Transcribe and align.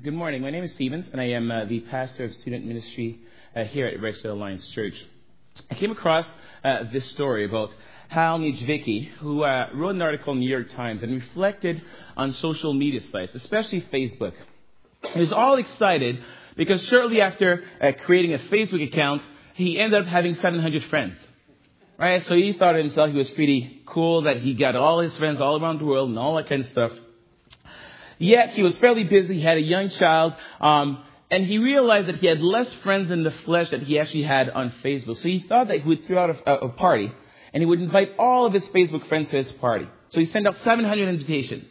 Good 0.00 0.14
morning. 0.14 0.42
My 0.42 0.50
name 0.50 0.62
is 0.62 0.72
Stevens, 0.74 1.06
and 1.10 1.20
I 1.20 1.30
am 1.30 1.50
uh, 1.50 1.64
the 1.64 1.80
pastor 1.80 2.22
of 2.22 2.32
student 2.34 2.64
ministry 2.64 3.18
uh, 3.56 3.64
here 3.64 3.88
at 3.88 3.98
Rexdale 3.98 4.30
Alliance 4.30 4.64
Church. 4.68 4.94
I 5.72 5.74
came 5.74 5.90
across 5.90 6.24
uh, 6.62 6.84
this 6.92 7.04
story 7.10 7.44
about 7.44 7.72
Hal 8.06 8.38
Niedzviecki, 8.38 9.08
who 9.14 9.42
uh, 9.42 9.70
wrote 9.74 9.96
an 9.96 10.02
article 10.02 10.34
in 10.34 10.38
the 10.38 10.44
New 10.44 10.50
York 10.52 10.70
Times 10.70 11.02
and 11.02 11.10
reflected 11.10 11.82
on 12.16 12.32
social 12.34 12.72
media 12.74 13.00
sites, 13.10 13.34
especially 13.34 13.80
Facebook. 13.92 14.34
He 15.14 15.18
was 15.18 15.32
all 15.32 15.56
excited 15.56 16.22
because 16.56 16.80
shortly 16.84 17.20
after 17.20 17.64
uh, 17.80 17.90
creating 18.04 18.34
a 18.34 18.38
Facebook 18.38 18.86
account, 18.86 19.22
he 19.54 19.80
ended 19.80 20.02
up 20.02 20.06
having 20.06 20.36
700 20.36 20.84
friends. 20.84 21.18
Right? 21.98 22.24
So 22.26 22.36
he 22.36 22.52
thought 22.52 22.74
to 22.74 22.78
himself 22.78 23.10
he 23.10 23.16
was 23.16 23.30
pretty 23.30 23.82
cool 23.84 24.22
that 24.22 24.42
he 24.42 24.54
got 24.54 24.76
all 24.76 25.00
his 25.00 25.16
friends 25.16 25.40
all 25.40 25.60
around 25.60 25.80
the 25.80 25.86
world 25.86 26.08
and 26.08 26.16
all 26.20 26.36
that 26.36 26.48
kind 26.48 26.60
of 26.60 26.68
stuff. 26.68 26.92
Yet 28.18 28.50
he 28.50 28.62
was 28.62 28.76
fairly 28.78 29.04
busy. 29.04 29.36
He 29.36 29.42
had 29.42 29.56
a 29.56 29.62
young 29.62 29.90
child. 29.90 30.34
Um, 30.60 31.04
and 31.30 31.44
he 31.44 31.58
realized 31.58 32.08
that 32.08 32.16
he 32.16 32.26
had 32.26 32.40
less 32.40 32.72
friends 32.82 33.10
in 33.10 33.22
the 33.22 33.30
flesh 33.30 33.70
that 33.70 33.82
he 33.82 33.98
actually 33.98 34.22
had 34.22 34.48
on 34.50 34.72
Facebook. 34.82 35.18
So 35.18 35.28
he 35.28 35.40
thought 35.40 35.68
that 35.68 35.80
he 35.80 35.88
would 35.88 36.06
throw 36.06 36.24
out 36.24 36.36
a, 36.46 36.52
a 36.66 36.68
party 36.70 37.12
and 37.52 37.62
he 37.62 37.66
would 37.66 37.80
invite 37.80 38.12
all 38.18 38.46
of 38.46 38.52
his 38.52 38.64
Facebook 38.66 39.06
friends 39.08 39.30
to 39.30 39.36
his 39.36 39.52
party. 39.52 39.86
So 40.10 40.20
he 40.20 40.26
sent 40.26 40.46
out 40.46 40.56
700 40.64 41.08
invitations. 41.08 41.66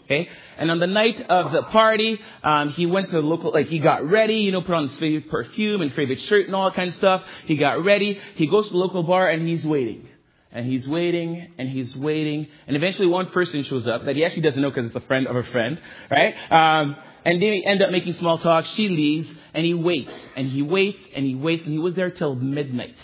Okay? 0.00 0.28
And 0.58 0.70
on 0.70 0.78
the 0.78 0.86
night 0.86 1.20
of 1.28 1.52
the 1.52 1.62
party, 1.64 2.20
um, 2.42 2.70
he 2.70 2.86
went 2.86 3.10
to 3.10 3.16
the 3.16 3.22
local, 3.22 3.52
like 3.52 3.66
he 3.66 3.78
got 3.78 4.08
ready, 4.08 4.36
you 4.36 4.52
know, 4.52 4.60
put 4.60 4.74
on 4.74 4.88
his 4.88 4.96
favorite 4.98 5.30
perfume 5.30 5.82
and 5.82 5.92
favorite 5.94 6.20
shirt 6.22 6.46
and 6.46 6.54
all 6.54 6.68
that 6.68 6.76
kind 6.76 6.88
of 6.88 6.94
stuff. 6.94 7.22
He 7.46 7.56
got 7.56 7.84
ready. 7.84 8.20
He 8.34 8.46
goes 8.46 8.66
to 8.66 8.72
the 8.72 8.78
local 8.78 9.02
bar 9.02 9.28
and 9.28 9.48
he's 9.48 9.64
waiting. 9.64 10.08
And 10.56 10.64
he's 10.64 10.88
waiting 10.88 11.52
and 11.58 11.68
he's 11.68 11.94
waiting. 11.94 12.46
And 12.66 12.76
eventually 12.76 13.06
one 13.06 13.26
person 13.26 13.62
shows 13.62 13.86
up 13.86 14.06
that 14.06 14.16
he 14.16 14.24
actually 14.24 14.40
doesn't 14.40 14.62
know 14.62 14.70
because 14.70 14.86
it's 14.86 14.96
a 14.96 15.00
friend 15.00 15.26
of 15.26 15.36
a 15.36 15.42
friend, 15.42 15.78
right? 16.10 16.34
Um, 16.50 16.96
and 17.26 17.42
they 17.42 17.62
end 17.62 17.82
up 17.82 17.90
making 17.90 18.14
small 18.14 18.38
talk. 18.38 18.64
She 18.64 18.88
leaves 18.88 19.28
and 19.52 19.66
he 19.66 19.74
waits 19.74 20.14
and 20.34 20.48
he 20.48 20.62
waits 20.62 20.98
and 21.14 21.26
he 21.26 21.34
waits 21.34 21.64
and 21.64 21.72
he 21.72 21.78
was 21.78 21.92
there 21.92 22.10
till 22.10 22.34
midnight. 22.36 22.96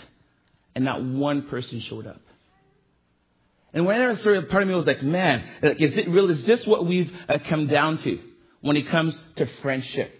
And 0.73 0.83
not 0.83 1.03
one 1.03 1.43
person 1.43 1.79
showed 1.81 2.07
up. 2.07 2.21
And 3.71 3.85
when 3.85 4.01
I 4.01 4.15
started, 4.15 4.49
part 4.49 4.63
of 4.63 4.69
me 4.69 4.73
was 4.73 4.87
like, 4.87 5.03
man, 5.03 5.47
is 5.61 5.93
it 5.95 6.09
real? 6.09 6.31
Is 6.31 6.43
this 6.45 6.65
what 6.65 6.87
we've 6.87 7.15
uh, 7.29 7.37
come 7.47 7.67
down 7.67 7.99
to 7.99 8.19
when 8.61 8.77
it 8.77 8.89
comes 8.89 9.19
to 9.35 9.45
friendship? 9.61 10.11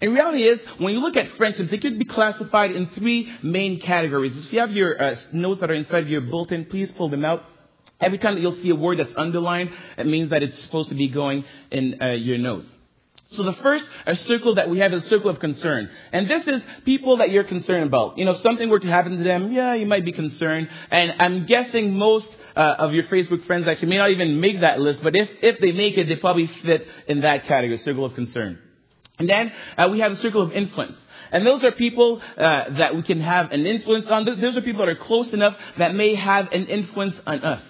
And 0.00 0.14
reality 0.14 0.44
is, 0.44 0.60
when 0.78 0.94
you 0.94 1.00
look 1.00 1.16
at 1.16 1.36
friendships, 1.36 1.70
they 1.70 1.78
could 1.78 1.98
be 1.98 2.06
classified 2.06 2.70
in 2.72 2.88
three 2.90 3.30
main 3.42 3.80
categories. 3.80 4.36
If 4.46 4.52
you 4.52 4.60
have 4.60 4.72
your 4.72 5.00
uh, 5.00 5.16
notes 5.32 5.60
that 5.60 5.70
are 5.70 5.74
inside 5.74 6.04
of 6.04 6.08
your 6.08 6.22
bulletin, 6.22 6.66
please 6.66 6.90
pull 6.92 7.10
them 7.10 7.24
out. 7.24 7.44
Every 8.00 8.16
time 8.16 8.34
that 8.34 8.40
you'll 8.40 8.54
see 8.54 8.70
a 8.70 8.74
word 8.74 8.98
that's 8.98 9.12
underlined, 9.14 9.70
it 9.98 10.06
means 10.06 10.30
that 10.30 10.42
it's 10.42 10.58
supposed 10.62 10.88
to 10.88 10.94
be 10.94 11.08
going 11.08 11.44
in 11.70 12.00
uh, 12.00 12.12
your 12.12 12.38
notes. 12.38 12.66
So 13.32 13.44
the 13.44 13.52
first 13.52 13.84
a 14.06 14.16
circle 14.16 14.56
that 14.56 14.68
we 14.70 14.78
have 14.78 14.92
is 14.92 15.04
a 15.04 15.08
circle 15.08 15.30
of 15.30 15.38
concern. 15.38 15.88
And 16.12 16.28
this 16.28 16.48
is 16.48 16.62
people 16.84 17.18
that 17.18 17.30
you're 17.30 17.44
concerned 17.44 17.84
about. 17.84 18.18
You 18.18 18.24
know, 18.24 18.32
if 18.32 18.38
something 18.38 18.68
were 18.68 18.80
to 18.80 18.88
happen 18.88 19.18
to 19.18 19.22
them, 19.22 19.52
yeah, 19.52 19.74
you 19.74 19.86
might 19.86 20.04
be 20.04 20.12
concerned. 20.12 20.68
And 20.90 21.14
I'm 21.20 21.46
guessing 21.46 21.96
most 21.96 22.28
uh, 22.56 22.76
of 22.78 22.92
your 22.92 23.04
Facebook 23.04 23.44
friends 23.46 23.68
actually 23.68 23.88
may 23.88 23.98
not 23.98 24.10
even 24.10 24.40
make 24.40 24.62
that 24.62 24.80
list, 24.80 25.02
but 25.02 25.14
if, 25.14 25.28
if 25.42 25.60
they 25.60 25.70
make 25.70 25.96
it, 25.96 26.08
they 26.08 26.16
probably 26.16 26.46
fit 26.46 26.88
in 27.06 27.20
that 27.20 27.46
category, 27.46 27.78
circle 27.78 28.04
of 28.04 28.14
concern. 28.14 28.58
And 29.20 29.28
then 29.28 29.52
uh, 29.76 29.88
we 29.90 30.00
have 30.00 30.12
the 30.12 30.22
circle 30.22 30.40
of 30.40 30.50
influence. 30.52 30.96
And 31.30 31.46
those 31.46 31.62
are 31.62 31.72
people 31.72 32.22
uh, 32.38 32.70
that 32.78 32.96
we 32.96 33.02
can 33.02 33.20
have 33.20 33.52
an 33.52 33.66
influence 33.66 34.06
on. 34.06 34.24
Those 34.24 34.56
are 34.56 34.62
people 34.62 34.84
that 34.84 34.88
are 34.88 35.04
close 35.04 35.32
enough 35.32 35.56
that 35.78 35.94
may 35.94 36.14
have 36.14 36.50
an 36.52 36.66
influence 36.66 37.14
on 37.26 37.44
us. 37.44 37.62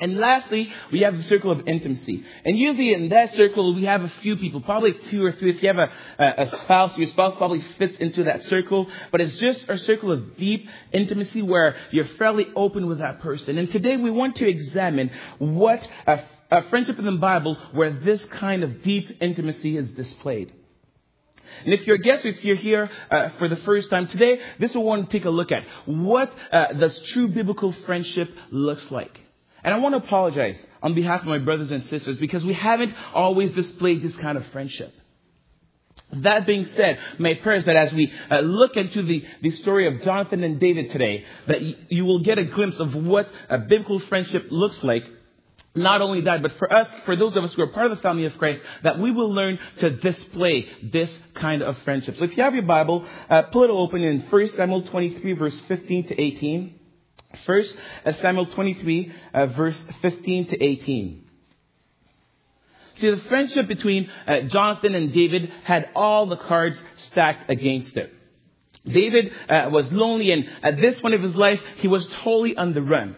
And 0.00 0.18
lastly, 0.18 0.72
we 0.92 1.00
have 1.00 1.16
the 1.16 1.24
circle 1.24 1.50
of 1.50 1.66
intimacy. 1.66 2.22
And 2.44 2.56
usually 2.56 2.92
in 2.92 3.08
that 3.08 3.34
circle, 3.34 3.74
we 3.74 3.86
have 3.86 4.02
a 4.02 4.12
few 4.20 4.36
people, 4.36 4.60
probably 4.60 4.92
two 4.92 5.24
or 5.24 5.32
three. 5.32 5.50
If 5.50 5.60
you 5.60 5.68
have 5.74 5.78
a, 5.78 5.90
a, 6.18 6.56
spouse, 6.58 6.96
your 6.96 7.08
spouse 7.08 7.34
probably 7.34 7.62
fits 7.78 7.96
into 7.96 8.24
that 8.24 8.44
circle. 8.44 8.86
But 9.10 9.22
it's 9.22 9.38
just 9.38 9.68
a 9.68 9.78
circle 9.78 10.12
of 10.12 10.36
deep 10.36 10.68
intimacy 10.92 11.42
where 11.42 11.76
you're 11.90 12.04
fairly 12.04 12.46
open 12.54 12.86
with 12.86 12.98
that 12.98 13.20
person. 13.20 13.58
And 13.58 13.72
today 13.72 13.96
we 13.96 14.10
want 14.10 14.36
to 14.36 14.48
examine 14.48 15.10
what 15.38 15.84
a, 16.06 16.22
a 16.50 16.62
friendship 16.64 16.98
in 16.98 17.06
the 17.06 17.12
Bible 17.12 17.56
where 17.72 17.90
this 17.90 18.24
kind 18.26 18.62
of 18.62 18.84
deep 18.84 19.16
intimacy 19.20 19.76
is 19.76 19.90
displayed. 19.92 20.52
And 21.64 21.72
if 21.74 21.86
you're 21.86 21.96
a 21.96 22.00
guest, 22.00 22.24
if 22.24 22.44
you're 22.44 22.56
here 22.56 22.90
uh, 23.10 23.30
for 23.38 23.48
the 23.48 23.56
first 23.56 23.90
time 23.90 24.06
today, 24.06 24.40
this 24.58 24.70
is 24.70 24.76
what 24.76 24.84
want 24.84 25.10
to 25.10 25.18
take 25.18 25.24
a 25.26 25.30
look 25.30 25.52
at. 25.52 25.64
What 25.86 26.32
uh, 26.52 26.72
does 26.74 26.98
true 27.12 27.28
biblical 27.28 27.72
friendship 27.86 28.30
looks 28.50 28.90
like? 28.90 29.20
And 29.64 29.74
I 29.74 29.78
want 29.78 29.94
to 29.94 30.06
apologize 30.06 30.60
on 30.82 30.94
behalf 30.94 31.20
of 31.20 31.26
my 31.26 31.38
brothers 31.38 31.70
and 31.70 31.82
sisters 31.84 32.16
because 32.18 32.44
we 32.44 32.54
haven't 32.54 32.94
always 33.14 33.50
displayed 33.52 34.02
this 34.02 34.16
kind 34.16 34.38
of 34.38 34.46
friendship. 34.46 34.94
That 36.10 36.46
being 36.46 36.64
said, 36.64 36.98
my 37.18 37.34
prayer 37.34 37.56
is 37.56 37.66
that 37.66 37.76
as 37.76 37.92
we 37.92 38.10
uh, 38.30 38.38
look 38.38 38.76
into 38.76 39.02
the, 39.02 39.24
the 39.42 39.50
story 39.50 39.86
of 39.86 40.02
Jonathan 40.02 40.42
and 40.42 40.58
David 40.58 40.90
today, 40.90 41.24
that 41.46 41.60
y- 41.60 41.74
you 41.90 42.06
will 42.06 42.20
get 42.20 42.38
a 42.38 42.44
glimpse 42.44 42.78
of 42.78 42.94
what 42.94 43.28
a 43.50 43.58
biblical 43.58 43.98
friendship 44.00 44.46
looks 44.50 44.82
like. 44.82 45.04
Not 45.78 46.02
only 46.02 46.22
that, 46.22 46.42
but 46.42 46.52
for 46.58 46.72
us, 46.72 46.88
for 47.04 47.16
those 47.16 47.36
of 47.36 47.44
us 47.44 47.54
who 47.54 47.62
are 47.62 47.68
part 47.68 47.90
of 47.90 47.96
the 47.96 48.02
family 48.02 48.24
of 48.24 48.36
Christ, 48.36 48.60
that 48.82 48.98
we 48.98 49.10
will 49.10 49.32
learn 49.32 49.58
to 49.78 49.90
display 49.90 50.68
this 50.82 51.16
kind 51.34 51.62
of 51.62 51.78
friendship. 51.78 52.16
So 52.18 52.24
if 52.24 52.36
you 52.36 52.42
have 52.42 52.54
your 52.54 52.64
Bible, 52.64 53.06
uh, 53.30 53.42
pull 53.42 53.64
it 53.64 53.70
open 53.70 54.02
in 54.02 54.20
1 54.22 54.48
Samuel 54.48 54.82
23 54.82 55.32
verse 55.34 55.60
15 55.62 56.08
to 56.08 56.20
18. 56.20 56.74
First, 57.44 57.76
uh, 58.04 58.12
Samuel 58.12 58.46
23, 58.46 59.12
uh, 59.34 59.46
verse 59.46 59.84
15 60.02 60.46
to 60.48 60.62
18. 60.62 61.24
See, 62.96 63.10
the 63.10 63.16
friendship 63.28 63.68
between 63.68 64.10
uh, 64.26 64.40
Jonathan 64.42 64.94
and 64.94 65.12
David 65.12 65.52
had 65.62 65.90
all 65.94 66.26
the 66.26 66.36
cards 66.36 66.80
stacked 66.96 67.48
against 67.50 67.96
it. 67.96 68.12
David 68.84 69.32
uh, 69.48 69.68
was 69.70 69.92
lonely, 69.92 70.32
and 70.32 70.48
at 70.62 70.80
this 70.80 71.00
point 71.00 71.14
of 71.14 71.22
his 71.22 71.34
life, 71.34 71.60
he 71.76 71.88
was 71.88 72.06
totally 72.24 72.56
on 72.56 72.72
the 72.72 72.82
run. 72.82 73.14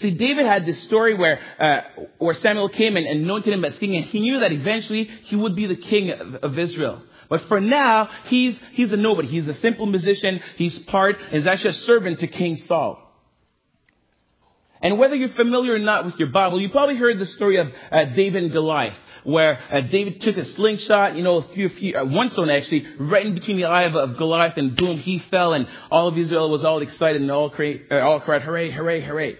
See, 0.00 0.12
David 0.12 0.46
had 0.46 0.66
this 0.66 0.82
story 0.82 1.14
where, 1.14 1.40
uh, 1.58 1.80
where 2.18 2.34
Samuel 2.34 2.68
came 2.68 2.96
and 2.96 3.06
anointed 3.06 3.52
him 3.52 3.64
as 3.64 3.78
king, 3.78 3.96
and 3.96 4.04
he 4.06 4.20
knew 4.20 4.40
that 4.40 4.52
eventually 4.52 5.04
he 5.24 5.36
would 5.36 5.54
be 5.54 5.66
the 5.66 5.76
king 5.76 6.10
of, 6.10 6.34
of 6.36 6.58
Israel. 6.58 7.02
But 7.28 7.42
for 7.48 7.60
now, 7.60 8.10
he's, 8.26 8.58
he's 8.72 8.92
a 8.92 8.96
nobody. 8.96 9.28
He's 9.28 9.48
a 9.48 9.54
simple 9.54 9.86
musician. 9.86 10.40
He's 10.56 10.78
part, 10.80 11.18
is 11.32 11.46
actually 11.46 11.70
a 11.70 11.74
servant 11.74 12.20
to 12.20 12.26
King 12.26 12.56
Saul. 12.56 12.98
And 14.82 14.98
whether 14.98 15.14
you're 15.14 15.28
familiar 15.30 15.74
or 15.74 15.78
not 15.78 16.04
with 16.04 16.16
your 16.18 16.28
Bible, 16.28 16.60
you 16.60 16.68
probably 16.70 16.96
heard 16.96 17.18
the 17.18 17.26
story 17.26 17.58
of 17.58 17.72
uh, 17.92 18.04
David 18.06 18.42
and 18.42 18.52
Goliath, 18.52 18.96
where 19.22 19.60
uh, 19.72 19.80
David 19.82 20.20
took 20.20 20.36
a 20.36 20.44
slingshot, 20.44 21.16
you 21.16 21.22
know, 21.22 21.36
a 21.36 21.48
few, 21.54 21.68
few 21.68 21.96
uh, 21.96 22.04
one 22.04 22.30
stone 22.30 22.50
actually, 22.50 22.84
right 22.98 23.24
in 23.24 23.34
between 23.34 23.58
the 23.58 23.66
eye 23.66 23.84
of, 23.84 23.94
of, 23.94 24.16
Goliath, 24.16 24.56
and 24.56 24.74
boom, 24.76 24.98
he 24.98 25.20
fell, 25.30 25.52
and 25.52 25.68
all 25.90 26.08
of 26.08 26.18
Israel 26.18 26.50
was 26.50 26.64
all 26.64 26.82
excited 26.82 27.22
and 27.22 27.30
all, 27.30 27.48
cra- 27.48 27.76
uh, 27.92 28.00
all 28.00 28.20
cried, 28.20 28.42
hooray, 28.42 28.72
hooray, 28.72 29.02
hooray. 29.02 29.38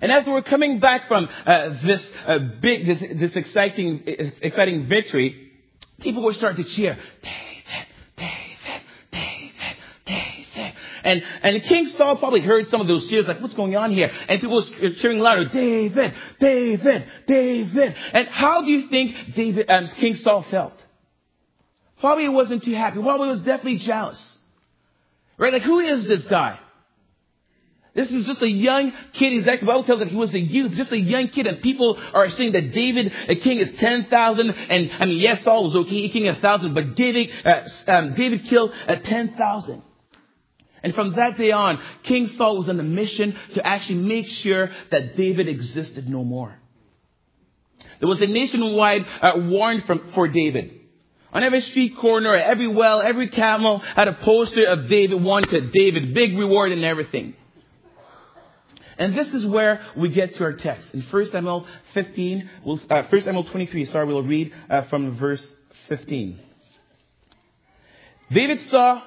And 0.00 0.12
as 0.12 0.26
we're 0.26 0.42
coming 0.42 0.80
back 0.80 1.08
from 1.08 1.28
uh, 1.46 1.74
this 1.82 2.02
uh, 2.26 2.38
big, 2.38 2.86
this, 2.86 3.00
this 3.00 3.36
exciting, 3.36 4.02
exciting 4.06 4.86
victory, 4.86 5.52
people 6.00 6.22
were 6.22 6.34
starting 6.34 6.64
to 6.64 6.70
cheer, 6.70 6.98
David, 7.22 7.86
David, 8.16 8.82
David, 9.12 9.76
David. 10.06 10.74
And, 11.04 11.22
and 11.42 11.62
King 11.64 11.88
Saul 11.88 12.16
probably 12.16 12.40
heard 12.40 12.68
some 12.68 12.80
of 12.80 12.86
those 12.86 13.08
cheers, 13.08 13.26
like, 13.26 13.40
what's 13.40 13.54
going 13.54 13.76
on 13.76 13.92
here? 13.92 14.10
And 14.28 14.40
people 14.40 14.56
were 14.56 14.90
cheering 14.90 15.18
louder, 15.18 15.46
David, 15.46 16.14
David, 16.40 17.06
David. 17.26 17.94
And 18.12 18.28
how 18.28 18.62
do 18.62 18.70
you 18.70 18.88
think 18.88 19.34
David, 19.34 19.70
um, 19.70 19.86
King 19.88 20.16
Saul 20.16 20.42
felt? 20.50 20.82
Probably 22.00 22.28
wasn't 22.28 22.64
too 22.64 22.74
happy. 22.74 23.00
Probably 23.00 23.28
was 23.28 23.40
definitely 23.40 23.78
jealous. 23.78 24.38
Right? 25.38 25.52
Like, 25.52 25.62
who 25.62 25.80
is 25.80 26.04
this 26.04 26.24
guy? 26.24 26.58
This 27.94 28.10
is 28.10 28.26
just 28.26 28.42
a 28.42 28.50
young 28.50 28.92
kid. 29.12 29.32
He's 29.32 29.46
actually, 29.46 29.66
the 29.66 29.72
Bible 29.72 29.84
tells 29.84 30.00
that 30.00 30.08
he 30.08 30.16
was 30.16 30.34
a 30.34 30.40
youth, 30.40 30.72
just 30.72 30.90
a 30.90 30.98
young 30.98 31.28
kid. 31.28 31.46
And 31.46 31.62
people 31.62 31.96
are 32.12 32.28
saying 32.28 32.52
that 32.52 32.72
David, 32.72 33.12
a 33.28 33.36
king, 33.36 33.58
is 33.58 33.72
10,000. 33.74 34.50
And, 34.50 34.90
I 34.98 35.06
mean, 35.06 35.18
yes, 35.18 35.44
Saul 35.44 35.64
was 35.64 35.76
okay, 35.76 36.08
king 36.08 36.26
a 36.26 36.34
thousand, 36.34 36.74
but 36.74 36.96
David, 36.96 37.30
uh, 37.44 37.62
um, 37.86 38.14
David 38.14 38.46
killed 38.46 38.72
uh, 38.88 38.96
10,000. 38.96 39.82
And 40.82 40.94
from 40.94 41.14
that 41.14 41.38
day 41.38 41.52
on, 41.52 41.80
King 42.02 42.26
Saul 42.36 42.58
was 42.58 42.68
on 42.68 42.80
a 42.80 42.82
mission 42.82 43.38
to 43.54 43.66
actually 43.66 44.00
make 44.00 44.26
sure 44.26 44.70
that 44.90 45.16
David 45.16 45.48
existed 45.48 46.08
no 46.08 46.24
more. 46.24 46.58
There 48.00 48.08
was 48.08 48.20
a 48.20 48.26
nationwide 48.26 49.06
uh, 49.22 49.32
warrant 49.36 49.86
from, 49.86 50.10
for 50.14 50.26
David. 50.26 50.80
On 51.32 51.42
every 51.42 51.62
street 51.62 51.96
corner, 51.96 52.34
every 52.34 52.68
well, 52.68 53.00
every 53.00 53.28
camel 53.28 53.78
had 53.78 54.08
a 54.08 54.14
poster 54.14 54.66
of 54.66 54.88
David, 54.88 55.22
wanted 55.22 55.72
David, 55.72 56.12
big 56.12 56.36
reward 56.36 56.72
and 56.72 56.84
everything. 56.84 57.34
And 58.98 59.16
this 59.16 59.28
is 59.34 59.44
where 59.46 59.84
we 59.96 60.08
get 60.08 60.34
to 60.36 60.44
our 60.44 60.52
text. 60.52 60.94
In 60.94 61.02
1 61.02 61.30
Samuel 61.30 61.66
15, 61.94 62.50
we'll, 62.64 62.80
uh, 62.90 63.02
1 63.04 63.22
Samuel 63.22 63.44
23, 63.44 63.84
sorry, 63.86 64.06
we'll 64.06 64.22
read 64.22 64.52
uh, 64.70 64.82
from 64.82 65.16
verse 65.16 65.46
15. 65.88 66.40
David 68.30 68.60
saw 68.70 69.02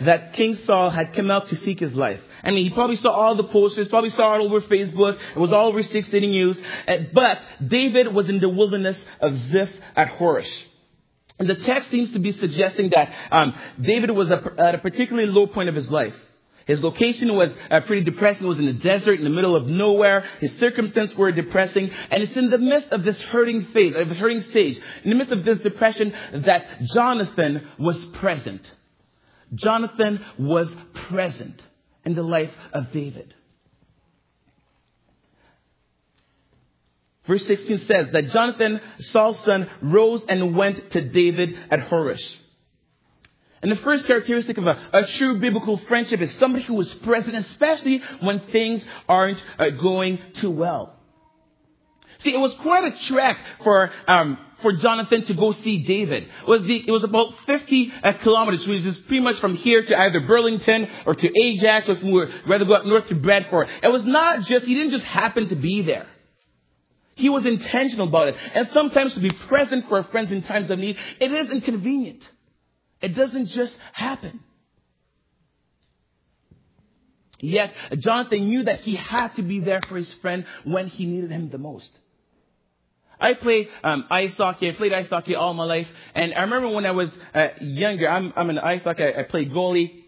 that 0.00 0.32
King 0.32 0.56
Saul 0.56 0.90
had 0.90 1.14
come 1.14 1.30
out 1.30 1.48
to 1.48 1.56
seek 1.56 1.78
his 1.78 1.94
life. 1.94 2.20
I 2.42 2.50
mean, 2.50 2.64
he 2.64 2.70
probably 2.70 2.96
saw 2.96 3.10
all 3.10 3.36
the 3.36 3.44
posters, 3.44 3.88
probably 3.88 4.10
saw 4.10 4.34
it 4.34 4.40
over 4.40 4.60
Facebook. 4.60 5.18
It 5.34 5.38
was 5.38 5.52
all 5.52 5.68
over 5.68 5.82
60 5.82 6.20
News. 6.20 6.58
Uh, 6.86 6.96
but 7.12 7.40
David 7.66 8.12
was 8.12 8.28
in 8.28 8.40
the 8.40 8.48
wilderness 8.48 9.02
of 9.20 9.34
Ziph 9.50 9.70
at 9.94 10.18
Horesh. 10.18 10.50
And 11.38 11.48
the 11.48 11.54
text 11.56 11.90
seems 11.90 12.12
to 12.12 12.18
be 12.18 12.32
suggesting 12.32 12.90
that 12.90 13.12
um, 13.30 13.54
David 13.80 14.10
was 14.10 14.30
a, 14.30 14.54
at 14.58 14.74
a 14.74 14.78
particularly 14.78 15.30
low 15.30 15.46
point 15.46 15.68
of 15.68 15.74
his 15.74 15.90
life. 15.90 16.14
His 16.66 16.82
location 16.82 17.34
was 17.34 17.50
uh, 17.70 17.80
pretty 17.80 18.02
depressing. 18.02 18.44
It 18.44 18.48
was 18.48 18.58
in 18.58 18.66
the 18.66 18.72
desert, 18.72 19.18
in 19.18 19.24
the 19.24 19.30
middle 19.30 19.54
of 19.54 19.66
nowhere. 19.66 20.24
His 20.40 20.56
circumstances 20.58 21.16
were 21.16 21.30
depressing. 21.32 21.90
And 22.10 22.22
it's 22.22 22.36
in 22.36 22.50
the 22.50 22.58
midst 22.58 22.88
of 22.90 23.04
this 23.04 23.20
hurting 23.20 23.66
phase, 23.66 23.94
of 23.96 24.08
hurting 24.08 24.42
stage, 24.42 24.80
in 25.02 25.10
the 25.10 25.16
midst 25.16 25.32
of 25.32 25.44
this 25.44 25.58
depression, 25.60 26.14
that 26.32 26.82
Jonathan 26.84 27.66
was 27.78 28.02
present. 28.06 28.70
Jonathan 29.54 30.24
was 30.38 30.70
present 31.08 31.62
in 32.04 32.14
the 32.14 32.22
life 32.22 32.52
of 32.72 32.90
David. 32.92 33.34
Verse 37.26 37.46
16 37.46 37.78
says 37.78 38.08
that 38.12 38.30
Jonathan, 38.30 38.80
Saul's 39.00 39.38
son, 39.40 39.68
rose 39.80 40.24
and 40.28 40.54
went 40.54 40.90
to 40.90 41.00
David 41.00 41.58
at 41.70 41.88
Horesh. 41.88 42.36
And 43.64 43.72
the 43.72 43.76
first 43.76 44.04
characteristic 44.04 44.58
of 44.58 44.66
a, 44.66 44.78
a, 44.92 45.06
true 45.06 45.40
biblical 45.40 45.78
friendship 45.78 46.20
is 46.20 46.30
somebody 46.34 46.64
who 46.64 46.78
is 46.82 46.92
present, 46.96 47.34
especially 47.34 48.02
when 48.20 48.40
things 48.52 48.84
aren't 49.08 49.42
uh, 49.58 49.70
going 49.70 50.18
too 50.34 50.50
well. 50.50 50.94
See, 52.22 52.34
it 52.34 52.38
was 52.38 52.52
quite 52.56 52.84
a 52.84 53.04
trek 53.06 53.38
for 53.62 53.90
um, 54.06 54.36
for 54.60 54.74
Jonathan 54.74 55.24
to 55.24 55.32
go 55.32 55.52
see 55.52 55.78
David. 55.78 56.24
It 56.24 56.46
was, 56.46 56.62
the, 56.64 56.84
it 56.86 56.90
was 56.90 57.04
about 57.04 57.34
50 57.46 57.92
uh, 58.02 58.12
kilometers, 58.22 58.66
which 58.66 58.84
is 58.84 58.98
pretty 58.98 59.20
much 59.20 59.36
from 59.36 59.56
here 59.56 59.82
to 59.82 59.98
either 59.98 60.20
Burlington 60.20 60.86
or 61.06 61.14
to 61.14 61.40
Ajax, 61.42 61.88
or 61.88 61.92
if 61.92 62.02
we 62.02 62.26
rather 62.46 62.66
go 62.66 62.74
up 62.74 62.84
north 62.84 63.08
to 63.08 63.14
Bradford. 63.14 63.68
It 63.82 63.88
was 63.88 64.04
not 64.04 64.42
just 64.42 64.66
he 64.66 64.74
didn't 64.74 64.90
just 64.90 65.04
happen 65.04 65.48
to 65.48 65.56
be 65.56 65.80
there. 65.80 66.06
He 67.14 67.30
was 67.30 67.46
intentional 67.46 68.08
about 68.08 68.28
it. 68.28 68.36
And 68.54 68.68
sometimes 68.68 69.14
to 69.14 69.20
be 69.20 69.30
present 69.30 69.88
for 69.88 69.96
our 69.96 70.04
friends 70.04 70.30
in 70.30 70.42
times 70.42 70.70
of 70.70 70.78
need, 70.78 70.98
it 71.18 71.32
is 71.32 71.48
inconvenient. 71.50 72.28
It 73.04 73.14
doesn't 73.14 73.48
just 73.48 73.76
happen. 73.92 74.40
Yet, 77.38 77.74
Jonathan 77.98 78.48
knew 78.48 78.62
that 78.62 78.80
he 78.80 78.96
had 78.96 79.36
to 79.36 79.42
be 79.42 79.60
there 79.60 79.82
for 79.86 79.96
his 79.96 80.10
friend 80.14 80.46
when 80.64 80.86
he 80.86 81.04
needed 81.04 81.30
him 81.30 81.50
the 81.50 81.58
most. 81.58 81.90
I 83.20 83.34
played 83.34 83.68
um, 83.82 84.06
ice 84.10 84.34
hockey. 84.38 84.70
I 84.70 84.72
played 84.72 84.94
ice 84.94 85.10
hockey 85.10 85.34
all 85.34 85.52
my 85.52 85.64
life. 85.64 85.86
And 86.14 86.32
I 86.32 86.40
remember 86.42 86.70
when 86.70 86.86
I 86.86 86.92
was 86.92 87.10
uh, 87.34 87.48
younger, 87.60 88.08
I'm, 88.08 88.32
I'm 88.36 88.48
an 88.48 88.58
ice 88.58 88.84
hockey. 88.84 89.04
I, 89.04 89.20
I 89.20 89.22
played 89.24 89.52
goalie. 89.52 90.04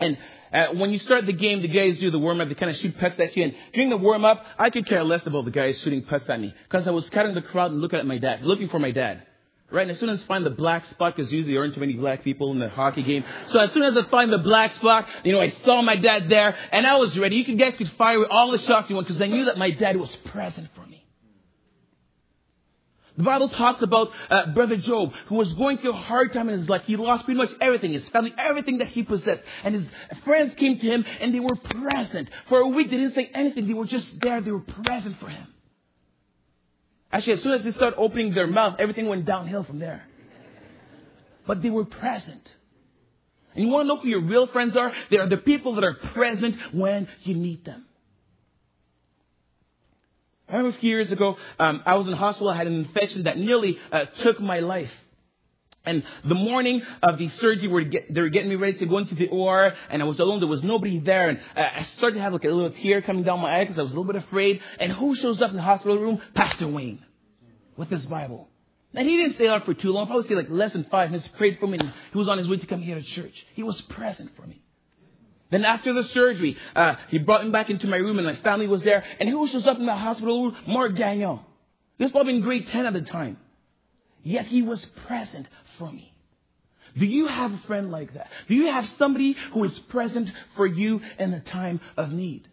And 0.00 0.18
uh, 0.52 0.66
when 0.74 0.90
you 0.90 0.98
start 0.98 1.26
the 1.26 1.32
game, 1.32 1.62
the 1.62 1.68
guys 1.68 1.98
do 1.98 2.10
the 2.10 2.18
warm 2.18 2.40
up. 2.40 2.48
They 2.48 2.56
kind 2.56 2.72
of 2.72 2.76
shoot 2.76 2.98
pucks 2.98 3.20
at 3.20 3.36
you. 3.36 3.44
And 3.44 3.54
during 3.72 3.90
the 3.90 3.96
warm 3.96 4.24
up, 4.24 4.44
I 4.58 4.70
could 4.70 4.88
care 4.88 5.04
less 5.04 5.24
about 5.28 5.44
the 5.44 5.52
guys 5.52 5.78
shooting 5.78 6.02
pucks 6.02 6.28
at 6.28 6.40
me 6.40 6.52
because 6.64 6.88
I 6.88 6.90
was 6.90 7.08
cutting 7.10 7.36
the 7.36 7.42
crowd 7.42 7.70
and 7.70 7.80
looking 7.80 8.00
at 8.00 8.06
my 8.06 8.18
dad, 8.18 8.42
looking 8.42 8.68
for 8.68 8.80
my 8.80 8.90
dad. 8.90 9.22
Right? 9.72 9.82
And 9.82 9.90
as 9.90 9.98
soon 9.98 10.10
as 10.10 10.22
I 10.22 10.26
find 10.26 10.44
the 10.44 10.50
black 10.50 10.84
spot, 10.86 11.16
because 11.16 11.32
usually 11.32 11.54
there 11.54 11.62
aren't 11.62 11.74
too 11.74 11.80
many 11.80 11.94
black 11.94 12.22
people 12.22 12.52
in 12.52 12.58
the 12.58 12.68
hockey 12.68 13.02
game. 13.02 13.24
So 13.48 13.58
as 13.58 13.72
soon 13.72 13.84
as 13.84 13.96
I 13.96 14.02
find 14.04 14.30
the 14.30 14.38
black 14.38 14.74
spot, 14.74 15.06
you 15.24 15.32
know, 15.32 15.40
I 15.40 15.48
saw 15.64 15.80
my 15.80 15.96
dad 15.96 16.28
there 16.28 16.54
and 16.70 16.86
I 16.86 16.96
was 16.96 17.18
ready. 17.18 17.36
You 17.36 17.44
could, 17.44 17.58
guys 17.58 17.74
could 17.78 17.90
fire 17.92 18.18
with 18.18 18.28
all 18.30 18.50
the 18.50 18.58
shots 18.58 18.90
you 18.90 18.96
want 18.96 19.08
because 19.08 19.22
I 19.22 19.26
knew 19.26 19.46
that 19.46 19.56
my 19.56 19.70
dad 19.70 19.96
was 19.96 20.14
present 20.26 20.68
for 20.74 20.86
me. 20.86 21.02
The 23.16 23.22
Bible 23.24 23.48
talks 23.48 23.82
about 23.82 24.10
uh, 24.30 24.46
brother 24.52 24.76
Job, 24.76 25.12
who 25.26 25.36
was 25.36 25.52
going 25.54 25.78
through 25.78 25.92
a 25.92 25.96
hard 25.96 26.32
time 26.32 26.48
in 26.48 26.58
his 26.58 26.68
life. 26.68 26.82
He 26.84 26.96
lost 26.96 27.24
pretty 27.24 27.38
much 27.38 27.50
everything, 27.60 27.92
his 27.92 28.08
family, 28.10 28.34
everything 28.36 28.78
that 28.78 28.88
he 28.88 29.02
possessed. 29.02 29.42
And 29.64 29.74
his 29.74 29.86
friends 30.24 30.54
came 30.54 30.78
to 30.78 30.86
him 30.86 31.04
and 31.20 31.34
they 31.34 31.40
were 31.40 31.56
present. 31.56 32.28
For 32.48 32.60
a 32.60 32.68
week, 32.68 32.90
they 32.90 32.96
didn't 32.98 33.14
say 33.14 33.30
anything. 33.34 33.66
They 33.66 33.74
were 33.74 33.86
just 33.86 34.20
there. 34.20 34.40
They 34.40 34.50
were 34.50 34.60
present 34.60 35.18
for 35.20 35.28
him. 35.28 35.46
Actually, 37.12 37.34
as 37.34 37.42
soon 37.42 37.52
as 37.52 37.62
they 37.62 37.72
started 37.72 37.98
opening 37.98 38.32
their 38.32 38.46
mouth, 38.46 38.76
everything 38.78 39.06
went 39.06 39.26
downhill 39.26 39.64
from 39.64 39.78
there. 39.78 40.06
But 41.46 41.60
they 41.60 41.70
were 41.70 41.84
present. 41.84 42.54
And 43.54 43.64
you 43.66 43.70
want 43.70 43.84
to 43.84 43.88
know 43.88 44.00
who 44.00 44.08
your 44.08 44.22
real 44.22 44.46
friends 44.46 44.76
are? 44.76 44.92
They 45.10 45.18
are 45.18 45.28
the 45.28 45.36
people 45.36 45.74
that 45.74 45.84
are 45.84 45.94
present 45.94 46.56
when 46.72 47.08
you 47.22 47.34
need 47.34 47.64
them. 47.64 47.84
I 50.48 50.56
remember 50.56 50.76
a 50.76 50.80
few 50.80 50.90
years 50.90 51.12
ago, 51.12 51.36
um, 51.58 51.82
I 51.84 51.94
was 51.96 52.06
in 52.06 52.14
hospital. 52.14 52.48
I 52.48 52.56
had 52.56 52.66
an 52.66 52.74
infection 52.74 53.24
that 53.24 53.38
nearly 53.38 53.78
uh, 53.90 54.06
took 54.22 54.40
my 54.40 54.60
life. 54.60 54.90
And 55.84 56.04
the 56.24 56.34
morning 56.34 56.82
of 57.02 57.18
the 57.18 57.28
surgery, 57.28 57.84
get, 57.86 58.12
they 58.14 58.20
were 58.20 58.28
getting 58.28 58.48
me 58.48 58.54
ready 58.54 58.78
to 58.78 58.86
go 58.86 58.98
into 58.98 59.16
the 59.16 59.28
OR, 59.28 59.72
and 59.90 60.00
I 60.00 60.04
was 60.04 60.20
alone. 60.20 60.38
There 60.38 60.48
was 60.48 60.62
nobody 60.62 61.00
there, 61.00 61.28
and 61.28 61.40
uh, 61.56 61.60
I 61.60 61.82
started 61.96 62.16
to 62.16 62.22
have 62.22 62.32
like 62.32 62.44
a 62.44 62.48
little 62.48 62.70
tear 62.70 63.02
coming 63.02 63.24
down 63.24 63.40
my 63.40 63.58
eye 63.58 63.64
because 63.64 63.78
I 63.78 63.82
was 63.82 63.90
a 63.90 63.94
little 63.94 64.12
bit 64.12 64.22
afraid. 64.22 64.60
And 64.78 64.92
who 64.92 65.16
shows 65.16 65.42
up 65.42 65.50
in 65.50 65.56
the 65.56 65.62
hospital 65.62 65.98
room? 65.98 66.20
Pastor 66.34 66.68
Wayne, 66.68 67.04
with 67.76 67.90
his 67.90 68.06
Bible. 68.06 68.48
And 68.94 69.08
he 69.08 69.16
didn't 69.16 69.34
stay 69.34 69.48
out 69.48 69.64
for 69.64 69.74
too 69.74 69.90
long, 69.90 70.06
probably 70.06 70.26
stay 70.26 70.34
like 70.36 70.50
less 70.50 70.72
than 70.72 70.84
five 70.84 71.10
minutes. 71.10 71.28
Prayed 71.36 71.58
for 71.58 71.66
me, 71.66 71.78
and 71.78 71.92
he 72.12 72.18
was 72.18 72.28
on 72.28 72.38
his 72.38 72.48
way 72.48 72.58
to 72.58 72.66
come 72.66 72.82
here 72.82 72.94
to 72.94 73.02
church. 73.02 73.34
He 73.54 73.64
was 73.64 73.80
present 73.82 74.30
for 74.36 74.46
me. 74.46 74.62
Then 75.50 75.64
after 75.66 75.92
the 75.92 76.04
surgery, 76.04 76.56
uh, 76.74 76.94
he 77.10 77.18
brought 77.18 77.44
me 77.44 77.50
back 77.50 77.68
into 77.68 77.86
my 77.86 77.98
room 77.98 78.18
and 78.18 78.26
my 78.26 78.36
family 78.36 78.66
was 78.66 78.82
there. 78.82 79.04
And 79.20 79.28
who 79.28 79.46
shows 79.46 79.66
up 79.66 79.78
in 79.78 79.84
the 79.84 79.94
hospital 79.94 80.44
room? 80.44 80.56
Mark 80.66 80.96
Gagnon. 80.96 81.40
He 81.98 82.04
was 82.04 82.10
probably 82.10 82.36
in 82.36 82.40
grade 82.40 82.68
10 82.68 82.86
at 82.86 82.94
the 82.94 83.02
time. 83.02 83.36
Yet 84.22 84.46
he 84.46 84.62
was 84.62 84.84
present 85.06 85.46
for 85.78 85.90
me. 85.90 86.14
Do 86.96 87.06
you 87.06 87.26
have 87.26 87.52
a 87.52 87.58
friend 87.66 87.90
like 87.90 88.14
that? 88.14 88.28
Do 88.48 88.54
you 88.54 88.66
have 88.66 88.88
somebody 88.98 89.36
who 89.52 89.64
is 89.64 89.78
present 89.88 90.30
for 90.56 90.66
you 90.66 91.00
in 91.18 91.32
a 91.32 91.40
time 91.40 91.80
of 91.96 92.12
need? 92.12 92.46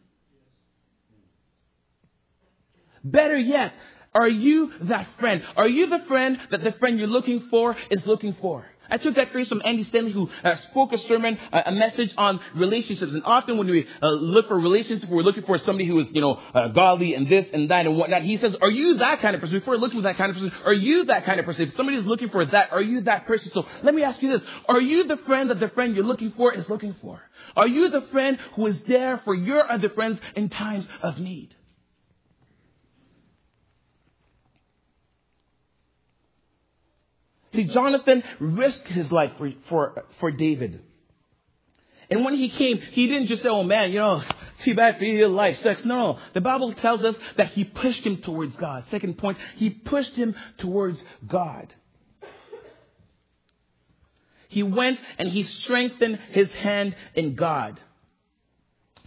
Better 3.03 3.37
yet, 3.37 3.73
are 4.13 4.27
you 4.27 4.71
that 4.83 5.07
friend? 5.19 5.43
Are 5.55 5.67
you 5.67 5.87
the 5.87 6.05
friend 6.07 6.39
that 6.51 6.63
the 6.63 6.71
friend 6.73 6.97
you're 6.97 7.07
looking 7.07 7.47
for 7.49 7.75
is 7.89 8.05
looking 8.05 8.35
for? 8.41 8.65
I 8.89 8.97
took 8.97 9.15
that 9.15 9.31
phrase 9.31 9.47
from 9.47 9.61
Andy 9.63 9.83
Stanley, 9.83 10.11
who 10.11 10.29
uh, 10.43 10.55
spoke 10.57 10.93
a 10.93 10.97
sermon, 10.97 11.37
uh, 11.51 11.63
a 11.65 11.71
message 11.71 12.13
on 12.17 12.39
relationships. 12.55 13.13
And 13.13 13.23
often 13.23 13.57
when 13.57 13.67
we 13.67 13.87
uh, 14.01 14.09
look 14.09 14.47
for 14.47 14.59
relationships, 14.59 15.09
we're 15.09 15.23
looking 15.23 15.43
for 15.43 15.57
somebody 15.59 15.85
who 15.85 15.99
is, 15.99 16.09
you 16.11 16.21
know, 16.21 16.39
uh, 16.53 16.69
godly 16.69 17.13
and 17.15 17.27
this 17.27 17.47
and 17.53 17.69
that 17.69 17.85
and 17.85 17.97
whatnot. 17.97 18.23
He 18.23 18.37
says, 18.37 18.55
"Are 18.61 18.69
you 18.69 18.95
that 18.95 19.21
kind 19.21 19.35
of 19.35 19.41
person?" 19.41 19.59
Before 19.59 19.77
looking 19.77 19.99
for 19.99 20.03
that 20.03 20.17
kind 20.17 20.31
of 20.31 20.35
person, 20.35 20.51
are 20.65 20.73
you 20.73 21.05
that 21.05 21.25
kind 21.25 21.39
of 21.39 21.45
person? 21.45 21.63
If 21.63 21.75
somebody 21.75 21.97
is 21.97 22.05
looking 22.05 22.29
for 22.29 22.45
that, 22.45 22.71
are 22.71 22.81
you 22.81 23.01
that 23.01 23.27
person? 23.27 23.51
So 23.53 23.65
let 23.83 23.93
me 23.93 24.03
ask 24.03 24.21
you 24.21 24.29
this: 24.29 24.41
Are 24.67 24.81
you 24.81 25.05
the 25.05 25.17
friend 25.17 25.49
that 25.49 25.59
the 25.59 25.69
friend 25.69 25.95
you're 25.95 26.05
looking 26.05 26.31
for 26.31 26.53
is 26.53 26.67
looking 26.69 26.95
for? 27.01 27.21
Are 27.55 27.67
you 27.67 27.89
the 27.89 28.01
friend 28.11 28.37
who 28.55 28.67
is 28.67 28.81
there 28.83 29.19
for 29.19 29.35
your 29.35 29.69
other 29.71 29.89
friends 29.89 30.19
in 30.35 30.49
times 30.49 30.87
of 31.01 31.19
need? 31.19 31.55
See, 37.53 37.65
Jonathan 37.65 38.23
risked 38.39 38.87
his 38.87 39.11
life 39.11 39.31
for, 39.37 39.51
for, 39.67 40.05
for 40.19 40.31
David. 40.31 40.81
And 42.11 42.25
when 42.25 42.35
he 42.35 42.49
came, 42.49 42.79
he 42.91 43.07
didn't 43.07 43.27
just 43.27 43.43
say, 43.43 43.49
oh 43.49 43.63
man, 43.63 43.91
you 43.91 43.99
know, 43.99 44.23
too 44.61 44.73
bad 44.75 44.97
for 44.97 45.05
your 45.05 45.27
life 45.27 45.57
sex. 45.59 45.85
No, 45.85 46.19
the 46.33 46.41
Bible 46.41 46.73
tells 46.73 47.03
us 47.03 47.15
that 47.37 47.51
he 47.51 47.63
pushed 47.63 48.03
him 48.03 48.17
towards 48.17 48.55
God. 48.55 48.85
Second 48.89 49.17
point, 49.17 49.37
he 49.55 49.69
pushed 49.69 50.15
him 50.15 50.35
towards 50.57 51.03
God. 51.27 51.73
He 54.47 54.63
went 54.63 54.99
and 55.19 55.29
he 55.29 55.43
strengthened 55.43 56.17
his 56.31 56.51
hand 56.51 56.95
in 57.13 57.35
God. 57.35 57.79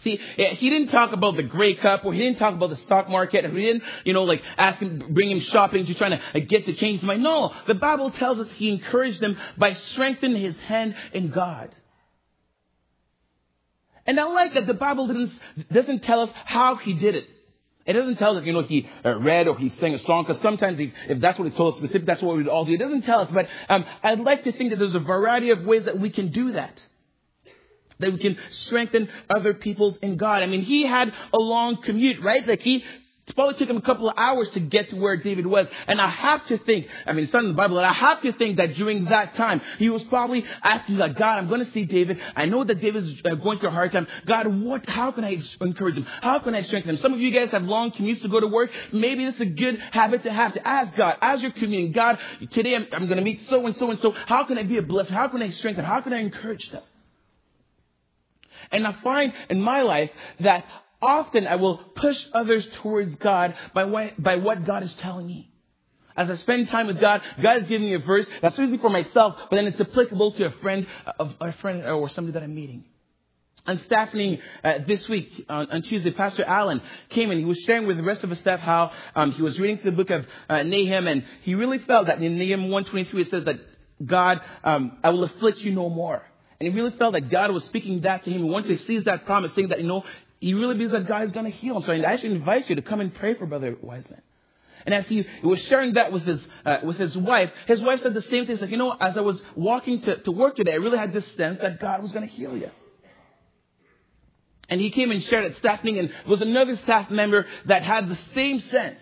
See, 0.03 0.21
he 0.37 0.71
didn't 0.71 0.89
talk 0.89 1.13
about 1.13 1.37
the 1.37 1.45
Grey 1.45 1.75
Cup, 1.75 2.05
or 2.05 2.13
he 2.13 2.19
didn't 2.19 2.39
talk 2.39 2.55
about 2.55 2.71
the 2.71 2.77
stock 2.77 3.09
market, 3.09 3.45
and 3.45 3.57
he 3.57 3.65
didn't, 3.65 3.85
you 4.05 4.13
know, 4.13 4.25
like 4.25 4.43
ask 4.59 4.79
him, 4.81 4.99
bring 5.11 5.31
him 5.31 5.41
shopping 5.41 5.87
to 5.87 5.95
trying 5.95 6.19
to 6.33 6.41
get 6.41 6.67
to 6.67 6.75
change 6.75 7.01
his 7.01 7.07
mind. 7.07 7.23
No, 7.23 7.55
the 7.69 7.75
Bible 7.75 8.11
tells 8.11 8.41
us 8.41 8.49
he 8.57 8.69
encouraged 8.69 9.21
them 9.21 9.37
by 9.57 9.75
strengthening 9.75 10.43
his 10.43 10.59
hand 10.61 10.97
in 11.13 11.31
God. 11.31 11.75
And 14.05 14.19
I 14.19 14.25
like 14.25 14.55
that 14.55 14.67
the 14.67 14.75
Bible 14.75 15.07
doesn't, 15.07 15.33
doesn't 15.71 16.03
tell 16.03 16.21
us 16.23 16.31
how 16.45 16.75
he 16.75 16.95
did 16.95 17.15
it. 17.15 17.29
It 17.87 17.93
doesn't 17.93 18.17
tell 18.17 18.37
us, 18.37 18.45
you 18.45 18.53
know, 18.53 18.63
he 18.63 18.89
uh, 19.05 19.17
read 19.19 19.47
or 19.47 19.57
he 19.57 19.69
sang 19.69 19.95
a 19.95 19.99
song, 20.01 20.25
because 20.27 20.43
sometimes 20.43 20.79
he, 20.79 20.93
if 21.09 21.21
that's 21.21 21.39
what 21.39 21.47
it 21.47 21.57
told 21.57 21.75
us 21.75 21.79
specifically, 21.79 22.07
that's 22.07 22.23
what 22.23 22.37
we 22.37 22.43
would 22.43 22.51
all 22.51 22.65
do. 22.65 22.73
It 22.73 22.79
doesn't 22.79 23.03
tell 23.03 23.21
us, 23.21 23.31
but 23.33 23.47
um, 23.69 23.85
I'd 24.03 24.21
like 24.21 24.43
to 24.45 24.53
think 24.53 24.71
that 24.71 24.81
there's 24.81 24.97
a 24.97 25.01
variety 25.01 25.51
of 25.51 25.65
ways 25.65 25.85
that 25.85 25.99
we 26.01 26.11
can 26.11 26.33
do 26.33 26.53
that 26.53 26.83
that 28.03 28.13
we 28.13 28.19
can 28.19 28.37
strengthen 28.51 29.09
other 29.29 29.55
people's 29.55 29.97
in 29.99 30.17
God. 30.17 30.43
I 30.43 30.47
mean, 30.47 30.63
he 30.63 30.87
had 30.87 31.13
a 31.33 31.39
long 31.39 31.83
commute, 31.83 32.23
right? 32.23 32.47
Like 32.47 32.61
he 32.61 32.85
probably 33.35 33.55
took 33.55 33.71
him 33.71 33.77
a 33.77 33.83
couple 33.83 34.09
of 34.09 34.15
hours 34.19 34.49
to 34.51 34.61
get 34.61 34.91
to 34.91 34.97
where 34.97 35.17
David 35.17 35.47
was. 35.47 35.67
And 35.87 36.01
I 36.01 36.09
have 36.09 36.47
to 36.49 36.59
think, 36.59 36.89
I 37.07 37.13
mean, 37.13 37.25
it's 37.25 37.33
not 37.33 37.45
in 37.45 37.51
the 37.51 37.57
Bible, 37.57 37.77
but 37.77 37.85
I 37.85 37.93
have 37.93 38.21
to 38.23 38.33
think 38.33 38.57
that 38.57 38.75
during 38.75 39.07
that 39.07 39.37
time, 39.37 39.61
he 39.79 39.89
was 39.89 40.03
probably 40.05 40.45
asking 40.63 40.99
God, 40.99 41.17
God, 41.17 41.39
I'm 41.39 41.49
going 41.49 41.65
to 41.65 41.71
see 41.73 41.85
David. 41.85 42.19
I 42.35 42.47
know 42.47 42.65
that 42.65 42.81
David's 42.81 43.23
uh, 43.25 43.37
going 43.37 43.59
through 43.59 43.71
a 43.71 43.73
hard 43.73 43.93
time. 43.93 44.07
God, 44.27 44.47
what, 44.63 44.89
how 44.89 45.13
can 45.13 45.25
I 45.25 45.41
encourage 45.61 45.97
him? 45.97 46.07
How 46.21 46.41
can 46.41 46.55
I 46.55 46.63
strengthen 46.63 46.91
him? 46.91 46.97
Some 46.99 47.15
of 47.15 47.21
you 47.21 47.31
guys 47.31 47.51
have 47.51 47.63
long 47.63 47.93
commutes 47.93 48.23
to 48.23 48.29
go 48.29 48.41
to 48.41 48.49
work. 48.49 48.71
Maybe 48.93 49.25
it's 49.25 49.41
a 49.41 49.47
good 49.47 49.79
habit 49.93 50.25
to 50.25 50.33
have 50.33 50.55
to 50.55 50.67
ask 50.67 50.95
God, 50.97 51.17
as 51.23 51.41
you're 51.43 51.53
commuting, 51.53 51.93
God, 51.93 52.19
today 52.51 52.75
I'm, 52.75 52.87
I'm 52.93 53.07
going 53.07 53.19
to 53.19 53.25
meet 53.25 53.49
so 53.49 53.65
and 53.67 53.77
so 53.77 53.91
and 53.91 54.01
so. 54.01 54.13
How 54.27 54.45
can 54.45 54.59
I 54.59 54.65
be 54.65 54.79
a 54.79 54.83
blessing? 54.83 55.15
How 55.15 55.29
can 55.29 55.43
I 55.43 55.51
strengthen? 55.51 55.85
How 55.85 56.01
can 56.01 56.13
I 56.13 56.19
encourage 56.19 56.71
them? 56.71 56.83
And 58.71 58.87
I 58.87 58.93
find 59.03 59.33
in 59.51 59.61
my 59.61 59.83
life 59.83 60.11
that 60.41 60.65
often 61.01 61.47
I 61.47 61.57
will 61.57 61.79
push 61.79 62.25
others 62.33 62.67
towards 62.83 63.17
God 63.17 63.55
by 63.75 63.85
what, 63.85 64.23
by 64.23 64.37
what 64.37 64.65
God 64.65 64.83
is 64.83 64.95
telling 64.95 65.27
me. 65.27 65.49
As 66.17 66.29
I 66.29 66.35
spend 66.37 66.69
time 66.69 66.89
with 66.89 67.01
God, 67.01 67.23
God 67.41 67.63
is 67.63 67.67
giving 67.67 67.89
me 67.89 67.95
a 67.95 67.99
verse 67.99 68.27
that's 68.43 68.59
usually 68.59 68.79
for 68.79 68.91
myself, 68.91 69.35
but 69.49 69.57
then 69.57 69.67
it's 69.67 69.81
applicable 69.81 70.33
to 70.33 70.47
a 70.47 70.51
friend, 70.51 70.87
a 71.19 71.53
friend 71.55 71.85
or 71.85 72.09
somebody 72.11 72.35
that 72.35 72.43
I'm 72.43 72.55
meeting. 72.55 72.85
And 73.65 73.81
staffing 73.83 74.39
uh, 74.65 74.79
this 74.87 75.09
week 75.09 75.47
on, 75.49 75.71
on, 75.71 75.83
Tuesday, 75.83 76.11
Pastor 76.11 76.45
Allen 76.45 76.83
came 77.11 77.31
and 77.31 77.39
he 77.39 77.47
was 77.47 77.59
sharing 77.61 77.87
with 77.87 77.97
the 77.97 78.03
rest 78.03 78.25
of 78.25 78.31
the 78.31 78.37
staff 78.37 78.59
how 78.59 78.91
um, 79.15 79.31
he 79.33 79.43
was 79.43 79.59
reading 79.61 79.79
through 79.79 79.93
the 79.93 79.97
book 79.97 80.11
of 80.11 80.27
uh, 80.49 80.65
Nahum, 80.65 81.07
and 81.07 81.25
he 81.43 81.55
really 81.55 81.79
felt 81.79 82.09
that 82.09 82.21
in 82.21 82.39
Nahum 82.39 82.71
123 82.71 83.23
it 83.23 83.31
says 83.31 83.45
that 83.45 83.61
God, 84.05 84.41
um, 84.65 84.99
I 85.05 85.11
will 85.11 85.23
afflict 85.23 85.59
you 85.59 85.71
no 85.71 85.89
more. 85.89 86.25
And 86.63 86.73
he 86.73 86.81
really 86.81 86.97
felt 86.97 87.15
that 87.15 87.29
God 87.29 87.51
was 87.51 87.65
speaking 87.65 88.03
that 88.03 88.23
to 88.23 88.31
him. 88.31 88.45
He 88.45 88.49
wanted 88.49 88.79
to 88.79 88.85
seize 88.85 89.03
that 89.03 89.27
promise, 89.27 89.53
saying 89.53 89.71
that 89.71 89.81
you 89.81 89.89
know 89.89 90.05
he 90.39 90.55
really 90.55 90.75
believes 90.75 90.93
that 90.93 91.09
God 91.09 91.25
is 91.25 91.33
going 91.33 91.45
to 91.45 91.51
heal 91.51 91.77
him. 91.77 91.83
So 91.83 91.93
I 91.93 91.99
actually 92.03 92.37
invite 92.37 92.71
you 92.71 92.77
to 92.77 92.83
come 92.83 93.01
and 93.01 93.13
pray 93.13 93.35
for 93.35 93.47
Brother 93.47 93.77
Wiseman. 93.83 94.23
And 94.87 94.95
as 94.95 95.09
he 95.09 95.27
was 95.43 95.59
sharing 95.63 95.95
that 95.95 96.13
with 96.13 96.23
his, 96.23 96.41
uh, 96.65 96.77
with 96.85 96.99
his 96.99 97.19
wife, 97.19 97.51
his 97.67 97.81
wife 97.81 98.03
said 98.03 98.15
the 98.15 98.23
same 98.23 98.47
thing. 98.47 98.55
She's 98.55 98.61
like, 98.61 98.71
you 98.71 98.77
know, 98.77 98.93
as 98.93 99.17
I 99.17 99.23
was 99.23 99.43
walking 99.57 100.03
to, 100.03 100.19
to 100.19 100.31
work 100.31 100.55
today, 100.55 100.75
I 100.75 100.77
really 100.77 100.99
had 100.99 101.13
this 101.13 101.27
sense 101.33 101.59
that 101.59 101.81
God 101.81 102.01
was 102.01 102.13
going 102.13 102.29
to 102.29 102.33
heal 102.33 102.57
you. 102.57 102.71
And 104.69 104.81
he 104.81 104.91
came 104.91 105.11
and 105.11 105.21
shared 105.21 105.45
at 105.45 105.57
staff 105.57 105.83
meeting, 105.83 105.99
and 105.99 106.11
there 106.11 106.17
was 106.29 106.43
another 106.43 106.77
staff 106.77 107.11
member 107.11 107.45
that 107.67 107.83
had 107.83 108.09
the 108.09 108.19
same 108.37 108.61
sense. 108.61 109.01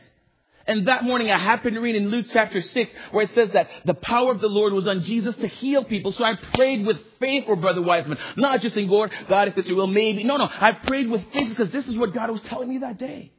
And 0.71 0.87
that 0.87 1.03
morning 1.03 1.33
I 1.33 1.37
happened 1.37 1.75
to 1.75 1.81
read 1.81 1.97
in 1.97 2.11
Luke 2.11 2.27
chapter 2.31 2.62
6 2.62 2.93
where 3.11 3.25
it 3.25 3.35
says 3.35 3.50
that 3.55 3.69
the 3.85 3.93
power 3.93 4.31
of 4.31 4.41
the 4.41 4.47
Lord 4.47 4.73
was 4.73 4.87
on 4.87 5.03
Jesus 5.03 5.35
to 5.39 5.49
heal 5.49 5.83
people. 5.83 6.12
So 6.12 6.23
I 6.23 6.37
prayed 6.55 6.87
with 6.87 6.97
faith 7.19 7.47
for 7.47 7.57
Brother 7.57 7.83
Wiseman. 7.83 8.19
Not 8.37 8.61
just 8.61 8.77
in 8.77 8.87
Lord, 8.87 9.11
God, 9.29 9.49
if 9.49 9.59
it's 9.59 9.67
your 9.67 9.79
will, 9.79 9.89
maybe. 9.89 10.23
No, 10.23 10.37
no. 10.37 10.49
I 10.49 10.71
prayed 10.71 11.11
with 11.11 11.25
faith 11.33 11.49
because 11.49 11.73
this 11.73 11.89
is 11.89 11.97
what 11.97 12.15
God 12.15 12.31
was 12.31 12.41
telling 12.43 12.69
me 12.69 12.79
that 12.79 12.99
day. 12.99 13.33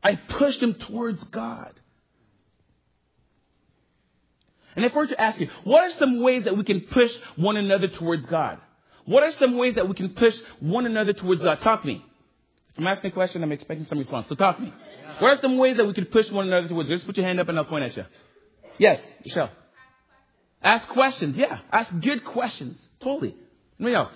I 0.00 0.14
pushed 0.14 0.62
him 0.62 0.74
towards 0.74 1.24
God. 1.24 1.72
And 4.76 4.84
if 4.84 4.94
we're 4.94 5.06
to 5.06 5.20
ask 5.20 5.40
you, 5.40 5.48
what 5.64 5.82
are 5.82 5.98
some 5.98 6.22
ways 6.22 6.44
that 6.44 6.56
we 6.56 6.62
can 6.62 6.82
push 6.82 7.12
one 7.34 7.56
another 7.56 7.88
towards 7.88 8.26
God? 8.26 8.60
What 9.06 9.24
are 9.24 9.32
some 9.32 9.58
ways 9.58 9.74
that 9.74 9.88
we 9.88 9.96
can 9.96 10.10
push 10.10 10.36
one 10.60 10.86
another 10.86 11.14
towards 11.14 11.42
God? 11.42 11.60
Talk 11.62 11.80
to 11.82 11.88
me. 11.88 12.06
If 12.72 12.78
I'm 12.78 12.86
asking 12.86 13.10
a 13.10 13.14
question, 13.14 13.42
I'm 13.42 13.52
expecting 13.52 13.86
some 13.86 13.98
response. 13.98 14.28
So 14.28 14.34
talk 14.34 14.56
to 14.56 14.62
me. 14.62 14.72
What 15.18 15.36
are 15.36 15.40
some 15.40 15.58
ways 15.58 15.76
that 15.76 15.86
we 15.86 15.92
can 15.92 16.06
push 16.06 16.30
one 16.30 16.46
another 16.46 16.68
towards? 16.68 16.88
Just 16.88 17.06
put 17.06 17.16
your 17.16 17.26
hand 17.26 17.40
up 17.40 17.48
and 17.48 17.58
I'll 17.58 17.64
point 17.64 17.84
at 17.84 17.96
you. 17.96 18.04
Yes, 18.78 19.00
Michelle. 19.24 19.50
Ask 20.62 20.88
questions. 20.88 21.36
Yeah, 21.36 21.58
ask 21.72 21.92
good 22.00 22.24
questions. 22.24 22.80
Totally. 23.02 23.34
Anybody 23.78 23.96
else? 23.96 24.12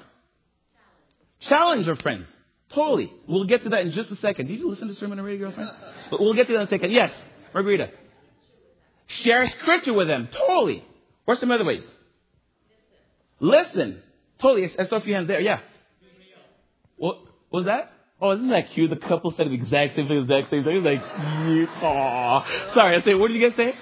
Challenge 1.41 1.89
our 1.89 1.97
friends. 1.97 2.29
Totally. 2.73 3.13
We'll 3.27 3.45
get 3.45 3.63
to 3.65 3.71
that 3.71 3.83
in 3.83 3.93
just 3.93 4.11
a 4.11 4.17
second. 4.17 4.47
Did 4.47 4.59
you 4.59 4.69
listen 4.69 4.89
to 4.89 4.95
sermon 4.95 5.19
already, 5.19 5.39
girlfriend? 5.39 5.71
But 6.11 6.21
we'll 6.21 6.35
get 6.35 6.47
to 6.49 6.53
that 6.55 6.61
in 6.61 6.67
a 6.67 6.71
second. 6.71 6.93
Yes, 6.93 7.13
Margarita. 7.53 7.91
Share 9.07 9.49
scripture 9.49 9.93
with 9.93 10.09
them. 10.09 10.29
Totally. 10.33 10.85
What 11.25 11.37
are 11.37 11.41
some 11.41 11.51
other 11.51 11.65
ways? 11.65 11.85
Listen. 13.41 14.03
Totally. 14.41 14.71
I 14.79 14.85
saw 14.85 14.97
a 14.97 15.01
few 15.01 15.15
hands 15.15 15.29
there. 15.29 15.41
Yeah. 15.41 15.61
What 16.97 17.19
was 17.51 17.67
that? 17.67 17.93
Oh, 18.25 18.31
isn't 18.31 18.49
that 18.49 18.71
cute? 18.71 18.89
The 18.89 18.97
couple 18.97 19.35
said 19.37 19.49
the 19.49 19.53
exact 19.53 19.97
same 19.97 20.09
thing, 20.09 20.17
the 20.27 20.35
exact 20.35 20.49
same 20.49 20.65
thing. 20.65 20.83
Like, 20.83 21.03
aw. 21.83 22.73
Sorry, 22.73 22.97
I 22.97 23.03
say, 23.03 23.13
what 23.13 23.29
did 23.29 23.37
you 23.37 23.51
guys 23.51 23.55
say? 23.55 23.75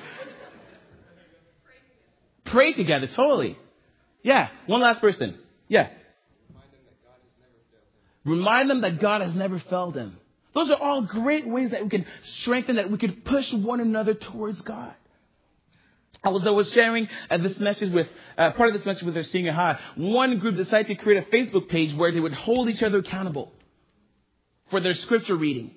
Pray 2.46 2.72
together, 2.72 3.06
totally. 3.06 3.56
Yeah. 4.24 4.48
One 4.66 4.80
last 4.80 5.00
person. 5.00 5.38
Yeah. 5.68 5.90
Remind 8.24 8.68
them 8.68 8.80
that 8.80 9.00
God 9.00 9.20
has 9.20 9.32
never 9.32 9.60
failed 9.60 9.94
them. 9.94 10.16
Those 10.54 10.70
are 10.70 10.76
all 10.76 11.02
great 11.02 11.46
ways 11.46 11.70
that 11.70 11.84
we 11.84 11.88
can 11.88 12.04
strengthen, 12.40 12.76
that 12.76 12.90
we 12.90 12.98
can 12.98 13.12
push 13.24 13.52
one 13.52 13.78
another 13.78 14.14
towards 14.14 14.60
God. 14.62 14.92
I 16.24 16.30
was, 16.30 16.44
I 16.44 16.50
was 16.50 16.68
sharing 16.72 17.06
uh, 17.30 17.38
this 17.38 17.60
message 17.60 17.92
with, 17.92 18.08
uh, 18.36 18.50
part 18.50 18.70
of 18.70 18.74
this 18.74 18.84
message 18.84 19.04
with 19.04 19.14
their 19.14 19.22
senior 19.22 19.52
high. 19.52 19.78
One 19.94 20.40
group 20.40 20.56
decided 20.56 20.88
to 20.88 20.96
create 20.96 21.24
a 21.28 21.30
Facebook 21.30 21.68
page 21.68 21.94
where 21.94 22.10
they 22.10 22.18
would 22.18 22.34
hold 22.34 22.68
each 22.68 22.82
other 22.82 22.98
accountable 22.98 23.52
for 24.72 24.80
their 24.80 24.94
scripture 24.94 25.36
reading. 25.36 25.70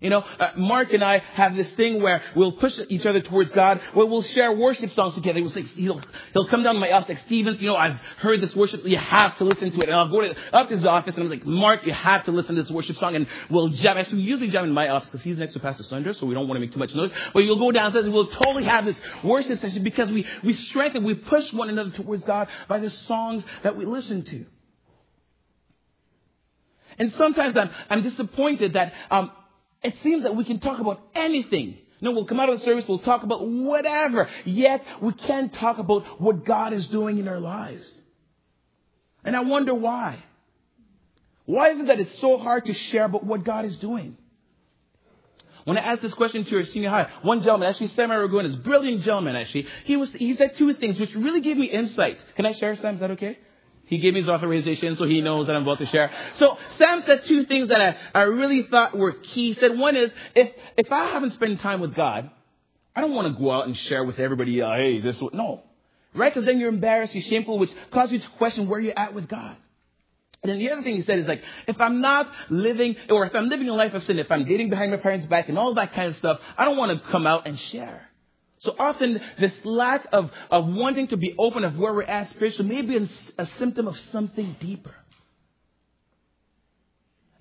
You 0.00 0.10
know, 0.10 0.20
uh, 0.20 0.50
Mark 0.58 0.92
and 0.92 1.02
I 1.02 1.22
have 1.32 1.56
this 1.56 1.70
thing 1.72 2.02
where 2.02 2.20
we'll 2.36 2.52
push 2.52 2.78
each 2.90 3.06
other 3.06 3.22
towards 3.22 3.50
God, 3.52 3.80
where 3.94 4.04
we'll 4.04 4.22
share 4.22 4.52
worship 4.52 4.92
songs 4.92 5.14
together. 5.14 5.38
He'll, 5.38 5.48
say, 5.48 5.62
he'll, 5.62 6.02
he'll 6.34 6.46
come 6.48 6.62
down 6.62 6.74
to 6.74 6.80
my 6.80 6.92
office 6.92 7.08
like, 7.08 7.20
Stevens, 7.20 7.58
you 7.62 7.68
know, 7.68 7.76
I've 7.76 7.98
heard 8.18 8.42
this 8.42 8.54
worship, 8.54 8.84
you 8.84 8.98
have 8.98 9.38
to 9.38 9.44
listen 9.44 9.70
to 9.70 9.78
it. 9.78 9.88
And 9.88 9.94
I'll 9.94 10.10
go 10.10 10.20
to, 10.20 10.36
up 10.52 10.68
to 10.68 10.74
his 10.74 10.84
office 10.84 11.14
and 11.14 11.24
I'm 11.24 11.30
like, 11.30 11.46
Mark, 11.46 11.86
you 11.86 11.94
have 11.94 12.24
to 12.24 12.32
listen 12.32 12.54
to 12.56 12.62
this 12.62 12.70
worship 12.70 12.98
song. 12.98 13.16
And 13.16 13.26
we'll 13.48 13.68
jam. 13.68 13.96
We 14.12 14.18
usually 14.18 14.50
jam 14.50 14.64
in 14.64 14.72
my 14.72 14.88
office 14.88 15.10
because 15.10 15.24
he's 15.24 15.38
next 15.38 15.54
to 15.54 15.60
Pastor 15.60 15.84
Sandra, 15.84 16.12
so 16.12 16.26
we 16.26 16.34
don't 16.34 16.48
want 16.48 16.56
to 16.56 16.60
make 16.60 16.72
too 16.72 16.80
much 16.80 16.94
noise. 16.94 17.10
But 17.32 17.40
you'll 17.40 17.58
go 17.58 17.72
downstairs 17.72 18.04
and 18.04 18.12
we'll 18.12 18.26
totally 18.26 18.64
have 18.64 18.84
this 18.84 18.96
worship 19.22 19.58
session 19.60 19.84
because 19.84 20.10
we, 20.10 20.26
we 20.42 20.52
strengthen, 20.52 21.04
we 21.04 21.14
push 21.14 21.50
one 21.52 21.70
another 21.70 21.90
towards 21.90 22.24
God 22.24 22.48
by 22.68 22.78
the 22.78 22.90
songs 22.90 23.42
that 23.62 23.74
we 23.74 23.86
listen 23.86 24.22
to. 24.24 24.44
And 26.98 27.12
sometimes 27.12 27.56
I'm, 27.56 27.70
I'm 27.90 28.02
disappointed 28.02 28.74
that 28.74 28.92
um, 29.10 29.30
it 29.82 29.94
seems 30.02 30.22
that 30.22 30.34
we 30.36 30.44
can 30.44 30.60
talk 30.60 30.80
about 30.80 31.00
anything. 31.14 31.78
No, 32.00 32.12
we'll 32.12 32.26
come 32.26 32.40
out 32.40 32.48
of 32.48 32.58
the 32.58 32.64
service, 32.64 32.86
we'll 32.88 32.98
talk 32.98 33.22
about 33.22 33.46
whatever, 33.46 34.28
yet 34.44 34.84
we 35.00 35.12
can't 35.12 35.52
talk 35.54 35.78
about 35.78 36.20
what 36.20 36.44
God 36.44 36.72
is 36.72 36.86
doing 36.88 37.18
in 37.18 37.28
our 37.28 37.40
lives. 37.40 37.86
And 39.24 39.34
I 39.34 39.40
wonder 39.40 39.74
why. 39.74 40.22
Why 41.46 41.70
is 41.70 41.80
it 41.80 41.86
that 41.86 42.00
it's 42.00 42.18
so 42.20 42.38
hard 42.38 42.66
to 42.66 42.74
share 42.74 43.04
about 43.04 43.24
what 43.24 43.44
God 43.44 43.64
is 43.64 43.76
doing? 43.76 44.16
When 45.64 45.78
I 45.78 45.80
asked 45.80 46.02
this 46.02 46.12
question 46.12 46.44
to 46.44 46.50
your 46.50 46.64
senior 46.66 46.90
high, 46.90 47.08
one 47.22 47.42
gentleman, 47.42 47.68
actually 47.68 47.86
Sam 47.88 48.10
Aragon, 48.10 48.46
this 48.46 48.56
brilliant 48.56 49.02
gentleman 49.02 49.34
actually, 49.34 49.66
he 49.84 49.96
was 49.96 50.12
he 50.12 50.36
said 50.36 50.56
two 50.56 50.74
things 50.74 51.00
which 51.00 51.14
really 51.14 51.40
gave 51.40 51.56
me 51.56 51.66
insight. 51.66 52.18
Can 52.36 52.44
I 52.44 52.52
share, 52.52 52.76
Sam? 52.76 52.94
Is 52.94 53.00
that 53.00 53.12
okay? 53.12 53.38
He 53.86 53.98
gave 53.98 54.14
me 54.14 54.20
his 54.20 54.28
authorization, 54.28 54.96
so 54.96 55.04
he 55.04 55.20
knows 55.20 55.46
that 55.46 55.56
I'm 55.56 55.62
about 55.62 55.78
to 55.78 55.86
share. 55.86 56.10
So 56.36 56.56
Sam 56.78 57.02
said 57.04 57.26
two 57.26 57.44
things 57.44 57.68
that 57.68 57.80
I, 57.80 57.96
I 58.14 58.22
really 58.22 58.62
thought 58.62 58.96
were 58.96 59.12
key. 59.12 59.52
He 59.52 59.54
said 59.54 59.76
one 59.76 59.96
is, 59.96 60.10
if, 60.34 60.50
if 60.76 60.90
I 60.90 61.10
haven't 61.10 61.34
spent 61.34 61.60
time 61.60 61.80
with 61.80 61.94
God, 61.94 62.30
I 62.96 63.00
don't 63.00 63.14
want 63.14 63.34
to 63.34 63.42
go 63.42 63.50
out 63.50 63.66
and 63.66 63.76
share 63.76 64.04
with 64.04 64.18
everybody, 64.18 64.62
uh, 64.62 64.74
hey, 64.74 65.00
this, 65.00 65.20
no. 65.32 65.64
Right? 66.14 66.32
Because 66.32 66.46
then 66.46 66.60
you're 66.60 66.68
embarrassed, 66.68 67.14
you're 67.14 67.22
shameful, 67.22 67.58
which 67.58 67.72
causes 67.92 68.12
you 68.12 68.18
to 68.20 68.28
question 68.38 68.68
where 68.68 68.80
you're 68.80 68.98
at 68.98 69.14
with 69.14 69.28
God. 69.28 69.56
And 70.42 70.50
then 70.50 70.58
the 70.58 70.70
other 70.70 70.82
thing 70.82 70.96
he 70.96 71.02
said 71.02 71.18
is 71.18 71.26
like, 71.26 71.42
if 71.66 71.80
I'm 71.80 72.00
not 72.00 72.30
living, 72.50 72.96
or 73.10 73.26
if 73.26 73.34
I'm 73.34 73.48
living 73.48 73.68
a 73.68 73.74
life 73.74 73.94
of 73.94 74.04
sin, 74.04 74.18
if 74.18 74.30
I'm 74.30 74.44
dating 74.44 74.70
behind 74.70 74.90
my 74.90 74.98
parents' 74.98 75.26
back 75.26 75.48
and 75.48 75.58
all 75.58 75.74
that 75.74 75.94
kind 75.94 76.08
of 76.08 76.16
stuff, 76.16 76.38
I 76.56 76.64
don't 76.64 76.76
want 76.76 77.02
to 77.02 77.10
come 77.10 77.26
out 77.26 77.46
and 77.46 77.58
share. 77.58 78.08
So 78.60 78.74
often, 78.78 79.20
this 79.38 79.52
lack 79.64 80.06
of, 80.12 80.30
of 80.50 80.66
wanting 80.66 81.08
to 81.08 81.16
be 81.16 81.34
open 81.38 81.64
of 81.64 81.76
where 81.76 81.92
we're 81.92 82.02
at 82.02 82.30
spiritually 82.30 82.68
may 82.68 82.82
be 82.82 82.96
a, 82.96 83.08
a 83.42 83.46
symptom 83.58 83.88
of 83.88 83.98
something 84.10 84.56
deeper. 84.60 84.94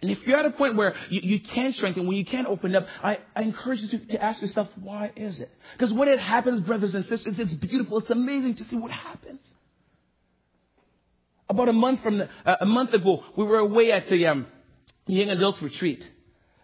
And 0.02 0.12
if 0.12 0.20
you're 0.28 0.38
at 0.38 0.46
a 0.46 0.52
point 0.52 0.76
where 0.76 0.96
you, 1.10 1.22
you 1.24 1.40
can't 1.40 1.74
strengthen, 1.74 2.06
when 2.08 2.18
you 2.18 2.26
can't 2.26 2.46
open 2.46 2.76
up, 2.76 2.86
I, 3.02 3.20
I 3.38 3.44
encourage 3.44 3.82
you 3.84 3.88
to, 3.88 4.00
to 4.08 4.22
ask 4.22 4.42
yourself, 4.42 4.68
why 4.82 5.14
is 5.16 5.40
it? 5.40 5.50
Because 5.78 5.94
when 5.94 6.10
it 6.10 6.20
happens, 6.20 6.60
brothers 6.60 6.94
and 6.94 7.06
sisters, 7.06 7.40
it's 7.40 7.54
beautiful. 7.54 8.00
It's 8.00 8.10
amazing 8.10 8.56
to 8.56 8.66
see 8.66 8.76
what 8.76 8.92
happens. 8.92 9.40
About 11.48 11.70
a 11.70 11.74
month 11.74 12.04
from 12.04 12.18
the, 12.18 12.30
uh, 12.46 12.58
a 12.60 12.66
month 12.66 12.94
ago, 12.94 13.24
we 13.38 13.46
were 13.46 13.60
away 13.60 13.94
at 13.94 14.10
the 14.10 14.28
um, 14.28 14.48
young 15.08 15.30
adults 15.30 15.62
retreat 15.62 16.06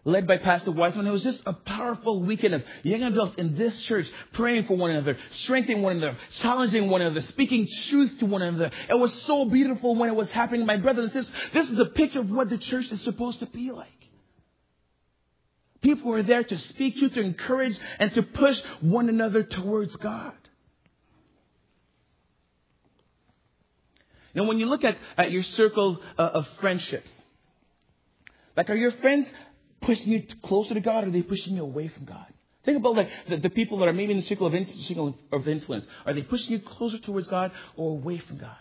led 0.10 0.28
by 0.28 0.38
Pastor 0.38 0.72
Wiseman. 0.72 1.08
It 1.08 1.12
was 1.12 1.24
just 1.24 1.42
a 1.46 1.54
powerful 1.54 2.22
weekend 2.22 2.56
of 2.56 2.64
young 2.84 3.04
adults 3.04 3.36
in 3.38 3.56
this 3.56 3.82
church 3.84 4.10
praying 4.34 4.66
for 4.66 4.76
one 4.76 4.92
another, 4.92 5.18
strengthening 5.32 5.82
one 5.82 5.98
another, 5.98 6.18
challenging 6.32 6.90
one 6.90 7.02
another, 7.02 7.22
speaking 7.22 7.68
truth 7.90 8.20
to 8.20 8.26
one 8.26 8.42
another. 8.42 8.72
It 8.90 9.00
was 9.00 9.14
so 9.24 9.46
beautiful 9.46 9.96
when 9.96 10.10
it 10.10 10.16
was 10.16 10.30
happening. 10.30 10.66
My 10.66 10.78
brothers 10.78 11.14
and 11.16 11.26
sisters, 11.26 11.42
this 11.54 11.70
is 11.70 11.80
a 11.80 11.86
picture 11.86 12.20
of 12.20 12.30
what 12.30 12.50
the 12.50 12.58
church 12.58 12.92
is 12.92 13.02
supposed 13.02 13.40
to 13.40 13.46
be 13.46 13.72
like. 13.72 13.88
People 15.82 16.14
are 16.14 16.24
there 16.24 16.44
to 16.44 16.58
speak 16.58 16.98
truth, 16.98 17.14
to 17.14 17.22
encourage, 17.22 17.78
and 18.00 18.14
to 18.14 18.24
push 18.24 18.60
one 18.82 19.08
another 19.08 19.44
towards 19.44 19.96
God. 19.96 20.34
Now, 24.36 24.44
when 24.44 24.60
you 24.60 24.68
look 24.68 24.84
at, 24.84 24.98
at 25.18 25.32
your 25.32 25.44
circle 25.44 26.00
uh, 26.18 26.22
of 26.22 26.48
friendships, 26.60 27.12
like, 28.56 28.70
are 28.70 28.76
your 28.76 28.92
friends 28.92 29.26
pushing 29.82 30.12
you 30.12 30.24
closer 30.44 30.74
to 30.74 30.80
God 30.80 31.04
or 31.04 31.08
are 31.08 31.12
they 31.12 31.22
pushing 31.22 31.56
you 31.56 31.64
away 31.64 31.88
from 31.88 32.06
God? 32.06 32.26
Think 32.66 32.78
about 32.78 32.96
like 32.96 33.10
the, 33.28 33.38
the 33.38 33.50
people 33.50 33.80
that 33.80 33.88
are 33.88 33.94
maybe 33.94 34.12
in 34.12 34.18
the 34.18 34.26
circle 34.26 34.48
of, 34.48 34.54
circle 34.82 35.18
of 35.32 35.48
influence. 35.48 35.86
Are 36.06 36.14
they 36.14 36.22
pushing 36.22 36.52
you 36.52 36.60
closer 36.60 36.98
towards 37.00 37.28
God 37.28 37.52
or 37.76 37.92
away 37.92 38.20
from 38.20 38.38
God? 38.38 38.56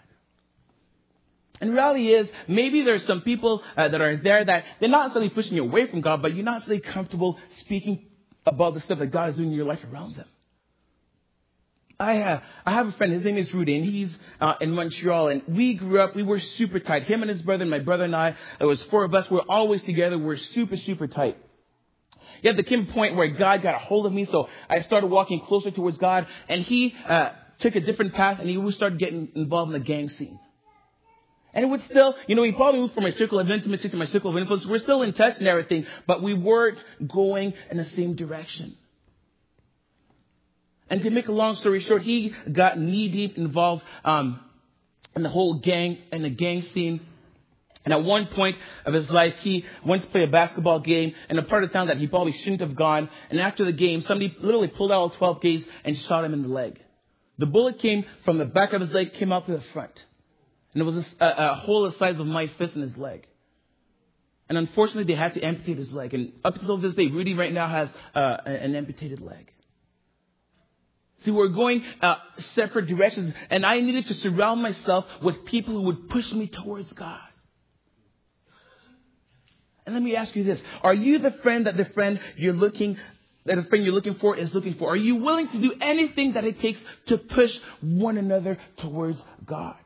And 1.61 1.73
reality 1.73 2.13
is, 2.13 2.29
maybe 2.47 2.83
there's 2.83 3.05
some 3.05 3.23
people 3.23 3.63
uh, 3.77 3.89
that 3.89 4.01
are 4.01 4.17
there 4.17 4.45
that 4.45 4.65
they're 4.79 4.89
not 4.89 5.09
necessarily 5.09 5.31
pushing 5.31 5.55
you 5.55 5.65
away 5.65 5.91
from 5.91 6.01
God, 6.01 6.23
but 6.23 6.35
you're 6.35 6.45
not 6.45 6.55
necessarily 6.55 6.81
comfortable 6.81 7.37
speaking 7.59 8.07
about 8.47 8.75
the 8.75 8.81
stuff 8.81 9.01
that 9.01 9.11
God 9.11 9.31
is 9.31 9.37
doing 9.37 9.51
in 9.51 9.57
your 9.57 9.67
life 9.67 9.85
around 9.93 10.17
them. 10.17 10.27
I, 12.01 12.19
uh, 12.19 12.41
I 12.65 12.71
have 12.75 12.87
a 12.87 12.93
friend, 12.93 13.13
his 13.13 13.25
name 13.25 13.37
is 13.37 13.53
Rudy, 13.53 13.77
and 13.77 13.85
he's 13.85 14.17
uh, 14.41 14.55
in 14.61 14.71
Montreal, 14.71 15.31
and 15.31 15.43
we 15.49 15.75
grew 15.75 16.01
up, 16.01 16.15
we 16.15 16.23
were 16.23 16.39
super 16.39 16.79
tight. 16.79 17.07
Him 17.07 17.23
and 17.23 17.29
his 17.29 17.43
brother, 17.43 17.63
and 17.63 17.71
my 17.73 17.81
brother 17.81 18.05
and 18.05 18.15
I, 18.15 18.37
it 18.61 18.65
was 18.65 18.81
four 18.85 19.03
of 19.03 19.13
us, 19.17 19.29
we 19.29 19.39
we're 19.39 19.43
always 19.49 19.83
together, 19.83 20.17
we 20.17 20.25
we're 20.25 20.37
super, 20.37 20.77
super 20.77 21.09
tight. 21.09 21.37
Yet 22.41 22.55
there 22.55 22.63
came 22.63 22.89
a 22.89 22.93
point 22.93 23.17
where 23.17 23.27
God 23.27 23.63
got 23.63 23.75
a 23.75 23.79
hold 23.79 24.07
of 24.07 24.13
me, 24.13 24.27
so 24.27 24.49
I 24.71 24.83
started 24.83 25.09
walking 25.09 25.41
closer 25.41 25.73
towards 25.73 25.99
God, 25.99 26.29
and 26.49 26.63
he 26.63 26.95
uh, 27.09 27.31
took 27.59 27.75
a 27.75 27.81
different 27.81 28.15
path, 28.15 28.39
and 28.39 28.49
he 28.49 28.71
started 28.71 29.01
getting 29.01 29.31
involved 29.35 29.75
in 29.75 29.81
the 29.81 29.85
gang 29.85 30.09
scene. 30.09 30.39
And 31.53 31.65
it 31.65 31.69
would 31.69 31.83
still, 31.87 32.15
you 32.29 32.37
know, 32.37 32.45
he 32.45 32.53
probably 32.53 32.79
moved 32.79 32.95
from 32.95 33.03
my 33.03 33.11
circle 33.11 33.41
of 33.41 33.51
intimacy 33.51 33.89
to 33.89 33.97
my 33.97 34.05
circle 34.05 34.31
of 34.31 34.37
influence. 34.37 34.65
We're 34.67 34.79
still 34.79 35.03
in 35.03 35.15
touch 35.15 35.39
and 35.39 35.49
everything, 35.49 35.85
but 36.07 36.23
we 36.23 36.33
weren't 36.33 36.79
going 37.09 37.55
in 37.73 37.77
the 37.77 37.85
same 37.87 38.15
direction. 38.15 38.77
And 40.91 41.03
to 41.03 41.11
make 41.11 41.29
a 41.29 41.33
long 41.33 41.57
story 41.57 41.81
short, 41.81 42.03
he 42.03 42.35
got 42.51 42.79
knee 42.79 43.09
deep 43.09 43.37
involved 43.37 43.85
um, 44.05 44.41
in 45.15 45.23
the 45.23 45.29
whole 45.29 45.55
gang 45.55 45.99
and 46.13 46.25
the 46.25 46.31
gang 46.31 46.63
scene. 46.63 47.01
And 47.85 47.95
at 47.95 48.05
one 48.05 48.27
point 48.27 48.57
of 48.85 48.93
his 48.93 49.09
life, 49.09 49.37
he 49.39 49.65
went 49.85 50.03
to 50.03 50.09
play 50.09 50.25
a 50.25 50.27
basketball 50.27 50.81
game 50.81 51.15
in 51.31 51.39
a 51.39 51.43
part 51.43 51.65
of 51.65 51.73
town 51.73 51.87
that 51.89 51.97
he 51.97 52.07
probably 52.07 52.33
shouldn't 52.33 52.61
have 52.61 52.77
gone. 52.77 53.09
And 53.31 53.41
after 53.41 53.65
the 53.65 53.73
game, 53.73 54.01
somebody 54.03 54.35
literally 54.41 54.69
pulled 54.69 54.93
out 54.93 54.97
all 54.97 55.11
12 55.11 55.41
gauge 55.41 55.65
and 55.85 55.97
shot 55.97 56.25
him 56.25 56.35
in 56.35 56.43
the 56.43 56.49
leg. 56.49 56.81
The 57.39 57.47
bullet 57.47 57.79
came 57.79 58.05
from 58.25 58.39
the 58.39 58.45
back 58.45 58.73
of 58.73 58.81
his 58.81 58.91
leg, 58.91 59.15
came 59.15 59.33
out 59.33 59.47
through 59.47 59.59
the 59.59 59.65
front. 59.73 60.05
And 60.75 60.83
it 60.83 60.85
was 60.85 60.97
a, 60.97 61.05
a, 61.21 61.55
hole 61.55 61.85
the 61.91 61.97
size 61.97 62.19
of 62.19 62.27
my 62.27 62.49
fist 62.59 62.75
in 62.75 62.83
his 62.83 62.97
leg. 62.97 63.27
And 64.49 64.59
unfortunately, 64.59 65.05
they 65.05 65.19
had 65.19 65.35
to 65.35 65.43
amputate 65.43 65.79
his 65.79 65.93
leg. 65.93 66.15
And 66.15 66.33
up 66.45 66.57
until 66.57 66.79
this 66.79 66.95
day, 66.95 67.07
Rudy 67.07 67.35
right 67.35 67.53
now 67.53 67.69
has 67.69 67.89
uh, 68.15 68.37
an 68.45 68.75
amputated 68.75 69.21
leg. 69.21 69.53
See, 71.25 71.31
we're 71.33 71.49
going 71.49 71.85
uh, 72.01 72.17
separate 72.55 72.87
directions, 72.87 73.35
and 73.51 73.67
I 73.67 73.81
needed 73.81 74.07
to 74.07 74.15
surround 74.15 74.63
myself 74.63 75.05
with 75.23 75.45
people 75.47 75.75
who 75.75 75.83
would 75.83 76.09
push 76.09 76.33
me 76.33 76.47
towards 76.47 76.93
God. 76.93 77.21
And 79.85 79.95
let 79.95 80.03
me 80.03 80.15
ask 80.15 80.37
you 80.37 80.45
this: 80.45 80.63
Are 80.83 80.95
you 80.95 81.19
the 81.19 81.33
friend 81.43 81.67
that 81.67 81.77
the 81.77 81.87
friend 81.87 82.21
you're 82.37 82.53
looking 82.53 82.99
that 83.47 83.57
the 83.57 83.65
friend 83.65 83.85
you're 83.85 83.95
looking 83.95 84.15
for 84.17 84.37
is 84.37 84.55
looking 84.55 84.75
for? 84.75 84.93
Are 84.93 84.97
you 84.97 85.17
willing 85.17 85.49
to 85.49 85.59
do 85.59 85.75
anything 85.81 86.35
that 86.35 86.45
it 86.45 86.61
takes 86.61 86.79
to 87.07 87.17
push 87.17 87.59
one 87.81 88.19
another 88.19 88.59
towards 88.77 89.21
God? 89.45 89.77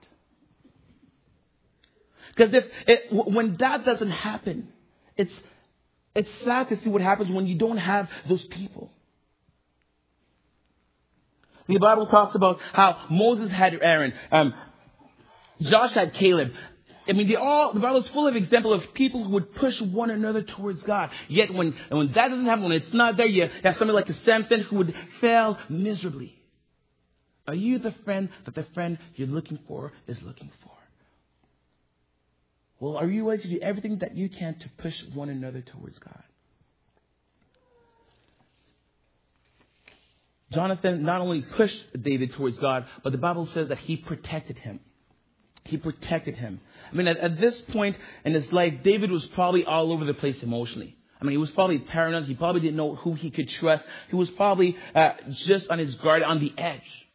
Because 2.34 2.52
if 2.52 2.64
it, 2.86 3.12
when 3.12 3.56
that 3.58 3.84
doesn't 3.84 4.10
happen, 4.10 4.68
it's 5.16 5.32
it's 6.14 6.30
sad 6.44 6.68
to 6.68 6.80
see 6.82 6.90
what 6.90 7.00
happens 7.00 7.30
when 7.30 7.46
you 7.46 7.56
don't 7.56 7.78
have 7.78 8.08
those 8.28 8.44
people. 8.44 8.90
The 11.69 11.78
Bible 11.78 12.07
talks 12.07 12.35
about 12.35 12.61
how 12.73 13.07
Moses 13.11 13.50
had 13.50 13.78
Aaron, 13.81 14.12
um, 14.31 14.54
Josh 15.61 15.92
had 15.92 16.14
Caleb. 16.14 16.52
I 17.09 17.12
mean, 17.12 17.28
they 17.28 17.35
all, 17.35 17.73
the 17.73 17.81
Bible 17.81 17.99
is 17.99 18.09
full 18.11 18.28
of 18.28 18.37
examples 18.37 18.83
of 18.83 18.95
people 18.95 19.25
who 19.25 19.31
would 19.31 19.54
push 19.57 19.81
one 19.81 20.11
another 20.11 20.42
towards 20.42 20.83
God. 20.83 21.11
Yet 21.28 21.52
when, 21.52 21.75
when 21.88 22.12
that 22.12 22.28
doesn't 22.28 22.47
happen, 22.47 22.64
when 22.64 22.73
it's 22.73 22.92
not 22.92 23.16
there, 23.16 23.26
you 23.26 23.49
have 23.64 23.76
somebody 23.76 23.97
like 23.97 24.07
the 24.07 24.14
Samson 24.25 24.61
who 24.61 24.76
would 24.76 24.95
fail 25.21 25.59
miserably. 25.69 26.37
Are 27.47 27.54
you 27.54 27.78
the 27.78 27.92
friend 28.04 28.28
that 28.45 28.54
the 28.54 28.62
friend 28.75 28.99
you're 29.16 29.28
looking 29.28 29.59
for 29.66 29.92
is 30.07 30.23
looking 30.23 30.50
for? 30.62 30.71
Well, 32.78 32.97
are 32.97 33.09
you 33.09 33.25
willing 33.25 33.40
to 33.40 33.49
do 33.49 33.59
everything 33.61 33.99
that 33.99 34.16
you 34.16 34.28
can 34.28 34.59
to 34.59 34.69
push 34.78 35.02
one 35.14 35.28
another 35.28 35.61
towards 35.61 35.99
God? 35.99 36.23
Jonathan 40.52 41.02
not 41.02 41.21
only 41.21 41.42
pushed 41.42 42.02
David 42.02 42.32
towards 42.35 42.59
God, 42.59 42.87
but 43.02 43.12
the 43.12 43.18
Bible 43.18 43.47
says 43.47 43.68
that 43.68 43.78
he 43.78 43.97
protected 43.97 44.59
him. 44.59 44.80
He 45.64 45.76
protected 45.76 46.37
him. 46.37 46.61
I 46.90 46.94
mean, 46.94 47.06
at, 47.06 47.18
at 47.18 47.40
this 47.40 47.61
point 47.62 47.97
in 48.25 48.35
his 48.35 48.52
life, 48.52 48.75
David 48.82 49.11
was 49.11 49.25
probably 49.26 49.64
all 49.64 49.92
over 49.92 50.04
the 50.04 50.14
place 50.14 50.42
emotionally. 50.42 50.97
I 51.21 51.25
mean, 51.25 51.32
he 51.32 51.38
was 51.38 51.52
probably 51.52 51.78
paranoid. 51.78 52.25
He 52.25 52.35
probably 52.35 52.61
didn't 52.61 52.76
know 52.76 52.97
who 52.97 53.14
he 53.14 53.30
could 53.30 53.49
trust. 53.49 53.85
He 54.11 54.16
was 54.16 54.28
probably 54.30 54.76
uh, 54.94 55.12
just 55.30 55.71
on 55.71 55.78
his 55.78 55.94
guard, 55.97 56.25
on 56.25 56.40
the 56.40 56.52
edge. 56.59 57.06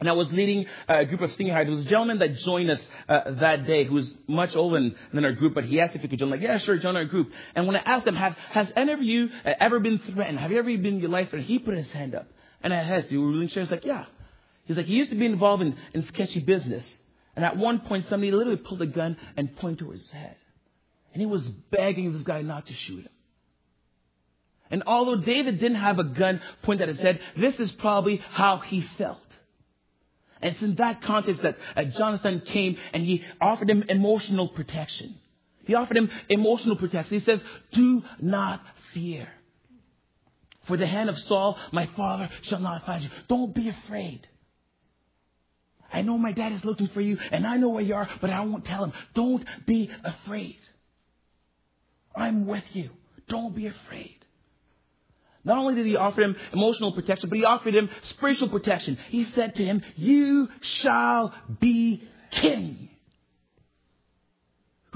And 0.00 0.08
I 0.08 0.12
was 0.12 0.32
leading 0.32 0.64
a 0.88 1.04
group 1.04 1.20
of 1.22 1.32
singing 1.32 1.52
high. 1.52 1.64
There 1.64 1.72
was 1.72 1.82
a 1.82 1.88
gentleman 1.88 2.20
that 2.20 2.36
joined 2.38 2.70
us 2.70 2.80
uh, 3.08 3.32
that 3.40 3.66
day 3.66 3.84
who 3.84 3.94
was 3.94 4.14
much 4.28 4.54
older 4.54 4.76
than, 4.76 4.94
than, 5.12 5.24
our 5.24 5.32
group, 5.32 5.54
but 5.54 5.64
he 5.64 5.80
asked 5.80 5.96
if 5.96 6.02
he 6.02 6.08
could 6.08 6.20
join. 6.20 6.28
I'm 6.28 6.38
like, 6.38 6.40
yeah, 6.40 6.56
sure, 6.58 6.78
join 6.78 6.96
our 6.96 7.04
group. 7.04 7.32
And 7.56 7.66
when 7.66 7.74
I 7.74 7.80
asked 7.80 8.06
him, 8.06 8.14
have, 8.14 8.36
has 8.52 8.72
any 8.76 8.92
of 8.92 9.02
you 9.02 9.28
uh, 9.44 9.54
ever 9.58 9.80
been 9.80 9.98
threatened? 9.98 10.38
Have 10.38 10.52
you 10.52 10.58
ever 10.58 10.68
been 10.68 10.94
in 10.94 11.00
your 11.00 11.10
life? 11.10 11.32
And 11.32 11.42
he 11.42 11.58
put 11.58 11.76
his 11.76 11.90
hand 11.90 12.14
up. 12.14 12.28
And 12.62 12.72
I 12.72 12.76
asked, 12.76 13.10
you 13.10 13.22
were 13.22 13.28
really 13.28 13.48
sure? 13.48 13.62
He's 13.62 13.70
like, 13.70 13.84
yeah. 13.84 14.06
He's 14.64 14.76
like, 14.76 14.86
he 14.86 14.94
used 14.94 15.10
to 15.10 15.16
be 15.16 15.26
involved 15.26 15.62
in, 15.62 15.76
in 15.94 16.06
sketchy 16.06 16.40
business. 16.40 16.84
And 17.36 17.44
at 17.44 17.56
one 17.56 17.80
point, 17.80 18.06
somebody 18.08 18.32
literally 18.32 18.58
pulled 18.58 18.82
a 18.82 18.86
gun 18.86 19.16
and 19.36 19.56
pointed 19.56 19.78
towards 19.78 20.02
his 20.02 20.10
head. 20.10 20.36
And 21.12 21.20
he 21.20 21.26
was 21.26 21.48
begging 21.48 22.12
this 22.12 22.22
guy 22.22 22.42
not 22.42 22.66
to 22.66 22.74
shoot 22.74 23.04
him. 23.04 23.12
And 24.70 24.82
although 24.86 25.16
David 25.16 25.60
didn't 25.60 25.78
have 25.78 25.98
a 25.98 26.04
gun 26.04 26.40
pointed 26.62 26.88
at 26.88 26.96
his 26.96 27.02
head, 27.02 27.20
this 27.36 27.54
is 27.58 27.72
probably 27.72 28.22
how 28.32 28.58
he 28.58 28.82
felt. 28.98 29.18
And 30.40 30.52
it's 30.52 30.62
in 30.62 30.74
that 30.76 31.02
context 31.02 31.42
that 31.42 31.56
uh, 31.76 31.84
Jonathan 31.84 32.42
came 32.44 32.76
and 32.92 33.04
he 33.04 33.24
offered 33.40 33.70
him 33.70 33.84
emotional 33.88 34.48
protection. 34.48 35.16
He 35.64 35.74
offered 35.74 35.96
him 35.96 36.10
emotional 36.28 36.76
protection. 36.76 37.18
He 37.18 37.24
says, 37.24 37.40
Do 37.72 38.02
not 38.20 38.62
fear. 38.94 39.28
For 40.68 40.76
the 40.76 40.86
hand 40.86 41.08
of 41.08 41.18
Saul, 41.18 41.58
my 41.72 41.86
father, 41.96 42.30
shall 42.42 42.60
not 42.60 42.86
find 42.86 43.02
you. 43.02 43.10
Don't 43.26 43.54
be 43.54 43.68
afraid. 43.68 44.28
I 45.90 46.02
know 46.02 46.18
my 46.18 46.32
dad 46.32 46.52
is 46.52 46.64
looking 46.64 46.88
for 46.88 47.00
you, 47.00 47.18
and 47.32 47.46
I 47.46 47.56
know 47.56 47.70
where 47.70 47.82
you 47.82 47.94
are, 47.94 48.08
but 48.20 48.30
I 48.30 48.40
won't 48.42 48.66
tell 48.66 48.84
him. 48.84 48.92
Don't 49.14 49.44
be 49.66 49.90
afraid. 50.04 50.58
I'm 52.14 52.46
with 52.46 52.64
you. 52.74 52.90
Don't 53.28 53.56
be 53.56 53.66
afraid. 53.66 54.14
Not 55.44 55.56
only 55.56 55.76
did 55.76 55.86
he 55.86 55.96
offer 55.96 56.20
him 56.20 56.36
emotional 56.52 56.92
protection, 56.92 57.30
but 57.30 57.38
he 57.38 57.44
offered 57.44 57.74
him 57.74 57.88
spiritual 58.02 58.50
protection. 58.50 58.98
He 59.08 59.24
said 59.24 59.54
to 59.56 59.64
him, 59.64 59.82
You 59.96 60.48
shall 60.60 61.32
be 61.60 62.02
king. 62.30 62.90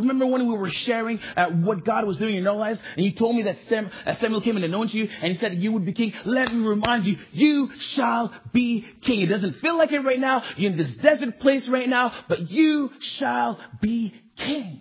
Remember 0.02 0.26
when 0.26 0.48
we 0.48 0.56
were 0.56 0.70
sharing 0.70 1.20
uh, 1.36 1.46
what 1.50 1.84
God 1.84 2.04
was 2.04 2.16
doing 2.16 2.36
in 2.36 2.46
our 2.46 2.56
lives, 2.56 2.80
and 2.96 3.04
you 3.06 3.12
told 3.12 3.36
me 3.36 3.42
that 3.42 3.56
Sam, 3.68 3.88
uh, 4.04 4.14
Samuel 4.16 4.40
came 4.40 4.56
and 4.56 4.64
anointed 4.64 4.94
you, 4.94 5.08
and 5.22 5.32
he 5.32 5.38
said 5.38 5.62
you 5.62 5.70
would 5.72 5.84
be 5.84 5.92
king. 5.92 6.12
Let 6.24 6.52
me 6.52 6.66
remind 6.66 7.06
you, 7.06 7.18
you 7.32 7.70
shall 7.78 8.32
be 8.52 8.84
king. 9.02 9.20
It 9.20 9.26
doesn't 9.26 9.60
feel 9.60 9.78
like 9.78 9.92
it 9.92 10.00
right 10.00 10.18
now. 10.18 10.42
You're 10.56 10.72
in 10.72 10.76
this 10.76 10.92
desert 10.94 11.38
place 11.38 11.68
right 11.68 11.88
now, 11.88 12.12
but 12.28 12.50
you 12.50 12.90
shall 12.98 13.60
be 13.80 14.12
king. 14.36 14.80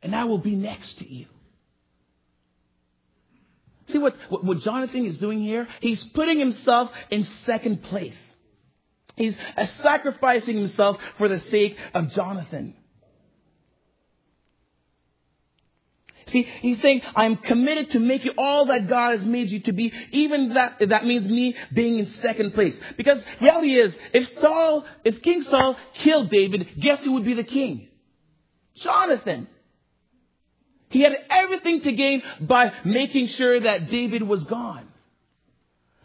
And 0.00 0.14
I 0.14 0.24
will 0.24 0.38
be 0.38 0.54
next 0.54 0.98
to 0.98 1.12
you. 1.12 1.26
See 3.88 3.98
what, 3.98 4.16
what, 4.28 4.44
what 4.44 4.60
Jonathan 4.60 5.04
is 5.04 5.18
doing 5.18 5.40
here? 5.40 5.66
He's 5.80 6.02
putting 6.04 6.38
himself 6.38 6.90
in 7.10 7.26
second 7.44 7.82
place. 7.82 8.20
He's 9.16 9.36
sacrificing 9.82 10.58
himself 10.58 10.98
for 11.18 11.28
the 11.28 11.40
sake 11.40 11.76
of 11.92 12.10
Jonathan. 12.12 12.74
See, 16.26 16.42
he's 16.60 16.80
saying, 16.80 17.02
I'm 17.14 17.36
committed 17.36 17.90
to 17.92 18.00
make 18.00 18.24
you 18.24 18.32
all 18.38 18.66
that 18.66 18.88
God 18.88 19.18
has 19.18 19.26
made 19.26 19.50
you 19.50 19.60
to 19.60 19.72
be, 19.72 19.92
even 20.10 20.54
that, 20.54 20.76
that 20.88 21.04
means 21.04 21.28
me 21.28 21.54
being 21.72 21.98
in 21.98 22.14
second 22.22 22.54
place. 22.54 22.74
Because 22.96 23.22
reality 23.40 23.74
is, 23.74 23.94
if 24.12 24.38
Saul, 24.40 24.84
if 25.04 25.20
King 25.22 25.42
Saul 25.42 25.76
killed 25.94 26.30
David, 26.30 26.68
guess 26.80 27.00
who 27.04 27.12
would 27.12 27.24
be 27.24 27.34
the 27.34 27.44
king? 27.44 27.88
Jonathan. 28.76 29.48
He 30.90 31.00
had 31.02 31.16
everything 31.28 31.82
to 31.82 31.92
gain 31.92 32.22
by 32.40 32.72
making 32.84 33.28
sure 33.28 33.60
that 33.60 33.90
David 33.90 34.22
was 34.22 34.44
gone. 34.44 34.88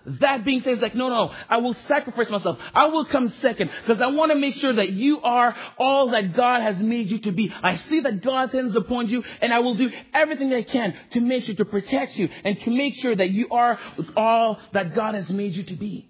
That 0.05 0.45
being 0.45 0.61
said, 0.61 0.73
it's 0.73 0.81
like, 0.81 0.95
no, 0.95 1.09
no, 1.09 1.33
I 1.49 1.57
will 1.57 1.75
sacrifice 1.87 2.29
myself. 2.29 2.57
I 2.73 2.85
will 2.87 3.05
come 3.05 3.33
second 3.41 3.69
because 3.85 4.01
I 4.01 4.07
want 4.07 4.31
to 4.31 4.37
make 4.37 4.55
sure 4.55 4.73
that 4.73 4.91
you 4.91 5.21
are 5.21 5.55
all 5.77 6.11
that 6.11 6.35
God 6.35 6.61
has 6.61 6.77
made 6.77 7.11
you 7.11 7.19
to 7.19 7.31
be. 7.31 7.53
I 7.61 7.77
see 7.89 7.99
that 8.01 8.21
God's 8.23 8.53
hands 8.53 8.75
upon 8.75 9.09
you 9.09 9.23
and 9.41 9.53
I 9.53 9.59
will 9.59 9.75
do 9.75 9.89
everything 10.13 10.53
I 10.53 10.63
can 10.63 10.95
to 11.11 11.19
make 11.19 11.43
sure 11.43 11.55
to 11.55 11.65
protect 11.65 12.15
you 12.17 12.29
and 12.45 12.59
to 12.61 12.71
make 12.71 12.95
sure 12.95 13.15
that 13.15 13.29
you 13.31 13.49
are 13.51 13.77
all 14.15 14.59
that 14.71 14.95
God 14.95 15.15
has 15.15 15.29
made 15.29 15.55
you 15.55 15.63
to 15.63 15.75
be. 15.75 16.09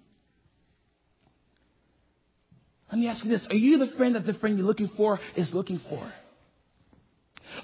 Let 2.91 2.99
me 2.99 3.07
ask 3.07 3.23
you 3.23 3.29
this. 3.29 3.45
Are 3.47 3.55
you 3.55 3.79
the 3.79 3.87
friend 3.97 4.15
that 4.15 4.25
the 4.25 4.33
friend 4.35 4.57
you're 4.57 4.67
looking 4.67 4.89
for 4.95 5.19
is 5.35 5.53
looking 5.53 5.79
for? 5.89 6.13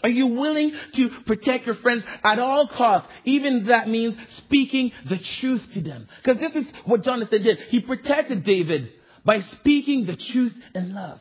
Are 0.03 0.09
you 0.09 0.27
willing 0.27 0.73
to 0.95 1.09
protect 1.25 1.65
your 1.65 1.75
friends 1.75 2.03
at 2.23 2.39
all 2.39 2.67
costs? 2.67 3.07
Even 3.25 3.65
that 3.67 3.87
means 3.87 4.15
speaking 4.37 4.91
the 5.05 5.17
truth 5.17 5.65
to 5.73 5.81
them. 5.81 6.07
Because 6.23 6.39
this 6.39 6.55
is 6.55 6.71
what 6.85 7.03
Jonathan 7.03 7.43
did. 7.43 7.59
He 7.69 7.79
protected 7.79 8.43
David 8.43 8.91
by 9.23 9.41
speaking 9.41 10.05
the 10.05 10.15
truth 10.15 10.53
in 10.73 10.93
love. 10.93 11.19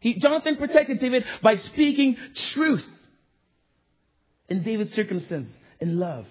He, 0.00 0.14
Jonathan 0.14 0.56
protected 0.56 1.00
David 1.00 1.24
by 1.42 1.56
speaking 1.56 2.16
truth 2.34 2.86
in 4.48 4.62
David's 4.62 4.92
circumstances 4.94 5.52
in 5.80 5.98
love. 5.98 6.26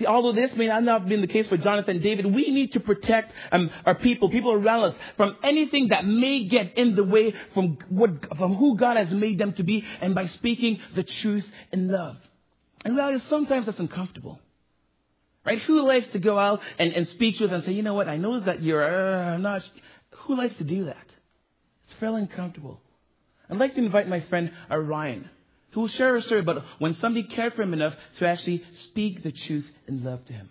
See, 0.00 0.06
although 0.06 0.32
this 0.32 0.56
may 0.56 0.66
not 0.66 0.84
have 0.86 1.08
been 1.08 1.20
the 1.20 1.26
case 1.26 1.46
for 1.46 1.58
Jonathan 1.58 2.00
David, 2.00 2.24
we 2.24 2.50
need 2.50 2.72
to 2.72 2.80
protect 2.80 3.34
um, 3.52 3.70
our 3.84 3.94
people, 3.94 4.30
people 4.30 4.50
around 4.50 4.84
us, 4.84 4.94
from 5.18 5.36
anything 5.42 5.88
that 5.88 6.06
may 6.06 6.44
get 6.44 6.78
in 6.78 6.96
the 6.96 7.04
way 7.04 7.34
from, 7.52 7.76
what, 7.90 8.34
from 8.38 8.54
who 8.54 8.78
God 8.78 8.96
has 8.96 9.10
made 9.10 9.38
them 9.38 9.52
to 9.52 9.62
be, 9.62 9.84
and 10.00 10.14
by 10.14 10.26
speaking 10.28 10.80
the 10.94 11.02
truth 11.02 11.46
in 11.70 11.88
love. 11.88 12.16
And 12.82 12.96
reality, 12.96 13.22
sometimes 13.28 13.66
that's 13.66 13.78
uncomfortable. 13.78 14.40
Right? 15.44 15.60
Who 15.60 15.86
likes 15.86 16.06
to 16.12 16.18
go 16.18 16.38
out 16.38 16.62
and, 16.78 16.94
and 16.94 17.06
speak 17.06 17.36
truth 17.36 17.52
and 17.52 17.62
say, 17.62 17.72
you 17.72 17.82
know 17.82 17.92
what, 17.92 18.08
I 18.08 18.16
know 18.16 18.40
that 18.40 18.62
you're 18.62 18.82
uh, 18.82 19.36
not. 19.36 19.68
Who 20.20 20.34
likes 20.34 20.54
to 20.56 20.64
do 20.64 20.86
that? 20.86 21.14
It's 21.84 21.94
fairly 22.00 22.22
uncomfortable. 22.22 22.80
I'd 23.50 23.58
like 23.58 23.74
to 23.74 23.84
invite 23.84 24.08
my 24.08 24.20
friend 24.20 24.52
uh, 24.70 24.78
Ryan 25.70 25.72
who 25.72 25.80
will 25.82 25.88
share 25.88 26.16
a 26.16 26.22
story 26.22 26.42
but 26.42 26.64
when 26.78 26.94
somebody 26.94 27.26
cared 27.26 27.54
for 27.54 27.62
him 27.62 27.72
enough 27.72 27.94
to 28.18 28.26
actually 28.26 28.64
speak 28.88 29.22
the 29.22 29.32
truth 29.32 29.70
in 29.86 30.04
love 30.04 30.24
to 30.26 30.32
him. 30.32 30.48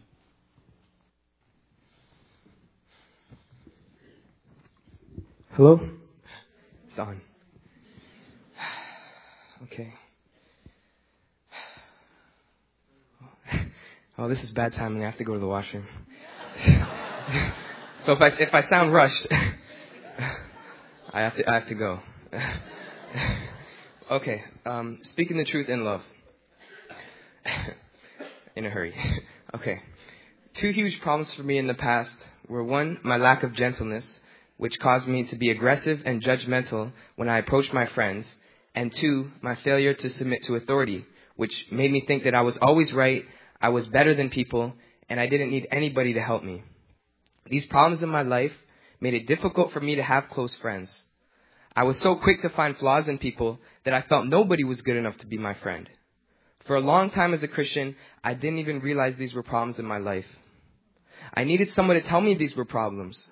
Hello? 5.52 5.90
It's 6.90 7.00
on. 7.00 7.22
Okay. 9.64 9.94
Oh, 14.18 14.28
this 14.28 14.44
is 14.44 14.52
bad 14.52 14.74
timing. 14.74 15.02
I 15.04 15.06
have 15.06 15.18
to 15.18 15.24
go 15.24 15.34
to 15.34 15.40
the 15.40 15.48
washroom. 15.48 15.86
so 18.06 18.12
if 18.12 18.22
I 18.22 18.28
if 18.28 18.54
I 18.54 18.64
sound 18.64 18.92
rushed, 18.92 19.28
I 19.32 21.22
have 21.22 21.36
to 21.36 21.50
I 21.50 21.54
have 21.54 21.68
to 21.68 21.76
go. 21.76 22.02
Okay, 24.10 24.44
um, 24.66 24.98
speaking 25.04 25.38
the 25.38 25.46
truth 25.46 25.70
in 25.70 25.86
love. 25.86 26.02
in 28.56 28.66
a 28.66 28.70
hurry. 28.72 28.96
okay. 29.56 29.84
Two 30.56 30.72
huge 30.72 31.00
problems 31.00 31.32
for 31.36 31.44
me 31.44 31.60
in 31.60 31.68
the 31.68 31.76
past 31.76 32.18
were 32.48 32.64
one, 32.64 32.98
my 33.04 33.18
lack 33.18 33.44
of 33.44 33.54
gentleness, 33.54 34.20
which 34.58 34.80
caused 34.80 35.08
me 35.08 35.26
to 35.26 35.36
be 35.36 35.52
aggressive 35.52 36.02
and 36.06 36.24
judgmental 36.24 36.92
when 37.18 37.30
I 37.30 37.38
approached 37.38 37.72
my 37.72 37.86
friends, 37.86 38.28
and 38.74 38.92
two, 38.92 39.30
my 39.42 39.54
failure 39.54 39.94
to 39.94 40.10
submit 40.10 40.42
to 40.46 40.56
authority, 40.56 41.06
which 41.36 41.68
made 41.70 41.92
me 41.92 42.04
think 42.08 42.24
that 42.24 42.34
I 42.34 42.42
was 42.42 42.58
always 42.64 42.92
right, 42.92 43.26
I 43.62 43.70
was 43.70 43.88
better 43.90 44.16
than 44.16 44.32
people, 44.32 44.74
and 45.08 45.20
I 45.20 45.28
didn't 45.28 45.52
need 45.52 45.68
anybody 45.70 46.14
to 46.14 46.22
help 46.22 46.44
me. 46.44 46.64
These 47.48 47.68
problems 47.68 48.02
in 48.02 48.10
my 48.10 48.24
life 48.24 48.54
made 49.00 49.14
it 49.14 49.28
difficult 49.28 49.72
for 49.72 49.80
me 49.80 49.98
to 49.98 50.04
have 50.04 50.30
close 50.30 50.56
friends. 50.56 51.06
I 51.80 51.84
was 51.84 51.98
so 52.00 52.18
quick 52.18 52.42
to 52.42 52.50
find 52.50 52.78
flaws 52.78 53.08
in 53.08 53.20
people 53.20 53.58
that 53.86 53.94
I 53.94 54.02
felt 54.02 54.26
nobody 54.26 54.66
was 54.66 54.82
good 54.82 54.98
enough 54.98 55.16
to 55.20 55.26
be 55.26 55.38
my 55.38 55.54
friend. 55.54 55.90
For 56.66 56.76
a 56.76 56.82
long 56.82 57.10
time 57.10 57.34
as 57.34 57.42
a 57.42 57.48
Christian, 57.48 57.96
I 58.22 58.34
didn't 58.34 58.60
even 58.60 58.82
realize 58.82 59.16
these 59.16 59.34
were 59.34 59.44
problems 59.44 59.80
in 59.80 59.86
my 59.86 59.98
life. 59.98 60.26
I 61.34 61.46
needed 61.46 61.72
someone 61.72 61.96
to 61.96 62.02
tell 62.02 62.20
me 62.20 62.34
these 62.34 62.54
were 62.54 62.66
problems. 62.66 63.26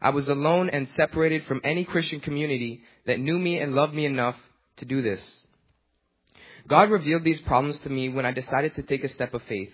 I 0.00 0.10
was 0.10 0.28
alone 0.28 0.70
and 0.70 0.88
separated 0.90 1.42
from 1.46 1.60
any 1.64 1.84
Christian 1.84 2.20
community 2.20 2.82
that 3.06 3.18
knew 3.18 3.36
me 3.36 3.58
and 3.58 3.74
loved 3.74 3.94
me 3.94 4.04
enough 4.04 4.36
to 4.76 4.84
do 4.84 5.02
this. 5.02 5.48
God 6.68 6.90
revealed 6.90 7.24
these 7.24 7.40
problems 7.40 7.80
to 7.80 7.90
me 7.90 8.10
when 8.10 8.24
I 8.24 8.30
decided 8.30 8.76
to 8.76 8.84
take 8.84 9.02
a 9.02 9.08
step 9.08 9.34
of 9.34 9.42
faith. 9.42 9.72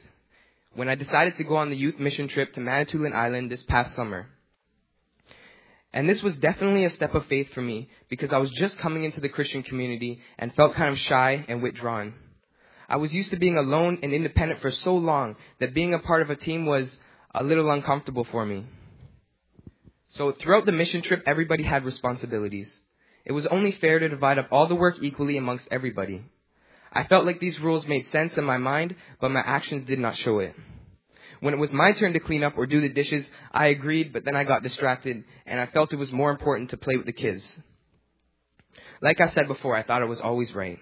When 0.72 0.88
I 0.88 0.94
decided 0.94 1.36
to 1.36 1.44
go 1.44 1.56
on 1.56 1.68
the 1.68 1.76
youth 1.76 1.98
mission 1.98 2.28
trip 2.28 2.54
to 2.54 2.60
Manitoulin 2.60 3.12
Island 3.12 3.50
this 3.50 3.64
past 3.64 3.94
summer. 3.94 4.28
And 5.94 6.08
this 6.08 6.24
was 6.24 6.36
definitely 6.38 6.84
a 6.84 6.90
step 6.90 7.14
of 7.14 7.24
faith 7.26 7.52
for 7.54 7.62
me 7.62 7.88
because 8.10 8.32
I 8.32 8.38
was 8.38 8.50
just 8.50 8.76
coming 8.78 9.04
into 9.04 9.20
the 9.20 9.28
Christian 9.28 9.62
community 9.62 10.20
and 10.38 10.52
felt 10.52 10.74
kind 10.74 10.92
of 10.92 10.98
shy 10.98 11.44
and 11.48 11.62
withdrawn. 11.62 12.14
I 12.88 12.96
was 12.96 13.14
used 13.14 13.30
to 13.30 13.36
being 13.36 13.56
alone 13.56 14.00
and 14.02 14.12
independent 14.12 14.60
for 14.60 14.72
so 14.72 14.96
long 14.96 15.36
that 15.60 15.72
being 15.72 15.94
a 15.94 16.00
part 16.00 16.20
of 16.20 16.30
a 16.30 16.36
team 16.36 16.66
was 16.66 16.96
a 17.32 17.44
little 17.44 17.70
uncomfortable 17.70 18.24
for 18.24 18.44
me. 18.44 18.64
So 20.08 20.32
throughout 20.32 20.66
the 20.66 20.72
mission 20.72 21.00
trip, 21.00 21.22
everybody 21.26 21.62
had 21.62 21.84
responsibilities. 21.84 22.76
It 23.24 23.32
was 23.32 23.46
only 23.46 23.70
fair 23.70 24.00
to 24.00 24.08
divide 24.08 24.38
up 24.38 24.48
all 24.50 24.66
the 24.66 24.74
work 24.74 24.96
equally 25.00 25.36
amongst 25.36 25.68
everybody. 25.70 26.24
I 26.92 27.04
felt 27.04 27.24
like 27.24 27.38
these 27.38 27.60
rules 27.60 27.86
made 27.86 28.08
sense 28.08 28.36
in 28.36 28.44
my 28.44 28.58
mind, 28.58 28.96
but 29.20 29.30
my 29.30 29.40
actions 29.40 29.84
did 29.84 30.00
not 30.00 30.16
show 30.16 30.40
it. 30.40 30.56
When 31.44 31.52
it 31.52 31.58
was 31.60 31.72
my 31.72 31.92
turn 31.92 32.14
to 32.14 32.20
clean 32.20 32.42
up 32.42 32.56
or 32.56 32.66
do 32.66 32.80
the 32.80 32.88
dishes, 32.88 33.28
I 33.52 33.66
agreed, 33.66 34.14
but 34.14 34.24
then 34.24 34.34
I 34.34 34.44
got 34.44 34.62
distracted 34.62 35.24
and 35.44 35.60
I 35.60 35.66
felt 35.66 35.92
it 35.92 35.96
was 35.96 36.10
more 36.10 36.30
important 36.30 36.70
to 36.70 36.78
play 36.78 36.96
with 36.96 37.04
the 37.04 37.12
kids. 37.12 37.60
Like 39.02 39.20
I 39.20 39.28
said 39.28 39.46
before, 39.46 39.76
I 39.76 39.82
thought 39.82 40.00
I 40.00 40.06
was 40.06 40.22
always 40.22 40.54
right. 40.54 40.78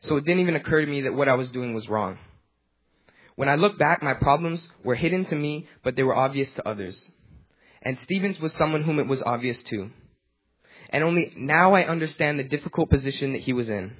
So 0.00 0.16
it 0.16 0.24
didn't 0.24 0.40
even 0.40 0.56
occur 0.56 0.80
to 0.80 0.90
me 0.90 1.02
that 1.02 1.12
what 1.12 1.28
I 1.28 1.34
was 1.34 1.50
doing 1.50 1.74
was 1.74 1.86
wrong. 1.90 2.16
When 3.36 3.50
I 3.50 3.56
look 3.56 3.76
back, 3.76 4.02
my 4.02 4.14
problems 4.14 4.66
were 4.82 4.94
hidden 4.94 5.26
to 5.26 5.34
me, 5.34 5.68
but 5.84 5.96
they 5.96 6.02
were 6.02 6.16
obvious 6.16 6.50
to 6.52 6.66
others. 6.66 7.10
And 7.82 7.98
Stevens 7.98 8.40
was 8.40 8.54
someone 8.54 8.84
whom 8.84 9.00
it 9.00 9.06
was 9.06 9.22
obvious 9.22 9.62
to. 9.64 9.90
And 10.88 11.04
only 11.04 11.34
now 11.36 11.74
I 11.74 11.86
understand 11.86 12.38
the 12.38 12.44
difficult 12.44 12.88
position 12.88 13.34
that 13.34 13.42
he 13.42 13.52
was 13.52 13.68
in. 13.68 13.94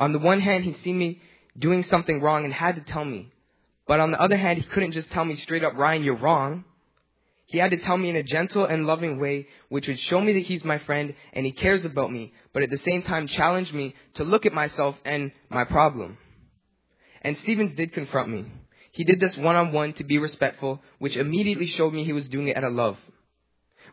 On 0.00 0.12
the 0.12 0.18
one 0.18 0.40
hand, 0.40 0.64
he 0.64 0.92
me 0.92 1.22
doing 1.60 1.82
something 1.84 2.20
wrong 2.20 2.44
and 2.44 2.52
had 2.52 2.74
to 2.76 2.80
tell 2.80 3.04
me. 3.04 3.30
But 3.86 4.00
on 4.00 4.10
the 4.10 4.20
other 4.20 4.36
hand, 4.36 4.58
he 4.58 4.64
couldn't 4.64 4.92
just 4.92 5.10
tell 5.10 5.24
me 5.24 5.34
straight 5.34 5.64
up, 5.64 5.74
Ryan, 5.74 6.04
you're 6.04 6.16
wrong. 6.16 6.64
He 7.46 7.58
had 7.58 7.72
to 7.72 7.78
tell 7.78 7.96
me 7.96 8.10
in 8.10 8.16
a 8.16 8.22
gentle 8.22 8.64
and 8.64 8.86
loving 8.86 9.18
way, 9.18 9.48
which 9.68 9.88
would 9.88 9.98
show 9.98 10.20
me 10.20 10.34
that 10.34 10.46
he's 10.46 10.64
my 10.64 10.78
friend 10.78 11.14
and 11.32 11.44
he 11.44 11.50
cares 11.50 11.84
about 11.84 12.12
me, 12.12 12.32
but 12.52 12.62
at 12.62 12.70
the 12.70 12.78
same 12.78 13.02
time 13.02 13.26
challenge 13.26 13.72
me 13.72 13.94
to 14.14 14.24
look 14.24 14.46
at 14.46 14.52
myself 14.52 14.96
and 15.04 15.32
my 15.48 15.64
problem. 15.64 16.16
And 17.22 17.36
Stevens 17.38 17.74
did 17.74 17.92
confront 17.92 18.28
me. 18.28 18.46
He 18.92 19.02
did 19.02 19.18
this 19.18 19.36
one 19.36 19.56
on 19.56 19.72
one 19.72 19.92
to 19.94 20.04
be 20.04 20.18
respectful, 20.18 20.80
which 21.00 21.16
immediately 21.16 21.66
showed 21.66 21.92
me 21.92 22.04
he 22.04 22.12
was 22.12 22.28
doing 22.28 22.48
it 22.48 22.56
out 22.56 22.64
of 22.64 22.72
love. 22.72 22.98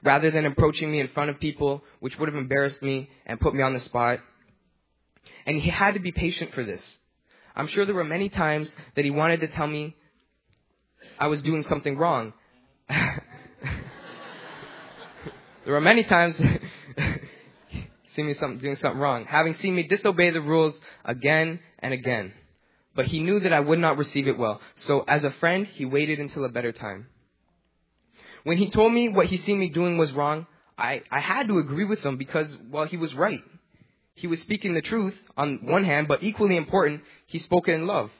Rather 0.04 0.30
than 0.30 0.46
approaching 0.46 0.92
me 0.92 1.00
in 1.00 1.08
front 1.08 1.32
of 1.32 1.40
people, 1.40 1.84
which 2.00 2.18
would 2.20 2.30
have 2.30 2.38
embarrassed 2.38 2.84
me 2.84 3.10
and 3.26 3.40
put 3.40 3.56
me 3.56 3.64
on 3.64 3.74
the 3.74 3.80
spot. 3.80 4.20
And 5.48 5.60
he 5.60 5.72
had 5.72 5.96
to 5.96 6.00
be 6.00 6.12
patient 6.12 6.54
for 6.54 6.64
this. 6.64 7.00
I'm 7.58 7.68
sure 7.68 7.86
there 7.88 7.96
were 7.96 8.04
many 8.04 8.30
times 8.30 8.74
that 8.96 9.04
he 9.04 9.10
wanted 9.10 9.40
to 9.40 9.48
tell 9.48 9.66
me 9.66 9.96
I 11.20 11.26
was 11.26 11.42
doing 11.42 11.64
something 11.64 11.98
wrong. 11.98 12.34
there 12.88 13.24
were 15.66 15.82
many 15.82 16.04
times 16.04 16.40
see 18.14 18.22
me 18.22 18.34
some, 18.34 18.60
doing 18.60 18.76
something 18.76 19.00
wrong, 19.00 19.26
having 19.26 19.56
seen 19.56 19.74
me 19.74 19.88
disobey 19.88 20.30
the 20.30 20.42
rules 20.42 20.80
again 21.04 21.60
and 21.80 21.96
again. 21.96 22.32
But 22.96 23.08
he 23.08 23.22
knew 23.22 23.40
that 23.40 23.52
I 23.52 23.60
would 23.60 23.80
not 23.80 23.98
receive 23.98 24.28
it 24.28 24.38
well. 24.38 24.62
So 24.76 25.04
as 25.08 25.24
a 25.24 25.32
friend, 25.32 25.66
he 25.66 25.84
waited 25.86 26.20
until 26.20 26.46
a 26.46 26.50
better 26.50 26.72
time. 26.72 27.08
When 28.44 28.60
he 28.60 28.70
told 28.70 28.94
me 28.94 29.10
what 29.10 29.26
he 29.26 29.38
seen 29.38 29.60
me 29.60 29.70
doing 29.70 29.98
was 29.98 30.12
wrong, 30.12 30.46
I, 30.78 31.02
I 31.12 31.22
had 31.22 31.48
to 31.48 31.58
agree 31.58 31.86
with 31.86 32.06
him 32.06 32.18
because, 32.18 32.56
well, 32.70 32.86
he 32.86 32.98
was 32.98 33.16
right. 33.16 33.42
He 34.18 34.26
was 34.26 34.42
speaking 34.42 34.74
the 34.74 34.82
truth 34.82 35.16
on 35.38 35.60
one 35.62 35.84
hand, 35.84 36.08
but 36.08 36.24
equally 36.24 36.58
important, 36.58 37.04
he 37.28 37.38
spoke 37.38 37.68
it 37.68 37.74
in 37.74 37.86
love. 37.86 38.12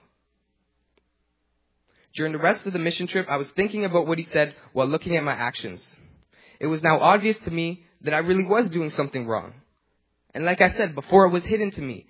During 2.14 2.34
the 2.34 2.38
rest 2.38 2.68
of 2.68 2.74
the 2.74 2.78
mission 2.78 3.08
trip, 3.08 3.26
I 3.28 3.38
was 3.38 3.50
thinking 3.50 3.84
about 3.84 4.06
what 4.06 4.20
he 4.20 4.24
said 4.24 4.54
while 4.74 4.86
looking 4.86 5.18
at 5.18 5.24
my 5.24 5.34
actions. 5.34 5.96
It 6.60 6.68
was 6.68 6.84
now 6.84 7.00
obvious 7.00 7.40
to 7.40 7.52
me 7.52 7.84
that 8.02 8.14
I 8.14 8.20
really 8.20 8.46
was 8.46 8.70
doing 8.70 8.92
something 8.92 9.26
wrong. 9.26 9.56
And 10.36 10.46
like 10.46 10.62
I 10.62 10.70
said, 10.70 10.94
before 10.94 11.26
it 11.26 11.32
was 11.32 11.46
hidden 11.46 11.72
to 11.72 11.82
me, 11.82 12.06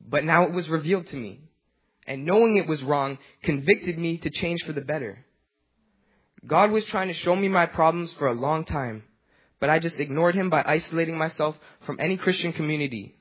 but 0.00 0.24
now 0.24 0.42
it 0.42 0.50
was 0.50 0.68
revealed 0.68 1.06
to 1.08 1.16
me. 1.16 1.38
And 2.08 2.24
knowing 2.24 2.56
it 2.56 2.66
was 2.66 2.82
wrong 2.82 3.18
convicted 3.44 3.96
me 3.96 4.18
to 4.18 4.30
change 4.30 4.64
for 4.64 4.72
the 4.72 4.80
better. 4.80 5.24
God 6.44 6.72
was 6.72 6.84
trying 6.86 7.08
to 7.08 7.14
show 7.14 7.36
me 7.36 7.46
my 7.46 7.66
problems 7.66 8.12
for 8.14 8.26
a 8.26 8.34
long 8.34 8.64
time 8.64 9.04
but 9.64 9.70
I 9.70 9.78
just 9.78 9.98
ignored 9.98 10.34
him 10.34 10.50
by 10.50 10.62
isolating 10.62 11.16
myself 11.16 11.58
from 11.86 11.96
any 11.98 12.18
Christian 12.18 12.52
community. 12.52 13.14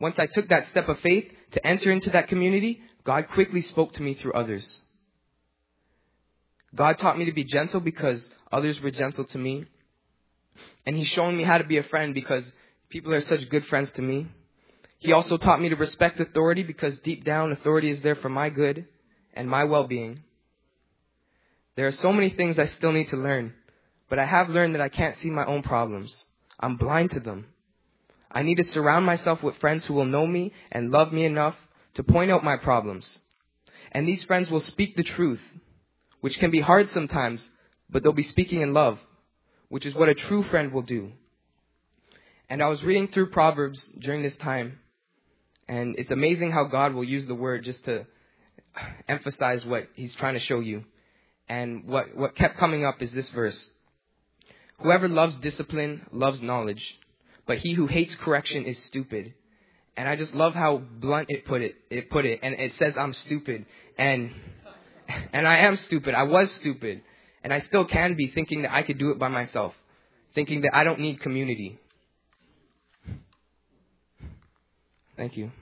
Once 0.00 0.18
I 0.18 0.26
took 0.26 0.48
that 0.48 0.66
step 0.66 0.88
of 0.88 0.98
faith 0.98 1.32
to 1.52 1.64
enter 1.64 1.92
into 1.92 2.10
that 2.10 2.26
community, 2.26 2.82
God 3.04 3.28
quickly 3.28 3.60
spoke 3.60 3.92
to 3.92 4.02
me 4.02 4.14
through 4.14 4.32
others. 4.32 4.80
God 6.74 6.98
taught 6.98 7.16
me 7.16 7.26
to 7.26 7.32
be 7.32 7.44
gentle 7.44 7.78
because 7.78 8.28
others 8.50 8.80
were 8.80 8.90
gentle 8.90 9.24
to 9.26 9.38
me. 9.38 9.66
And 10.84 10.96
He's 10.96 11.06
shown 11.06 11.36
me 11.36 11.44
how 11.44 11.58
to 11.58 11.64
be 11.64 11.76
a 11.76 11.84
friend 11.84 12.12
because 12.12 12.52
people 12.88 13.14
are 13.14 13.20
such 13.20 13.48
good 13.48 13.64
friends 13.66 13.92
to 13.92 14.02
me. 14.02 14.26
He 14.98 15.12
also 15.12 15.36
taught 15.36 15.60
me 15.60 15.68
to 15.68 15.76
respect 15.76 16.18
authority 16.18 16.64
because 16.64 16.98
deep 16.98 17.22
down 17.22 17.52
authority 17.52 17.90
is 17.90 18.00
there 18.00 18.16
for 18.16 18.28
my 18.28 18.48
good 18.48 18.86
and 19.32 19.48
my 19.48 19.62
well-being. 19.62 20.24
There 21.76 21.86
are 21.86 21.92
so 21.92 22.12
many 22.12 22.30
things 22.30 22.58
I 22.58 22.66
still 22.66 22.90
need 22.90 23.10
to 23.10 23.16
learn. 23.16 23.54
But 24.12 24.18
I 24.18 24.26
have 24.26 24.50
learned 24.50 24.74
that 24.74 24.82
I 24.82 24.90
can't 24.90 25.18
see 25.20 25.30
my 25.30 25.46
own 25.46 25.62
problems. 25.62 26.26
I'm 26.60 26.76
blind 26.76 27.12
to 27.12 27.20
them. 27.20 27.46
I 28.30 28.42
need 28.42 28.56
to 28.56 28.64
surround 28.64 29.06
myself 29.06 29.42
with 29.42 29.56
friends 29.56 29.86
who 29.86 29.94
will 29.94 30.04
know 30.04 30.26
me 30.26 30.52
and 30.70 30.90
love 30.90 31.14
me 31.14 31.24
enough 31.24 31.56
to 31.94 32.02
point 32.02 32.30
out 32.30 32.44
my 32.44 32.58
problems. 32.58 33.20
And 33.90 34.06
these 34.06 34.22
friends 34.24 34.50
will 34.50 34.60
speak 34.60 34.96
the 34.96 35.02
truth, 35.02 35.40
which 36.20 36.38
can 36.38 36.50
be 36.50 36.60
hard 36.60 36.90
sometimes, 36.90 37.48
but 37.88 38.02
they'll 38.02 38.12
be 38.12 38.22
speaking 38.22 38.60
in 38.60 38.74
love, 38.74 38.98
which 39.70 39.86
is 39.86 39.94
what 39.94 40.10
a 40.10 40.14
true 40.14 40.42
friend 40.42 40.74
will 40.74 40.82
do. 40.82 41.12
And 42.50 42.62
I 42.62 42.68
was 42.68 42.82
reading 42.82 43.08
through 43.08 43.30
Proverbs 43.30 43.80
during 43.98 44.22
this 44.22 44.36
time, 44.36 44.78
and 45.68 45.96
it's 45.96 46.10
amazing 46.10 46.50
how 46.50 46.64
God 46.64 46.92
will 46.92 47.02
use 47.04 47.24
the 47.24 47.34
word 47.34 47.64
just 47.64 47.82
to 47.86 48.06
emphasize 49.08 49.64
what 49.64 49.88
he's 49.94 50.14
trying 50.16 50.34
to 50.34 50.40
show 50.40 50.60
you. 50.60 50.84
And 51.48 51.86
what, 51.86 52.14
what 52.14 52.36
kept 52.36 52.58
coming 52.58 52.84
up 52.84 53.00
is 53.00 53.10
this 53.12 53.30
verse. 53.30 53.70
Whoever 54.82 55.08
loves 55.08 55.36
discipline 55.36 56.06
loves 56.12 56.42
knowledge, 56.42 56.98
but 57.46 57.58
he 57.58 57.72
who 57.72 57.86
hates 57.86 58.14
correction 58.16 58.64
is 58.64 58.82
stupid. 58.84 59.34
And 59.96 60.08
I 60.08 60.16
just 60.16 60.34
love 60.34 60.54
how 60.54 60.78
blunt 60.78 61.26
it 61.30 61.44
put 61.44 61.62
it. 61.62 61.76
It 61.90 62.10
put 62.10 62.24
it, 62.24 62.40
and 62.42 62.54
it 62.54 62.74
says 62.76 62.96
I'm 62.96 63.12
stupid, 63.12 63.66
and 63.96 64.32
and 65.32 65.46
I 65.46 65.58
am 65.58 65.76
stupid. 65.76 66.14
I 66.14 66.24
was 66.24 66.50
stupid, 66.52 67.02
and 67.44 67.52
I 67.52 67.60
still 67.60 67.84
can 67.84 68.14
be, 68.14 68.28
thinking 68.28 68.62
that 68.62 68.72
I 68.72 68.82
could 68.82 68.98
do 68.98 69.10
it 69.10 69.18
by 69.18 69.28
myself, 69.28 69.74
thinking 70.34 70.62
that 70.62 70.74
I 70.74 70.82
don't 70.82 70.98
need 70.98 71.20
community. 71.20 71.78
Thank 75.16 75.36
you. 75.36 75.52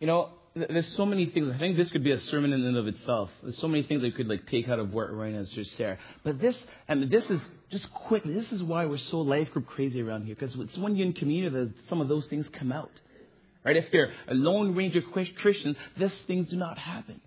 You 0.00 0.06
know, 0.06 0.37
there's 0.54 0.88
so 0.96 1.06
many 1.06 1.26
things. 1.26 1.50
I 1.54 1.58
think 1.58 1.76
this 1.76 1.90
could 1.90 2.04
be 2.04 2.10
a 2.10 2.20
sermon 2.20 2.52
in 2.52 2.64
and 2.64 2.76
of 2.76 2.86
itself. 2.86 3.30
There's 3.42 3.58
so 3.58 3.68
many 3.68 3.82
things 3.82 4.02
that 4.02 4.14
could 4.16 4.28
like 4.28 4.46
take 4.46 4.68
out 4.68 4.78
of 4.78 4.92
what 4.92 5.12
Ryan 5.12 5.34
has 5.34 5.50
just 5.50 5.76
shared. 5.76 5.98
But 6.24 6.40
this, 6.40 6.56
and 6.88 7.10
this 7.10 7.24
is 7.30 7.40
just 7.70 7.92
quick. 7.92 8.24
This 8.24 8.50
is 8.52 8.62
why 8.62 8.86
we're 8.86 8.98
so 8.98 9.20
life 9.20 9.50
group 9.52 9.66
crazy 9.66 10.02
around 10.02 10.24
here 10.24 10.34
because 10.34 10.54
it's 10.54 10.78
when 10.78 10.96
you're 10.96 11.06
in 11.06 11.12
community 11.12 11.54
that 11.54 11.72
some 11.88 12.00
of 12.00 12.08
those 12.08 12.26
things 12.26 12.48
come 12.50 12.72
out. 12.72 12.90
Right? 13.64 13.76
If 13.76 13.92
you're 13.92 14.10
a 14.28 14.34
lone 14.34 14.74
ranger 14.74 15.02
Christian, 15.02 15.76
these 15.98 16.12
things 16.26 16.46
do 16.46 16.56
not 16.56 16.78
happen. 16.78 17.20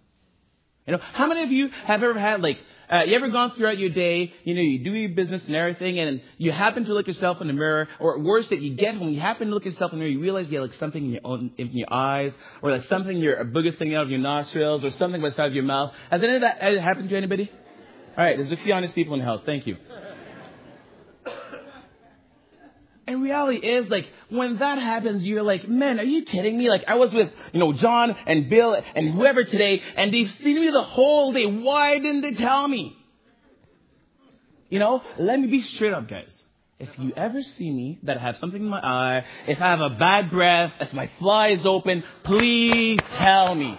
You 0.87 0.93
know, 0.93 0.99
how 1.13 1.27
many 1.27 1.43
of 1.43 1.51
you 1.51 1.69
have 1.85 2.01
ever 2.01 2.19
had 2.19 2.41
like, 2.41 2.57
uh, 2.91 3.03
you 3.03 3.15
ever 3.15 3.29
gone 3.29 3.51
throughout 3.51 3.77
your 3.77 3.91
day, 3.91 4.33
you 4.43 4.55
know, 4.55 4.61
you 4.61 4.83
do 4.83 4.91
your 4.91 5.11
business 5.11 5.45
and 5.45 5.55
everything, 5.55 5.99
and 5.99 6.21
you 6.37 6.51
happen 6.51 6.83
to 6.85 6.93
look 6.93 7.07
yourself 7.07 7.39
in 7.39 7.47
the 7.47 7.53
mirror, 7.53 7.87
or 7.99 8.19
worse, 8.19 8.49
that 8.49 8.61
you 8.61 8.75
get 8.75 8.95
home, 8.95 9.09
you 9.09 9.19
happen 9.19 9.47
to 9.47 9.53
look 9.53 9.63
yourself 9.63 9.93
in 9.93 9.99
the 9.99 10.03
mirror, 10.03 10.11
you 10.11 10.19
realize 10.19 10.47
you 10.49 10.59
have 10.59 10.69
like 10.69 10.77
something 10.79 11.05
in 11.05 11.11
your 11.11 11.21
own, 11.23 11.51
in 11.57 11.71
your 11.71 11.87
eyes, 11.93 12.33
or 12.61 12.71
like 12.71 12.83
something 12.89 13.15
your 13.17 13.35
a 13.35 13.45
booger 13.45 13.73
sticking 13.73 13.95
out 13.95 14.03
of 14.03 14.09
your 14.09 14.19
nostrils, 14.19 14.83
or 14.83 14.91
something 14.91 15.21
beside 15.21 15.47
of 15.47 15.53
your 15.53 15.63
mouth. 15.63 15.93
Has 16.09 16.21
any 16.21 16.35
of 16.35 16.41
that 16.41 16.59
happened 16.59 17.09
to 17.09 17.15
anybody? 17.15 17.49
All 18.17 18.25
right, 18.25 18.35
there's 18.35 18.51
a 18.51 18.57
few 18.57 18.73
honest 18.73 18.93
people 18.93 19.13
in 19.13 19.19
the 19.19 19.25
house. 19.25 19.41
Thank 19.45 19.67
you. 19.67 19.77
And 23.11 23.21
reality 23.21 23.57
is 23.57 23.89
like 23.89 24.07
when 24.29 24.57
that 24.59 24.77
happens, 24.77 25.27
you're 25.27 25.43
like, 25.43 25.67
man, 25.67 25.99
are 25.99 26.03
you 26.03 26.23
kidding 26.23 26.57
me? 26.57 26.69
Like 26.69 26.85
I 26.87 26.95
was 26.95 27.13
with, 27.13 27.29
you 27.51 27.59
know, 27.59 27.73
John 27.73 28.15
and 28.25 28.49
Bill 28.49 28.81
and 28.95 29.13
whoever 29.13 29.43
today, 29.43 29.81
and 29.97 30.13
they've 30.13 30.31
seen 30.41 30.61
me 30.61 30.71
the 30.71 30.81
whole 30.81 31.33
day. 31.33 31.45
Why 31.45 31.95
didn't 31.99 32.21
they 32.21 32.35
tell 32.35 32.65
me? 32.67 32.97
You 34.69 34.79
know, 34.79 35.03
let 35.19 35.41
me 35.41 35.47
be 35.47 35.61
straight 35.61 35.93
up, 35.93 36.07
guys. 36.07 36.31
If 36.79 36.89
you 36.97 37.11
ever 37.17 37.43
see 37.43 37.69
me 37.69 37.99
that 38.03 38.17
I 38.17 38.21
have 38.21 38.37
something 38.37 38.61
in 38.61 38.69
my 38.69 38.79
eye, 38.79 39.25
if 39.45 39.61
I 39.61 39.67
have 39.67 39.81
a 39.81 39.89
bad 39.89 40.31
breath, 40.31 40.71
if 40.79 40.93
my 40.93 41.11
fly 41.19 41.49
is 41.49 41.65
open, 41.65 42.05
please 42.23 42.99
tell 43.17 43.53
me. 43.53 43.77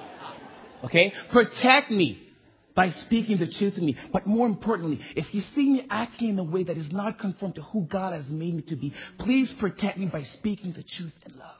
Okay? 0.84 1.14
Protect 1.30 1.90
me 1.90 2.31
by 2.74 2.90
speaking 2.90 3.38
the 3.38 3.46
truth 3.46 3.74
to 3.74 3.80
me. 3.80 3.96
But 4.12 4.26
more 4.26 4.46
importantly, 4.46 5.00
if 5.16 5.32
you 5.34 5.42
see 5.54 5.70
me 5.70 5.86
acting 5.90 6.30
in 6.30 6.38
a 6.38 6.44
way 6.44 6.64
that 6.64 6.76
is 6.76 6.90
not 6.92 7.18
conformed 7.18 7.56
to 7.56 7.62
who 7.62 7.82
God 7.82 8.12
has 8.12 8.28
made 8.28 8.54
me 8.54 8.62
to 8.62 8.76
be, 8.76 8.92
please 9.18 9.52
protect 9.54 9.98
me 9.98 10.06
by 10.06 10.22
speaking 10.24 10.72
the 10.72 10.82
truth 10.82 11.14
in 11.26 11.38
love. 11.38 11.56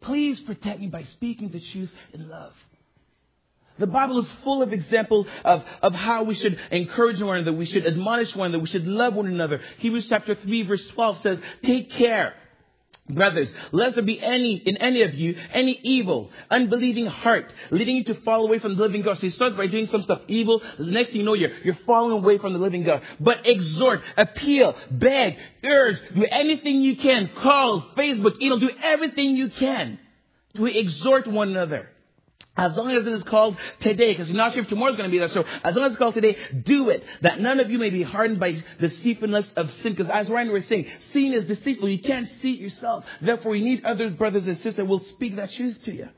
Please 0.00 0.38
protect 0.40 0.80
me 0.80 0.88
by 0.88 1.02
speaking 1.04 1.48
the 1.48 1.60
truth 1.60 1.90
in 2.12 2.28
love. 2.28 2.52
The 3.78 3.86
Bible 3.88 4.20
is 4.20 4.30
full 4.44 4.62
of 4.62 4.72
examples 4.72 5.26
of, 5.44 5.64
of 5.82 5.94
how 5.94 6.22
we 6.22 6.34
should 6.34 6.58
encourage 6.70 7.20
one 7.20 7.38
another, 7.38 7.56
we 7.56 7.66
should 7.66 7.86
admonish 7.86 8.34
one 8.36 8.48
another, 8.48 8.60
we 8.60 8.68
should 8.68 8.86
love 8.86 9.14
one 9.14 9.26
another. 9.26 9.60
Hebrews 9.78 10.06
chapter 10.08 10.36
3 10.36 10.62
verse 10.62 10.86
12 10.88 11.22
says, 11.22 11.38
take 11.62 11.90
care 11.90 12.34
Brothers, 13.06 13.52
lest 13.70 13.96
there 13.96 14.04
be 14.04 14.18
any, 14.18 14.54
in 14.54 14.78
any 14.78 15.02
of 15.02 15.12
you, 15.14 15.36
any 15.52 15.78
evil, 15.82 16.30
unbelieving 16.50 17.04
heart, 17.04 17.52
leading 17.70 17.96
you 17.96 18.04
to 18.04 18.14
fall 18.22 18.46
away 18.46 18.58
from 18.58 18.76
the 18.76 18.82
living 18.82 19.02
God. 19.02 19.18
So 19.18 19.22
he 19.22 19.30
starts 19.30 19.56
by 19.56 19.66
doing 19.66 19.88
some 19.88 20.02
stuff 20.02 20.22
evil. 20.26 20.62
Next 20.78 21.10
thing 21.10 21.18
you 21.18 21.22
know, 21.22 21.34
you're, 21.34 21.50
you're 21.64 21.78
falling 21.86 22.12
away 22.12 22.38
from 22.38 22.54
the 22.54 22.58
living 22.58 22.82
God. 22.82 23.02
But 23.20 23.46
exhort, 23.46 24.00
appeal, 24.16 24.74
beg, 24.90 25.36
urge, 25.62 26.00
do 26.14 26.24
anything 26.24 26.80
you 26.80 26.96
can. 26.96 27.28
Call, 27.42 27.82
Facebook, 27.94 28.40
email, 28.40 28.58
do 28.58 28.70
everything 28.82 29.36
you 29.36 29.50
can 29.50 29.98
to 30.56 30.64
exhort 30.64 31.26
one 31.26 31.50
another. 31.50 31.90
As 32.56 32.76
long 32.76 32.90
as 32.92 33.04
it 33.04 33.12
is 33.12 33.24
called 33.24 33.56
today, 33.80 34.12
because 34.12 34.28
you're 34.28 34.36
not 34.36 34.52
sure 34.52 34.62
if 34.62 34.68
tomorrow's 34.68 34.96
going 34.96 35.10
to 35.10 35.12
be 35.12 35.18
there. 35.18 35.28
So 35.28 35.44
as 35.64 35.74
long 35.74 35.86
as 35.86 35.92
it's 35.92 35.98
called 35.98 36.14
today, 36.14 36.36
do 36.64 36.88
it. 36.90 37.02
That 37.22 37.40
none 37.40 37.58
of 37.58 37.68
you 37.68 37.78
may 37.78 37.90
be 37.90 38.04
hardened 38.04 38.38
by 38.38 38.62
deceitfulness 38.78 39.52
of 39.56 39.70
sin. 39.82 39.94
Because 39.94 40.08
as 40.08 40.30
Ryan 40.30 40.52
was 40.52 40.64
saying, 40.66 40.86
sin 41.12 41.32
is 41.32 41.46
deceitful. 41.46 41.88
You 41.88 41.98
can't 41.98 42.28
see 42.40 42.52
it 42.52 42.60
yourself. 42.60 43.04
Therefore, 43.20 43.56
you 43.56 43.64
need 43.64 43.84
other 43.84 44.10
brothers 44.10 44.46
and 44.46 44.56
sisters 44.56 44.76
that 44.76 44.86
will 44.86 45.00
speak 45.00 45.34
that 45.36 45.50
truth 45.50 45.82
to 45.84 45.92
you. 45.92 46.08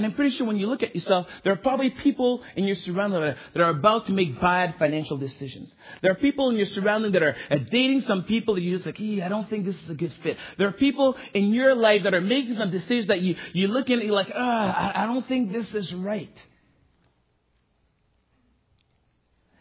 And 0.00 0.06
I'm 0.06 0.14
pretty 0.14 0.34
sure 0.34 0.46
when 0.46 0.56
you 0.56 0.66
look 0.66 0.82
at 0.82 0.94
yourself, 0.94 1.26
there 1.44 1.52
are 1.52 1.56
probably 1.56 1.90
people 1.90 2.42
in 2.56 2.64
your 2.64 2.74
surrounding 2.74 3.20
that 3.52 3.60
are, 3.60 3.68
about 3.68 4.06
to 4.06 4.12
make 4.12 4.40
bad 4.40 4.74
financial 4.78 5.18
decisions. 5.18 5.70
There 6.00 6.10
are 6.10 6.14
people 6.14 6.48
in 6.48 6.56
your 6.56 6.64
surrounding 6.64 7.12
that 7.12 7.22
are 7.22 7.36
dating 7.70 8.00
some 8.06 8.24
people 8.24 8.54
that 8.54 8.62
you're 8.62 8.78
just 8.78 8.86
like, 8.86 8.98
I 8.98 9.28
don't 9.28 9.50
think 9.50 9.66
this 9.66 9.78
is 9.82 9.90
a 9.90 9.94
good 9.94 10.14
fit. 10.22 10.38
There 10.56 10.68
are 10.68 10.72
people 10.72 11.18
in 11.34 11.52
your 11.52 11.74
life 11.74 12.04
that 12.04 12.14
are 12.14 12.22
making 12.22 12.56
some 12.56 12.70
decisions 12.70 13.08
that 13.08 13.20
you, 13.20 13.36
you 13.52 13.68
look 13.68 13.90
at 13.90 13.98
and 13.98 14.04
you're 14.04 14.14
like, 14.14 14.32
ah, 14.34 14.94
I, 14.94 15.02
I 15.02 15.06
don't 15.06 15.28
think 15.28 15.52
this 15.52 15.74
is 15.74 15.92
right. 15.92 16.34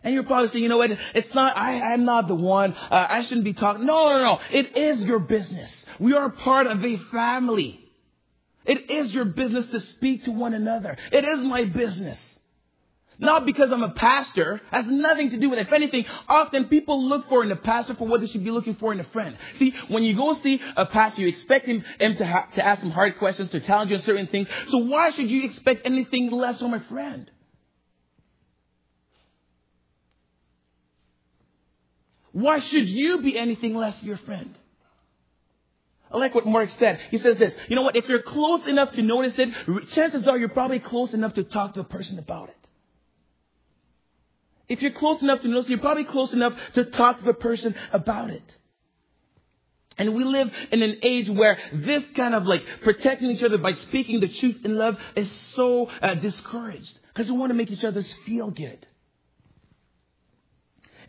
And 0.01 0.13
you're 0.13 0.23
probably 0.23 0.47
saying, 0.51 0.63
you 0.63 0.69
know 0.69 0.77
what, 0.77 0.91
it's 1.15 1.35
not, 1.35 1.57
I, 1.57 1.81
I'm 1.81 2.05
not 2.05 2.29
the 2.29 2.35
one, 2.35 2.73
uh, 2.73 3.07
I 3.09 3.23
shouldn't 3.23 3.43
be 3.43 3.51
talking. 3.51 3.85
No, 3.85 4.07
no, 4.07 4.23
no. 4.23 4.39
It 4.53 4.77
is 4.77 5.03
your 5.03 5.19
business. 5.19 5.69
We 5.99 6.13
are 6.13 6.29
part 6.29 6.67
of 6.67 6.85
a 6.85 6.95
family. 7.11 7.88
It 8.69 8.91
is 8.91 9.11
your 9.11 9.25
business 9.25 9.65
to 9.71 9.79
speak 9.79 10.25
to 10.25 10.31
one 10.31 10.53
another. 10.53 10.95
It 11.11 11.25
is 11.25 11.39
my 11.39 11.63
business. 11.65 12.19
Not 13.17 13.43
because 13.43 13.71
I'm 13.71 13.81
a 13.81 13.89
pastor, 13.89 14.61
has 14.69 14.85
nothing 14.85 15.31
to 15.31 15.37
do 15.37 15.49
with 15.49 15.57
it. 15.57 15.65
If 15.65 15.73
anything, 15.73 16.05
often 16.27 16.65
people 16.65 17.03
look 17.03 17.27
for 17.29 17.43
in 17.43 17.51
a 17.51 17.55
pastor 17.55 17.95
for 17.95 18.07
what 18.07 18.21
they 18.21 18.27
should 18.27 18.43
be 18.43 18.51
looking 18.51 18.75
for 18.75 18.93
in 18.93 18.99
a 18.99 19.05
friend. 19.05 19.35
See, 19.57 19.73
when 19.87 20.03
you 20.03 20.15
go 20.15 20.35
see 20.35 20.61
a 20.77 20.85
pastor, 20.85 21.23
you 21.23 21.29
expect 21.29 21.65
him, 21.65 21.83
him 21.99 22.15
to, 22.17 22.25
ha- 22.27 22.47
to 22.53 22.63
ask 22.63 22.81
some 22.81 22.91
hard 22.91 23.17
questions, 23.17 23.49
to 23.49 23.59
challenge 23.59 23.89
you 23.89 23.97
on 23.97 24.03
certain 24.03 24.27
things. 24.27 24.47
So 24.67 24.77
why 24.77 25.09
should 25.09 25.31
you 25.31 25.45
expect 25.45 25.87
anything 25.87 26.29
less 26.29 26.59
from 26.59 26.75
a 26.75 26.79
friend? 26.81 27.29
Why 32.33 32.59
should 32.59 32.87
you 32.87 33.23
be 33.23 33.35
anything 33.35 33.73
less 33.73 33.95
your 34.03 34.17
friend? 34.17 34.58
I 36.11 36.17
like 36.17 36.33
what 36.33 36.45
Mark 36.45 36.69
said. 36.79 36.99
He 37.11 37.19
says 37.19 37.37
this, 37.37 37.53
you 37.67 37.75
know 37.75 37.83
what, 37.83 37.95
if 37.95 38.07
you're 38.07 38.21
close 38.21 38.65
enough 38.67 38.91
to 38.93 39.01
notice 39.01 39.33
it, 39.37 39.49
chances 39.89 40.27
are 40.27 40.37
you're 40.37 40.49
probably 40.49 40.79
close 40.79 41.13
enough 41.13 41.33
to 41.35 41.43
talk 41.43 41.75
to 41.75 41.81
a 41.81 41.83
person 41.83 42.17
about 42.17 42.49
it. 42.49 42.55
If 44.67 44.81
you're 44.81 44.91
close 44.91 45.21
enough 45.21 45.41
to 45.41 45.47
notice, 45.47 45.69
you're 45.69 45.79
probably 45.79 46.05
close 46.05 46.33
enough 46.33 46.53
to 46.75 46.85
talk 46.85 47.21
to 47.23 47.29
a 47.29 47.33
person 47.33 47.75
about 47.91 48.29
it. 48.29 48.57
And 49.97 50.15
we 50.15 50.23
live 50.23 50.49
in 50.71 50.81
an 50.81 50.97
age 51.03 51.29
where 51.29 51.57
this 51.73 52.03
kind 52.15 52.33
of 52.33 52.45
like 52.45 52.63
protecting 52.83 53.31
each 53.31 53.43
other 53.43 53.57
by 53.57 53.73
speaking 53.73 54.21
the 54.21 54.29
truth 54.29 54.63
in 54.63 54.77
love 54.77 54.97
is 55.15 55.29
so 55.55 55.89
uh, 56.01 56.15
discouraged 56.15 56.97
because 57.13 57.29
we 57.29 57.37
want 57.37 57.49
to 57.49 57.53
make 57.53 57.69
each 57.69 57.83
other 57.83 58.01
feel 58.25 58.49
good. 58.49 58.85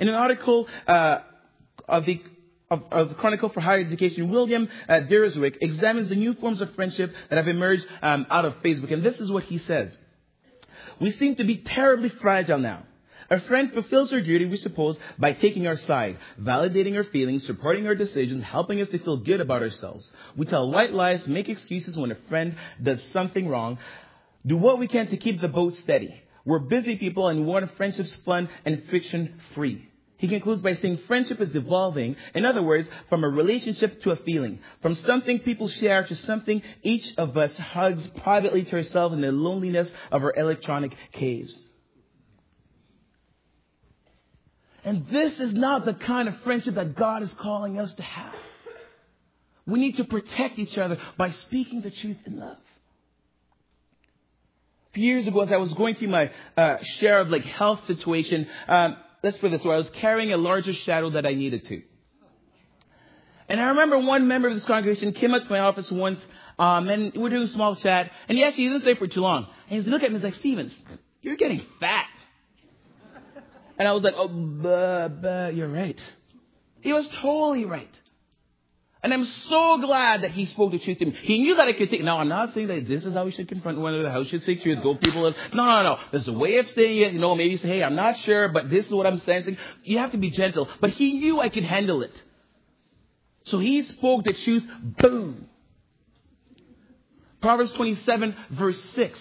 In 0.00 0.08
an 0.08 0.14
article 0.14 0.66
uh, 0.88 1.18
of 1.88 2.04
the 2.04 2.20
of, 2.70 2.84
of, 2.92 3.08
the 3.08 3.14
Chronicle 3.16 3.48
for 3.48 3.60
Higher 3.60 3.80
Education, 3.80 4.30
William 4.30 4.68
uh, 4.88 5.00
examines 5.60 6.08
the 6.08 6.14
new 6.14 6.34
forms 6.34 6.60
of 6.60 6.72
friendship 6.76 7.12
that 7.28 7.36
have 7.36 7.48
emerged 7.48 7.84
um, 8.00 8.26
out 8.30 8.44
of 8.44 8.54
Facebook. 8.62 8.92
And 8.92 9.02
this 9.02 9.18
is 9.18 9.30
what 9.30 9.42
he 9.44 9.58
says. 9.58 9.90
We 11.00 11.10
seem 11.12 11.34
to 11.36 11.44
be 11.44 11.56
terribly 11.56 12.10
fragile 12.10 12.58
now. 12.58 12.84
A 13.28 13.40
friend 13.40 13.72
fulfills 13.72 14.10
her 14.12 14.20
duty, 14.20 14.44
we 14.44 14.56
suppose, 14.56 14.98
by 15.18 15.32
taking 15.32 15.66
our 15.66 15.76
side, 15.76 16.18
validating 16.40 16.96
our 16.96 17.04
feelings, 17.04 17.44
supporting 17.44 17.86
our 17.86 17.94
decisions, 17.96 18.44
helping 18.44 18.80
us 18.80 18.88
to 18.90 18.98
feel 18.98 19.18
good 19.18 19.40
about 19.40 19.62
ourselves. 19.62 20.08
We 20.36 20.46
tell 20.46 20.70
white 20.70 20.92
lies, 20.92 21.26
make 21.26 21.48
excuses 21.48 21.96
when 21.96 22.12
a 22.12 22.18
friend 22.28 22.56
does 22.80 23.02
something 23.12 23.48
wrong, 23.48 23.78
do 24.46 24.56
what 24.56 24.78
we 24.78 24.86
can 24.86 25.08
to 25.08 25.16
keep 25.16 25.40
the 25.40 25.48
boat 25.48 25.76
steady. 25.76 26.22
We're 26.44 26.60
busy 26.60 26.96
people 26.96 27.28
and 27.28 27.40
we 27.40 27.46
want 27.46 27.76
friendships 27.76 28.14
fun 28.24 28.48
and 28.64 28.84
friction 28.88 29.40
free. 29.54 29.89
He 30.20 30.28
concludes 30.28 30.60
by 30.60 30.74
saying 30.74 30.98
friendship 31.06 31.40
is 31.40 31.48
devolving, 31.48 32.14
in 32.34 32.44
other 32.44 32.62
words, 32.62 32.86
from 33.08 33.24
a 33.24 33.28
relationship 33.28 34.02
to 34.02 34.10
a 34.10 34.16
feeling, 34.16 34.58
from 34.82 34.94
something 34.94 35.38
people 35.38 35.66
share 35.66 36.04
to 36.04 36.14
something 36.14 36.60
each 36.82 37.16
of 37.16 37.38
us 37.38 37.56
hugs 37.56 38.06
privately 38.22 38.64
to 38.64 38.76
ourselves 38.76 39.14
in 39.14 39.22
the 39.22 39.32
loneliness 39.32 39.88
of 40.12 40.22
our 40.22 40.34
electronic 40.36 40.94
caves. 41.12 41.56
And 44.84 45.08
this 45.08 45.40
is 45.40 45.54
not 45.54 45.86
the 45.86 45.94
kind 45.94 46.28
of 46.28 46.36
friendship 46.42 46.74
that 46.74 46.96
God 46.96 47.22
is 47.22 47.32
calling 47.34 47.80
us 47.80 47.94
to 47.94 48.02
have. 48.02 48.34
We 49.66 49.80
need 49.80 49.96
to 49.96 50.04
protect 50.04 50.58
each 50.58 50.76
other 50.76 50.98
by 51.16 51.30
speaking 51.30 51.80
the 51.80 51.90
truth 51.90 52.18
in 52.26 52.38
love. 52.38 52.58
A 54.90 54.92
few 54.92 55.04
years 55.04 55.26
ago, 55.26 55.40
as 55.40 55.50
I 55.50 55.56
was 55.56 55.72
going 55.72 55.94
through 55.94 56.08
my 56.08 56.30
uh, 56.58 56.76
share 56.82 57.20
of 57.20 57.30
like 57.30 57.44
health 57.46 57.86
situation, 57.86 58.46
um, 58.68 58.98
let's 59.22 59.38
put 59.38 59.52
it 59.52 59.58
this 59.58 59.64
way, 59.64 59.74
I 59.74 59.78
was 59.78 59.90
carrying 59.90 60.32
a 60.32 60.36
larger 60.36 60.72
shadow 60.72 61.10
that 61.10 61.26
I 61.26 61.34
needed 61.34 61.66
to. 61.66 61.82
And 63.48 63.60
I 63.60 63.64
remember 63.64 63.98
one 63.98 64.28
member 64.28 64.48
of 64.48 64.54
this 64.54 64.64
congregation 64.64 65.12
came 65.12 65.34
up 65.34 65.42
to 65.42 65.50
my 65.50 65.58
office 65.58 65.90
once, 65.90 66.20
um, 66.58 66.88
and 66.88 67.12
we 67.12 67.18
were 67.18 67.30
doing 67.30 67.42
a 67.42 67.48
small 67.48 67.74
chat, 67.74 68.10
and 68.28 68.38
he 68.38 68.44
actually 68.44 68.68
didn't 68.68 68.82
stay 68.82 68.94
for 68.94 69.08
too 69.08 69.22
long. 69.22 69.48
And 69.68 69.82
he 69.82 69.90
looked 69.90 70.04
at 70.04 70.10
me 70.10 70.16
and 70.16 70.24
like, 70.24 70.34
Stevens, 70.34 70.72
you're 71.20 71.36
getting 71.36 71.60
fat. 71.80 72.06
And 73.76 73.88
I 73.88 73.92
was 73.92 74.02
like, 74.02 74.14
oh, 74.16 74.28
buh, 74.28 75.08
buh, 75.08 75.48
you're 75.48 75.68
right. 75.68 75.98
He 76.80 76.92
was 76.92 77.08
totally 77.20 77.64
right. 77.64 77.92
And 79.02 79.14
I'm 79.14 79.24
so 79.24 79.78
glad 79.78 80.22
that 80.22 80.32
he 80.32 80.44
spoke 80.44 80.72
the 80.72 80.78
truth 80.78 80.98
to 80.98 81.06
me. 81.06 81.12
He 81.22 81.38
knew 81.38 81.56
that 81.56 81.66
I 81.66 81.72
could 81.72 81.90
take. 81.90 82.02
Now, 82.02 82.18
I'm 82.18 82.28
not 82.28 82.52
saying 82.52 82.66
that 82.66 82.86
this 82.86 83.04
is 83.04 83.14
how 83.14 83.24
we 83.24 83.30
should 83.30 83.48
confront 83.48 83.78
one 83.78 83.94
another, 83.94 84.10
how 84.10 84.18
we 84.20 84.28
should 84.28 84.42
speak 84.42 84.62
truth, 84.62 84.82
go 84.82 84.94
people. 84.94 85.22
No, 85.22 85.64
no, 85.64 85.82
no. 85.82 85.98
There's 86.10 86.28
a 86.28 86.32
way 86.32 86.58
of 86.58 86.68
saying 86.68 86.98
it. 86.98 87.12
You 87.14 87.18
know, 87.18 87.34
maybe 87.34 87.56
say, 87.56 87.68
hey, 87.68 87.82
I'm 87.82 87.96
not 87.96 88.18
sure, 88.18 88.48
but 88.48 88.68
this 88.68 88.86
is 88.86 88.92
what 88.92 89.06
I'm 89.06 89.18
sensing. 89.20 89.56
You 89.84 89.98
have 89.98 90.10
to 90.12 90.18
be 90.18 90.30
gentle. 90.30 90.68
But 90.80 90.90
he 90.90 91.14
knew 91.14 91.40
I 91.40 91.48
could 91.48 91.64
handle 91.64 92.02
it. 92.02 92.12
So 93.44 93.58
he 93.58 93.82
spoke 93.84 94.24
the 94.24 94.34
truth. 94.34 94.64
Boom. 94.82 95.46
Proverbs 97.40 97.72
27, 97.72 98.36
verse 98.50 98.82
6 98.96 99.18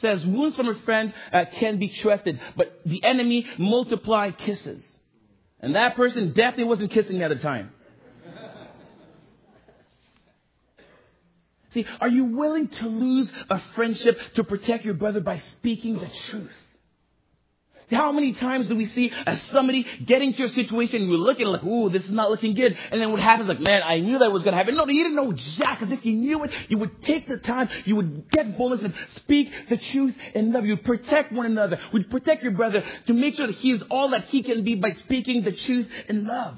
says, 0.00 0.24
Wounds 0.24 0.56
from 0.56 0.68
a 0.68 0.74
friend 0.74 1.12
uh, 1.32 1.44
can 1.58 1.78
be 1.78 1.88
trusted, 1.88 2.40
but 2.56 2.80
the 2.84 3.02
enemy 3.04 3.46
multiply 3.58 4.30
kisses. 4.30 4.82
And 5.66 5.74
that 5.74 5.96
person 5.96 6.28
definitely 6.28 6.66
wasn't 6.66 6.92
kissing 6.92 7.18
me 7.18 7.24
at 7.24 7.28
the 7.28 7.42
time. 7.42 7.72
See, 11.74 11.84
are 12.00 12.08
you 12.08 12.26
willing 12.26 12.68
to 12.68 12.86
lose 12.86 13.32
a 13.50 13.60
friendship 13.74 14.16
to 14.36 14.44
protect 14.44 14.84
your 14.84 14.94
brother 14.94 15.18
by 15.18 15.38
speaking 15.38 15.98
the 15.98 16.06
truth? 16.30 16.54
How 17.90 18.10
many 18.10 18.32
times 18.32 18.66
do 18.66 18.74
we 18.74 18.86
see 18.86 19.12
as 19.26 19.40
somebody 19.42 19.86
getting 20.04 20.34
to 20.34 20.44
a 20.44 20.48
situation 20.48 21.02
you 21.02 21.16
look 21.16 21.36
at 21.36 21.42
it 21.42 21.48
like, 21.48 21.62
ooh, 21.62 21.88
this 21.88 22.04
is 22.04 22.10
not 22.10 22.30
looking 22.30 22.54
good. 22.54 22.76
And 22.90 23.00
then 23.00 23.12
what 23.12 23.20
happens, 23.20 23.48
like, 23.48 23.60
man, 23.60 23.80
I 23.84 24.00
knew 24.00 24.18
that 24.18 24.32
was 24.32 24.42
going 24.42 24.52
to 24.52 24.58
happen. 24.58 24.74
No, 24.74 24.86
you 24.88 25.04
didn't 25.04 25.14
know 25.14 25.32
jack. 25.32 25.78
Because 25.78 25.92
if 25.92 26.04
you 26.04 26.12
knew 26.12 26.42
it, 26.42 26.52
you 26.68 26.78
would 26.78 27.02
take 27.04 27.28
the 27.28 27.36
time, 27.36 27.68
you 27.84 27.94
would 27.94 28.28
get 28.30 28.58
boldness 28.58 28.80
and 28.80 28.94
speak 29.14 29.52
the 29.68 29.76
truth 29.76 30.16
in 30.34 30.52
love. 30.52 30.64
You 30.66 30.74
would 30.74 30.84
protect 30.84 31.32
one 31.32 31.46
another. 31.46 31.78
Would 31.92 32.10
protect 32.10 32.42
your 32.42 32.52
brother 32.52 32.82
to 33.06 33.12
make 33.12 33.36
sure 33.36 33.46
that 33.46 33.56
he 33.56 33.70
is 33.70 33.82
all 33.88 34.10
that 34.10 34.24
he 34.26 34.42
can 34.42 34.64
be 34.64 34.74
by 34.74 34.90
speaking 34.92 35.44
the 35.44 35.52
truth 35.52 35.88
in 36.08 36.26
love. 36.26 36.56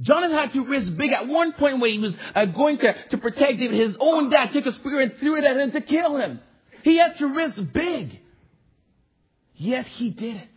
Jonathan 0.00 0.36
had 0.36 0.52
to 0.52 0.64
risk 0.64 0.96
big 0.96 1.10
at 1.10 1.26
one 1.26 1.52
point 1.54 1.80
where 1.80 1.90
he 1.90 1.98
was 1.98 2.14
uh, 2.36 2.44
going 2.44 2.78
to, 2.78 2.94
to 3.08 3.18
protect 3.18 3.58
David. 3.58 3.80
His 3.80 3.96
own 3.98 4.30
dad 4.30 4.52
took 4.52 4.66
a 4.66 4.72
spear 4.72 5.00
and 5.00 5.16
threw 5.18 5.36
it 5.36 5.42
at 5.42 5.56
him 5.56 5.72
to 5.72 5.80
kill 5.80 6.16
him. 6.16 6.38
He 6.84 6.98
had 6.98 7.18
to 7.18 7.26
risk 7.26 7.72
big. 7.72 8.20
Yet 9.58 9.86
he 9.86 10.10
did 10.10 10.36
it. 10.36 10.48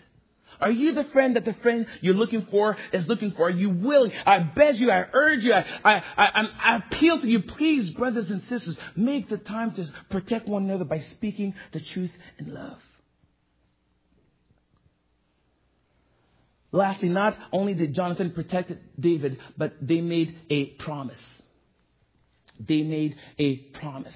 Are 0.60 0.70
you 0.70 0.94
the 0.94 1.06
friend 1.06 1.36
that 1.36 1.44
the 1.44 1.54
friend 1.54 1.88
you're 2.02 2.14
looking 2.14 2.46
for 2.52 2.78
is 2.94 3.08
looking 3.08 3.32
for? 3.32 3.48
Are 3.48 3.50
you 3.50 3.72
willing? 3.72 4.12
I 4.28 4.38
beg 4.40 4.76
you, 4.76 4.92
I 4.92 5.06
urge 5.12 5.44
you, 5.44 5.54
I, 5.54 5.66
I, 5.84 6.04
I, 6.16 6.50
I 6.60 6.76
appeal 6.78 7.20
to 7.20 7.28
you, 7.28 7.42
please, 7.42 7.90
brothers 7.92 8.30
and 8.30 8.44
sisters, 8.44 8.78
make 8.96 9.28
the 9.28 9.40
time 9.40 9.72
to 9.74 9.92
protect 10.12 10.48
one 10.48 10.66
another 10.66 10.86
by 10.86 11.02
speaking 11.02 11.56
the 11.72 11.80
truth 11.80 12.12
in 12.38 12.54
love. 12.54 12.78
Lastly, 16.72 17.10
not 17.10 17.36
only 17.52 17.74
did 17.74 17.96
Jonathan 17.96 18.32
protect 18.32 18.72
David, 19.00 19.40
but 19.58 19.74
they 19.82 20.00
made 20.00 20.38
a 20.52 20.66
promise. 20.66 21.22
They 22.60 22.84
made 22.84 23.16
a 23.40 23.58
promise. 23.58 24.16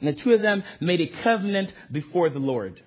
And 0.00 0.08
the 0.08 0.20
two 0.20 0.32
of 0.32 0.42
them 0.42 0.62
made 0.80 1.00
a 1.00 1.22
covenant 1.22 1.72
before 1.90 2.28
the 2.30 2.38
Lord. 2.38 2.80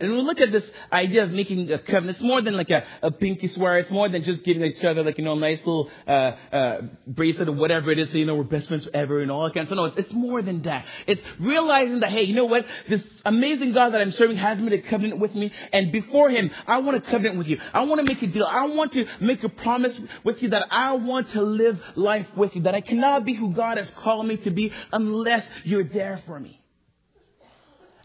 And 0.00 0.10
when 0.10 0.20
we 0.20 0.24
look 0.24 0.40
at 0.40 0.52
this 0.52 0.68
idea 0.92 1.24
of 1.24 1.30
making 1.30 1.72
a 1.72 1.78
covenant, 1.78 2.18
it's 2.18 2.20
more 2.20 2.40
than 2.40 2.56
like 2.56 2.70
a, 2.70 2.84
a 3.02 3.10
pinky 3.10 3.48
swear. 3.48 3.78
It's 3.78 3.90
more 3.90 4.08
than 4.08 4.22
just 4.22 4.44
giving 4.44 4.62
each 4.62 4.84
other 4.84 5.02
like, 5.02 5.18
you 5.18 5.24
know, 5.24 5.36
a 5.36 5.40
nice 5.40 5.58
little, 5.58 5.90
uh, 6.06 6.10
uh, 6.10 6.80
bracelet 7.06 7.48
or 7.48 7.52
whatever 7.52 7.90
it 7.90 7.98
is, 7.98 8.08
so, 8.10 8.16
you 8.16 8.24
know, 8.24 8.36
we're 8.36 8.44
best 8.44 8.68
friends 8.68 8.84
forever 8.84 9.20
and 9.20 9.30
all 9.30 9.42
that 9.44 9.54
kind 9.54 9.62
of 9.64 9.68
stuff. 9.68 9.76
No, 9.76 9.84
it's, 9.86 9.96
it's 9.96 10.12
more 10.12 10.40
than 10.40 10.62
that. 10.62 10.86
It's 11.08 11.20
realizing 11.40 12.00
that, 12.00 12.10
hey, 12.10 12.22
you 12.22 12.34
know 12.34 12.44
what? 12.44 12.64
This 12.88 13.02
amazing 13.24 13.72
God 13.72 13.90
that 13.90 14.00
I'm 14.00 14.12
serving 14.12 14.36
has 14.36 14.60
made 14.60 14.72
a 14.72 14.82
covenant 14.82 15.18
with 15.18 15.34
me. 15.34 15.52
And 15.72 15.90
before 15.90 16.30
Him, 16.30 16.50
I 16.66 16.78
want 16.78 17.02
to 17.02 17.10
covenant 17.10 17.36
with 17.36 17.48
you. 17.48 17.60
I 17.74 17.82
want 17.82 18.06
to 18.06 18.12
make 18.12 18.22
a 18.22 18.28
deal. 18.28 18.46
I 18.46 18.66
want 18.66 18.92
to 18.92 19.04
make 19.20 19.42
a 19.42 19.48
promise 19.48 19.98
with 20.22 20.40
you 20.42 20.50
that 20.50 20.68
I 20.70 20.92
want 20.92 21.30
to 21.32 21.42
live 21.42 21.80
life 21.96 22.28
with 22.36 22.54
you. 22.54 22.62
That 22.62 22.74
I 22.76 22.82
cannot 22.82 23.24
be 23.24 23.34
who 23.34 23.52
God 23.52 23.78
has 23.78 23.90
called 23.90 24.26
me 24.26 24.36
to 24.38 24.50
be 24.50 24.72
unless 24.92 25.48
you're 25.64 25.84
there 25.84 26.22
for 26.24 26.38
me. 26.38 26.60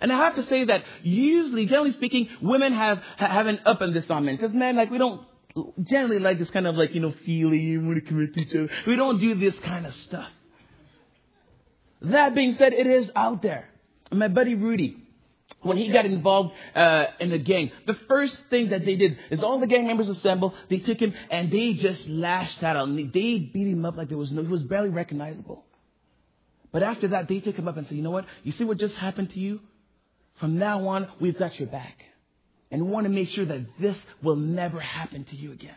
And 0.03 0.11
I 0.11 0.17
have 0.17 0.35
to 0.35 0.45
say 0.47 0.65
that 0.65 0.83
usually, 1.01 1.65
generally 1.65 1.93
speaking, 1.93 2.27
women 2.41 2.73
have, 2.73 3.01
have 3.15 3.47
an 3.47 3.59
up 3.65 3.79
on 3.79 3.93
this 3.93 4.09
on 4.09 4.25
men. 4.25 4.35
Because 4.35 4.53
men, 4.53 4.75
like, 4.75 4.91
we 4.91 4.97
don't 4.97 5.25
generally 5.81 6.19
like 6.19 6.37
this 6.37 6.49
kind 6.49 6.67
of 6.67 6.75
like, 6.75 6.93
you 6.93 6.99
know, 6.99 7.13
feeling, 7.25 7.87
want 7.87 7.95
to 7.95 8.01
commit 8.01 8.33
to 8.33 8.41
each 8.41 8.49
other. 8.49 8.69
We 8.85 8.97
don't 8.97 9.21
do 9.21 9.33
this 9.35 9.57
kind 9.61 9.85
of 9.85 9.93
stuff. 9.93 10.29
That 12.01 12.35
being 12.35 12.51
said, 12.51 12.73
it 12.73 12.85
is 12.85 13.09
out 13.15 13.41
there. 13.41 13.69
My 14.11 14.27
buddy 14.27 14.55
Rudy, 14.55 14.97
when 15.61 15.77
he 15.77 15.87
got 15.87 16.05
involved 16.05 16.53
uh, 16.75 17.05
in 17.21 17.29
the 17.29 17.37
gang, 17.37 17.71
the 17.87 17.93
first 18.09 18.37
thing 18.49 18.71
that 18.71 18.83
they 18.83 18.97
did 18.97 19.17
is 19.31 19.41
all 19.41 19.61
the 19.61 19.67
gang 19.67 19.87
members 19.87 20.09
assembled. 20.09 20.53
They 20.69 20.79
took 20.79 20.99
him 20.99 21.13
and 21.31 21.49
they 21.49 21.75
just 21.75 22.05
lashed 22.09 22.61
out 22.61 22.75
on 22.75 22.99
him. 22.99 23.11
They 23.13 23.39
beat 23.39 23.67
him 23.67 23.85
up 23.85 23.95
like 23.95 24.09
there 24.09 24.17
was 24.17 24.33
no, 24.33 24.41
he 24.41 24.49
was 24.49 24.63
barely 24.63 24.89
recognizable. 24.89 25.63
But 26.73 26.83
after 26.83 27.07
that, 27.09 27.29
they 27.29 27.39
took 27.39 27.55
him 27.55 27.69
up 27.69 27.77
and 27.77 27.87
said, 27.87 27.95
you 27.95 28.03
know 28.03 28.11
what? 28.11 28.25
You 28.43 28.51
see 28.51 28.65
what 28.65 28.79
just 28.79 28.95
happened 28.95 29.29
to 29.31 29.39
you? 29.39 29.61
From 30.39 30.57
now 30.57 30.87
on, 30.87 31.07
we've 31.19 31.37
got 31.37 31.59
your 31.59 31.67
back. 31.67 32.03
And 32.71 32.85
we 32.85 32.91
want 32.91 33.05
to 33.05 33.09
make 33.09 33.29
sure 33.29 33.45
that 33.45 33.65
this 33.79 33.97
will 34.21 34.35
never 34.35 34.79
happen 34.79 35.25
to 35.25 35.35
you 35.35 35.51
again. 35.51 35.75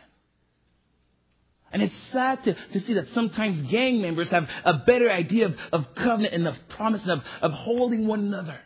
And 1.71 1.81
it's 1.81 1.93
sad 2.11 2.43
to, 2.45 2.53
to 2.53 2.79
see 2.85 2.93
that 2.93 3.09
sometimes 3.13 3.61
gang 3.69 4.01
members 4.01 4.29
have 4.29 4.49
a 4.63 4.73
better 4.73 5.11
idea 5.11 5.47
of, 5.47 5.55
of 5.71 5.95
covenant 5.95 6.33
and 6.33 6.47
of 6.47 6.55
promise 6.69 7.01
and 7.03 7.11
of, 7.11 7.21
of 7.41 7.51
holding 7.51 8.07
one 8.07 8.21
another 8.21 8.59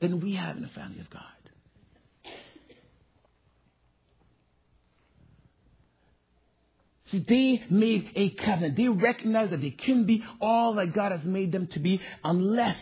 than 0.00 0.20
we 0.20 0.34
have 0.34 0.56
in 0.56 0.62
the 0.62 0.68
family 0.68 1.00
of 1.00 1.10
God. 1.10 1.22
See, 7.10 7.18
they 7.18 7.64
made 7.68 8.10
a 8.14 8.30
covenant. 8.30 8.76
They 8.76 8.88
recognized 8.88 9.52
that 9.52 9.60
they 9.60 9.70
couldn't 9.70 10.06
be 10.06 10.24
all 10.40 10.74
that 10.74 10.94
God 10.94 11.10
has 11.12 11.24
made 11.24 11.50
them 11.50 11.66
to 11.68 11.80
be 11.80 12.00
unless 12.22 12.78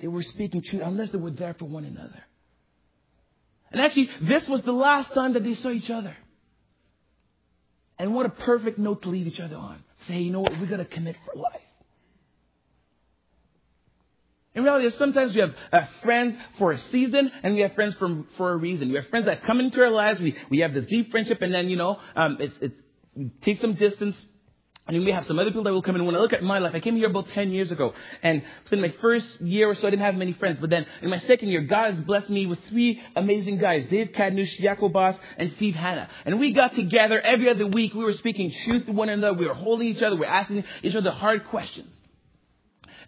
they 0.00 0.08
were 0.08 0.22
speaking 0.22 0.62
truth 0.62 0.82
unless 0.84 1.10
they 1.10 1.18
were 1.18 1.30
there 1.30 1.54
for 1.54 1.66
one 1.66 1.84
another. 1.84 2.22
And 3.70 3.80
actually, 3.80 4.10
this 4.22 4.48
was 4.48 4.62
the 4.62 4.72
last 4.72 5.12
time 5.14 5.34
that 5.34 5.44
they 5.44 5.54
saw 5.54 5.70
each 5.70 5.90
other. 5.90 6.16
And 7.98 8.14
what 8.14 8.26
a 8.26 8.30
perfect 8.30 8.78
note 8.78 9.02
to 9.02 9.10
leave 9.10 9.26
each 9.26 9.40
other 9.40 9.56
on. 9.56 9.84
Say, 10.08 10.20
you 10.20 10.32
know 10.32 10.40
what, 10.40 10.58
we're 10.58 10.66
going 10.66 10.78
to 10.78 10.86
commit 10.86 11.16
for 11.24 11.38
life. 11.38 11.60
In 14.54 14.64
reality, 14.64 14.90
sometimes 14.96 15.34
we 15.34 15.42
have 15.42 15.54
uh, 15.72 15.82
friends 16.02 16.36
for 16.58 16.72
a 16.72 16.78
season 16.78 17.30
and 17.42 17.54
we 17.54 17.60
have 17.60 17.74
friends 17.74 17.94
for, 17.94 18.24
for 18.36 18.52
a 18.52 18.56
reason. 18.56 18.88
We 18.88 18.96
have 18.96 19.06
friends 19.08 19.26
that 19.26 19.44
come 19.44 19.60
into 19.60 19.80
our 19.80 19.90
lives, 19.90 20.18
we, 20.18 20.36
we 20.50 20.60
have 20.60 20.74
this 20.74 20.86
deep 20.86 21.10
friendship, 21.12 21.40
and 21.40 21.54
then, 21.54 21.68
you 21.68 21.76
know, 21.76 22.00
um, 22.16 22.38
it, 22.40 22.52
it 22.60 23.42
takes 23.42 23.60
some 23.60 23.74
distance, 23.74 24.16
and 24.90 24.96
you 24.96 25.02
may 25.02 25.12
have 25.12 25.24
some 25.24 25.38
other 25.38 25.50
people 25.50 25.62
that 25.62 25.72
will 25.72 25.82
come 25.82 25.94
in. 25.94 26.04
When 26.04 26.16
I 26.16 26.18
look 26.18 26.32
at 26.32 26.42
my 26.42 26.58
life, 26.58 26.74
I 26.74 26.80
came 26.80 26.96
here 26.96 27.08
about 27.08 27.28
10 27.28 27.52
years 27.52 27.70
ago. 27.70 27.94
And 28.24 28.42
within 28.64 28.80
my 28.80 28.92
first 29.00 29.40
year 29.40 29.70
or 29.70 29.76
so, 29.76 29.86
I 29.86 29.90
didn't 29.90 30.02
have 30.02 30.16
many 30.16 30.32
friends. 30.32 30.58
But 30.60 30.70
then 30.70 30.84
in 31.00 31.10
my 31.10 31.18
second 31.18 31.48
year, 31.48 31.60
God 31.60 31.94
has 31.94 32.00
blessed 32.00 32.28
me 32.28 32.46
with 32.46 32.58
three 32.70 33.00
amazing 33.14 33.58
guys. 33.58 33.86
Dave 33.86 34.08
Kadnush, 34.08 34.58
Jaco 34.58 34.92
Boss, 34.92 35.16
and 35.36 35.52
Steve 35.52 35.76
Hanna. 35.76 36.08
And 36.24 36.40
we 36.40 36.52
got 36.52 36.74
together 36.74 37.20
every 37.20 37.48
other 37.48 37.68
week. 37.68 37.94
We 37.94 38.02
were 38.02 38.14
speaking 38.14 38.50
truth 38.64 38.86
to 38.86 38.92
one 38.92 39.08
another. 39.08 39.32
We 39.32 39.46
were 39.46 39.54
holding 39.54 39.86
each 39.86 40.02
other. 40.02 40.16
We 40.16 40.22
were 40.22 40.26
asking 40.26 40.64
each 40.82 40.96
other 40.96 41.12
hard 41.12 41.46
questions. 41.46 41.94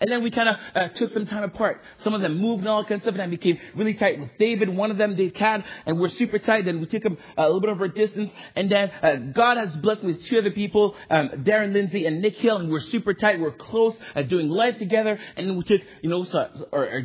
And 0.03 0.11
then 0.11 0.25
we 0.25 0.33
kind 0.33 0.49
of 0.49 0.57
uh, 0.75 0.89
took 0.89 1.11
some 1.11 1.27
time 1.27 1.45
apart. 1.45 1.81
Some 2.03 2.13
of 2.13 2.23
them 2.23 2.37
moved 2.39 2.63
and 2.63 2.69
all 2.69 2.85
kinds 2.85 2.99
of 2.99 3.03
stuff, 3.03 3.15
and 3.15 3.23
I 3.23 3.29
became 3.29 3.57
really 3.77 3.95
tight 3.95 4.19
with 4.19 4.31
David. 4.37 4.69
One 4.69 4.91
of 4.91 4.99
them, 4.99 5.15
Dave 5.15 5.33
Cad, 5.33 5.63
and 5.87 6.01
we're 6.01 6.09
super 6.09 6.41
tight. 6.41 6.65
Then 6.65 6.81
we 6.81 6.87
took 6.87 7.05
him 7.05 7.17
uh, 7.39 7.43
a 7.43 7.47
little 7.47 7.61
bit 7.61 7.71
of 7.71 7.81
a 7.81 7.87
distance. 7.87 8.33
And 8.57 8.69
then 8.69 8.91
uh, 9.01 9.15
God 9.33 9.59
has 9.59 9.77
blessed 9.77 10.03
me 10.03 10.15
with 10.15 10.27
two 10.27 10.39
other 10.39 10.51
people, 10.51 10.97
um, 11.09 11.29
Darren 11.45 11.73
Lindsay 11.73 12.05
and 12.07 12.21
Nick 12.21 12.35
Hill, 12.35 12.57
and 12.57 12.69
we're 12.69 12.81
super 12.81 13.15
tight. 13.15 13.39
We're 13.39 13.53
close, 13.53 13.95
uh, 14.17 14.23
doing 14.23 14.49
life 14.49 14.77
together. 14.77 15.21
And 15.37 15.57
we 15.57 15.63
took, 15.63 15.83
you 16.03 16.11
know, 16.11 16.25
so, 16.25 16.49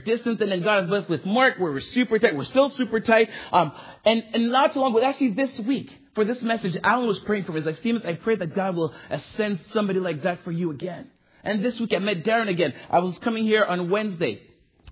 distance. 0.04 0.42
And 0.42 0.52
then 0.52 0.64
God 0.64 0.80
has 0.80 0.90
blessed 0.90 1.08
with 1.08 1.24
Mark, 1.24 1.60
where 1.60 1.72
we're 1.72 1.82
super 1.82 2.18
tight. 2.18 2.36
We're 2.36 2.46
still 2.46 2.72
super 2.72 3.00
tight. 3.00 3.30
Um, 3.52 3.74
and, 4.06 4.24
and 4.34 4.52
not 4.52 4.74
too 4.74 4.80
long 4.80 4.94
but 4.94 5.04
actually 5.04 5.34
this 5.34 5.60
week, 5.60 5.96
for 6.16 6.26
this 6.26 6.42
message, 6.42 6.76
Alan 6.84 7.06
was 7.06 7.20
praying 7.20 7.44
for 7.44 7.52
me. 7.52 7.60
He's 7.60 7.68
like, 7.68 7.76
Stevens, 7.76 8.06
I 8.06 8.14
pray 8.14 8.38
that 8.38 8.56
God 8.56 8.76
will 8.76 8.92
send 9.36 9.60
somebody 9.72 10.00
like 10.00 10.24
that 10.24 10.44
for 10.44 10.52
you 10.52 10.72
again. 10.72 11.12
And 11.44 11.64
this 11.64 11.80
week 11.80 11.94
I 11.94 12.00
met 12.00 12.24
Darren 12.24 12.50
again. 12.50 12.74
I 12.90 13.00
was 13.00 13.18
coming 13.20 13.44
here 13.44 13.64
on 13.64 13.90
Wednesday. 13.90 14.42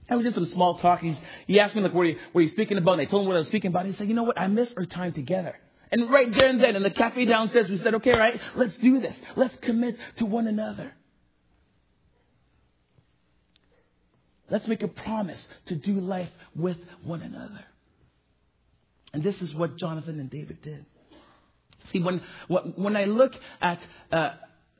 And 0.07 0.19
we 0.19 0.23
did 0.23 0.35
some 0.35 0.45
small 0.45 0.77
talk. 0.77 0.99
He's, 0.99 1.17
he 1.47 1.59
asked 1.59 1.75
me, 1.75 1.81
like, 1.81 1.93
what 1.93 2.01
are, 2.01 2.05
you, 2.05 2.17
what 2.31 2.41
are 2.41 2.43
you 2.43 2.49
speaking 2.49 2.77
about? 2.77 2.93
And 2.93 3.01
I 3.01 3.05
told 3.05 3.23
him 3.23 3.27
what 3.27 3.35
I 3.35 3.39
was 3.39 3.47
speaking 3.47 3.69
about. 3.69 3.85
He 3.87 3.93
said, 3.93 4.07
you 4.07 4.13
know 4.13 4.23
what? 4.23 4.39
I 4.39 4.47
miss 4.47 4.71
our 4.77 4.85
time 4.85 5.13
together. 5.13 5.55
And 5.91 6.09
right 6.11 6.31
there 6.31 6.49
and 6.49 6.61
then 6.61 6.75
in 6.75 6.83
the 6.83 6.91
cafe 6.91 7.25
downstairs, 7.25 7.69
we 7.69 7.77
said, 7.77 7.95
okay, 7.95 8.11
right, 8.11 8.39
let's 8.55 8.75
do 8.77 8.99
this. 8.99 9.15
Let's 9.35 9.55
commit 9.57 9.97
to 10.17 10.25
one 10.25 10.47
another. 10.47 10.91
Let's 14.49 14.67
make 14.67 14.83
a 14.83 14.87
promise 14.87 15.45
to 15.67 15.75
do 15.75 15.93
life 15.93 16.29
with 16.55 16.77
one 17.03 17.21
another. 17.21 17.65
And 19.13 19.23
this 19.23 19.41
is 19.41 19.55
what 19.55 19.77
Jonathan 19.77 20.19
and 20.19 20.29
David 20.29 20.61
did. 20.61 20.85
See, 21.91 21.99
when, 21.99 22.21
when 22.47 22.95
I 22.95 23.05
look 23.05 23.33
at 23.61 23.79
uh, 24.11 24.33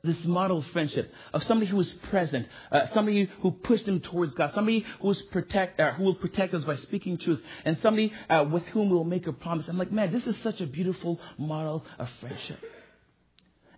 this 0.06 0.24
model 0.24 0.58
of 0.58 0.66
friendship, 0.68 1.12
of 1.32 1.42
somebody 1.44 1.70
who 1.70 1.80
is 1.80 1.92
present, 2.10 2.46
uh, 2.72 2.86
somebody 2.86 3.28
who 3.40 3.50
pushed 3.50 3.86
them 3.86 4.00
towards 4.00 4.34
God, 4.34 4.52
somebody 4.54 4.84
who, 5.00 5.10
is 5.10 5.20
protect, 5.22 5.78
uh, 5.80 5.92
who 5.92 6.04
will 6.04 6.14
protect 6.14 6.54
us 6.54 6.64
by 6.64 6.76
speaking 6.76 7.18
truth, 7.18 7.40
and 7.64 7.78
somebody 7.78 8.12
uh, 8.30 8.46
with 8.50 8.64
whom 8.66 8.90
we'll 8.90 9.04
make 9.04 9.26
a 9.26 9.32
promise. 9.32 9.68
I'm 9.68 9.78
like, 9.78 9.92
man, 9.92 10.12
this 10.12 10.26
is 10.26 10.36
such 10.38 10.60
a 10.60 10.66
beautiful 10.66 11.20
model 11.36 11.84
of 11.98 12.08
friendship. 12.20 12.60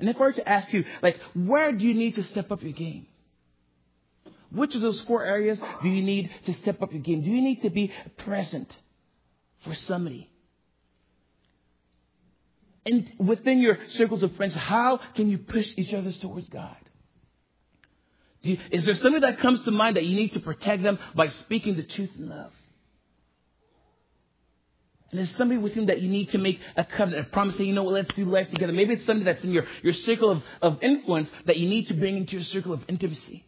And 0.00 0.08
if 0.08 0.16
I 0.16 0.20
were 0.20 0.32
to 0.32 0.48
ask 0.48 0.72
you, 0.72 0.84
like, 1.02 1.18
where 1.34 1.72
do 1.72 1.84
you 1.84 1.94
need 1.94 2.14
to 2.14 2.22
step 2.24 2.52
up 2.52 2.62
your 2.62 2.72
game? 2.72 3.06
Which 4.50 4.74
of 4.74 4.80
those 4.80 5.00
four 5.02 5.24
areas 5.24 5.60
do 5.82 5.88
you 5.88 6.02
need 6.02 6.30
to 6.46 6.52
step 6.54 6.80
up 6.80 6.92
your 6.92 7.02
game? 7.02 7.22
Do 7.22 7.30
you 7.30 7.42
need 7.42 7.62
to 7.62 7.70
be 7.70 7.92
present 8.16 8.74
for 9.64 9.74
somebody? 9.74 10.30
And 12.88 13.12
within 13.18 13.58
your 13.58 13.78
circles 13.90 14.22
of 14.22 14.34
friends, 14.36 14.54
how 14.54 14.98
can 15.14 15.30
you 15.30 15.36
push 15.36 15.74
each 15.76 15.92
other 15.92 16.10
towards 16.10 16.48
God? 16.48 16.76
You, 18.40 18.56
is 18.70 18.86
there 18.86 18.94
somebody 18.94 19.26
that 19.26 19.40
comes 19.40 19.60
to 19.62 19.70
mind 19.70 19.96
that 19.96 20.06
you 20.06 20.16
need 20.16 20.32
to 20.32 20.40
protect 20.40 20.82
them 20.82 20.98
by 21.14 21.28
speaking 21.28 21.76
the 21.76 21.82
truth 21.82 22.10
in 22.16 22.30
love? 22.30 22.52
And 25.10 25.18
there's 25.18 25.36
somebody 25.36 25.58
with 25.58 25.74
whom 25.74 25.86
that 25.86 26.00
you 26.00 26.08
need 26.08 26.30
to 26.30 26.38
make 26.38 26.60
a 26.76 26.84
covenant, 26.84 27.26
a 27.26 27.30
promise, 27.30 27.56
say, 27.56 27.64
you 27.64 27.74
know 27.74 27.82
what, 27.82 27.92
let's 27.92 28.14
do 28.14 28.24
life 28.24 28.48
together. 28.48 28.72
Maybe 28.72 28.94
it's 28.94 29.04
somebody 29.04 29.30
that's 29.30 29.44
in 29.44 29.52
your, 29.52 29.66
your 29.82 29.92
circle 29.92 30.30
of, 30.30 30.42
of 30.62 30.78
influence 30.82 31.28
that 31.44 31.58
you 31.58 31.68
need 31.68 31.88
to 31.88 31.94
bring 31.94 32.16
into 32.16 32.36
your 32.36 32.44
circle 32.44 32.72
of 32.72 32.84
intimacy. 32.88 33.44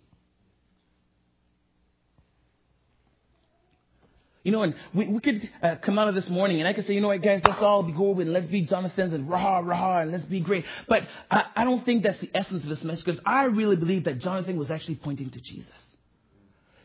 You 4.42 4.52
know, 4.52 4.62
and 4.62 4.74
we, 4.94 5.06
we 5.06 5.20
could 5.20 5.50
uh, 5.62 5.74
come 5.82 5.98
out 5.98 6.08
of 6.08 6.14
this 6.14 6.28
morning 6.30 6.60
and 6.60 6.68
I 6.68 6.72
could 6.72 6.86
say, 6.86 6.94
you 6.94 7.02
know 7.02 7.08
what, 7.08 7.22
guys, 7.22 7.42
let's 7.46 7.60
all 7.60 7.82
be 7.82 7.92
go 7.92 8.18
and 8.18 8.32
let's 8.32 8.46
be 8.46 8.62
Jonathan's 8.62 9.12
and 9.12 9.28
rah, 9.28 9.58
rah, 9.58 10.00
and 10.00 10.12
let's 10.12 10.24
be 10.24 10.40
great. 10.40 10.64
But 10.88 11.02
I, 11.30 11.44
I 11.56 11.64
don't 11.64 11.84
think 11.84 12.02
that's 12.02 12.20
the 12.20 12.30
essence 12.34 12.62
of 12.64 12.70
this 12.70 12.82
message 12.82 13.04
because 13.04 13.20
I 13.26 13.44
really 13.44 13.76
believe 13.76 14.04
that 14.04 14.18
Jonathan 14.18 14.56
was 14.56 14.70
actually 14.70 14.94
pointing 14.94 15.30
to 15.30 15.40
Jesus. 15.40 15.79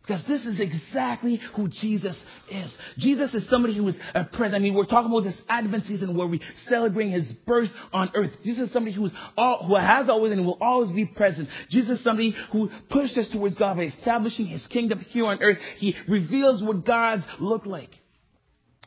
Because 0.06 0.24
this 0.26 0.46
is 0.46 0.60
exactly 0.60 1.38
who 1.54 1.68
Jesus 1.68 2.16
is. 2.52 2.76
Jesus 2.98 3.34
is 3.34 3.48
somebody 3.50 3.74
who 3.74 3.88
is 3.88 3.98
a 4.14 4.24
present. 4.24 4.56
I 4.56 4.60
mean, 4.60 4.76
we're 4.76 4.86
talking 4.86 5.10
about 5.10 5.24
this 5.24 5.42
Advent 5.50 5.88
season 5.88 6.16
where 6.16 6.28
we 6.28 6.42
celebrate 6.68 7.10
his 7.10 7.32
birth 7.48 7.72
on 7.92 8.12
earth. 8.14 8.32
Jesus 8.44 8.68
is 8.68 8.72
somebody 8.72 8.96
who 8.96 9.06
is 9.06 9.12
all, 9.36 9.66
who 9.66 9.76
has 9.76 10.08
always 10.08 10.32
and 10.32 10.46
will 10.46 10.60
always 10.62 10.92
be 10.92 11.06
present. 11.06 11.50
Jesus 11.70 11.98
is 11.98 12.04
somebody 12.04 12.36
who 12.52 12.70
pushed 12.90 13.18
us 13.18 13.28
towards 13.30 13.56
God 13.56 13.78
by 13.78 13.84
establishing 13.84 14.46
his 14.46 14.66
kingdom 14.68 15.00
here 15.10 15.26
on 15.26 15.42
earth. 15.42 15.58
He 15.78 15.96
reveals 16.08 16.62
what 16.62 16.86
God's 16.86 17.24
look 17.40 17.66
like. 17.66 18.00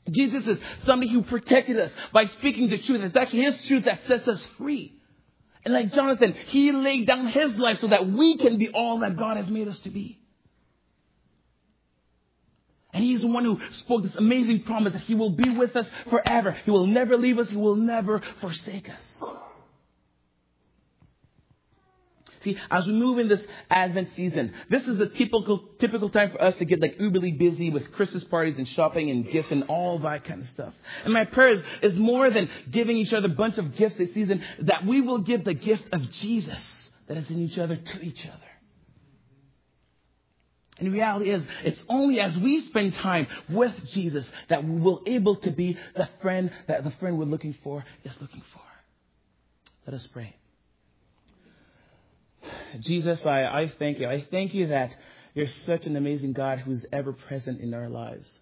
Jesus 0.08 0.46
is 0.46 0.58
somebody 0.86 1.10
who 1.10 1.22
protected 1.22 1.80
us 1.80 1.90
by 2.12 2.26
speaking 2.26 2.68
the 2.68 2.78
truth. 2.78 3.02
It's 3.02 3.16
actually 3.16 3.42
his 3.42 3.64
truth 3.64 3.86
that 3.86 4.06
sets 4.06 4.28
us 4.28 4.46
free. 4.56 4.94
And 5.64 5.74
like 5.74 5.92
Jonathan, 5.92 6.34
he 6.46 6.70
laid 6.70 7.08
down 7.08 7.26
his 7.26 7.56
life 7.56 7.80
so 7.80 7.88
that 7.88 8.08
we 8.08 8.36
can 8.36 8.56
be 8.56 8.68
all 8.68 9.00
that 9.00 9.16
God 9.16 9.36
has 9.36 9.48
made 9.48 9.66
us 9.66 9.80
to 9.80 9.90
be. 9.90 10.17
And 12.92 13.04
he's 13.04 13.20
the 13.20 13.26
one 13.26 13.44
who 13.44 13.60
spoke 13.72 14.02
this 14.02 14.14
amazing 14.16 14.62
promise 14.62 14.94
that 14.94 15.02
he 15.02 15.14
will 15.14 15.30
be 15.30 15.50
with 15.50 15.76
us 15.76 15.86
forever. 16.08 16.52
He 16.64 16.70
will 16.70 16.86
never 16.86 17.16
leave 17.16 17.38
us. 17.38 17.50
He 17.50 17.56
will 17.56 17.76
never 17.76 18.22
forsake 18.40 18.88
us. 18.88 19.22
See, 22.40 22.56
as 22.70 22.86
we 22.86 22.92
move 22.92 23.18
in 23.18 23.28
this 23.28 23.44
Advent 23.68 24.10
season, 24.14 24.54
this 24.70 24.86
is 24.86 24.96
the 24.96 25.08
typical, 25.08 25.64
typical 25.80 26.08
time 26.08 26.30
for 26.30 26.42
us 26.42 26.54
to 26.56 26.64
get 26.64 26.80
like 26.80 26.98
uberly 26.98 27.36
busy 27.36 27.70
with 27.70 27.92
Christmas 27.92 28.24
parties 28.24 28.56
and 28.58 28.68
shopping 28.68 29.10
and 29.10 29.28
gifts 29.28 29.50
and 29.50 29.64
all 29.64 29.98
that 30.00 30.24
kind 30.24 30.42
of 30.42 30.48
stuff. 30.48 30.72
And 31.04 31.12
my 31.12 31.24
prayer 31.24 31.50
is, 31.50 31.62
is 31.82 31.94
more 31.98 32.30
than 32.30 32.48
giving 32.70 32.96
each 32.96 33.12
other 33.12 33.26
a 33.26 33.30
bunch 33.30 33.58
of 33.58 33.74
gifts 33.74 33.96
this 33.96 34.14
season, 34.14 34.42
that 34.60 34.86
we 34.86 35.00
will 35.00 35.18
give 35.18 35.44
the 35.44 35.54
gift 35.54 35.84
of 35.92 36.10
Jesus 36.12 36.88
that 37.08 37.16
is 37.16 37.28
in 37.28 37.40
each 37.40 37.58
other 37.58 37.76
to 37.76 38.00
each 38.02 38.24
other. 38.24 38.47
And 40.78 40.86
the 40.86 40.92
reality 40.92 41.30
is, 41.30 41.42
it's 41.64 41.82
only 41.88 42.20
as 42.20 42.36
we 42.36 42.64
spend 42.66 42.94
time 42.94 43.26
with 43.48 43.72
Jesus 43.90 44.28
that 44.48 44.64
we 44.64 44.80
will 44.80 45.02
able 45.06 45.36
to 45.36 45.50
be 45.50 45.76
the 45.96 46.08
friend 46.22 46.50
that 46.68 46.84
the 46.84 46.92
friend 46.92 47.18
we're 47.18 47.24
looking 47.24 47.56
for 47.64 47.84
is 48.04 48.12
looking 48.20 48.42
for. 48.52 48.62
Let 49.86 49.94
us 49.94 50.06
pray. 50.06 50.36
Jesus, 52.80 53.24
I, 53.26 53.44
I 53.44 53.68
thank 53.78 53.98
you. 53.98 54.08
I 54.08 54.20
thank 54.30 54.54
you 54.54 54.68
that 54.68 54.94
you're 55.34 55.48
such 55.48 55.86
an 55.86 55.96
amazing 55.96 56.32
God 56.32 56.60
who's 56.60 56.84
ever 56.92 57.12
present 57.12 57.60
in 57.60 57.74
our 57.74 57.88
lives. 57.88 58.32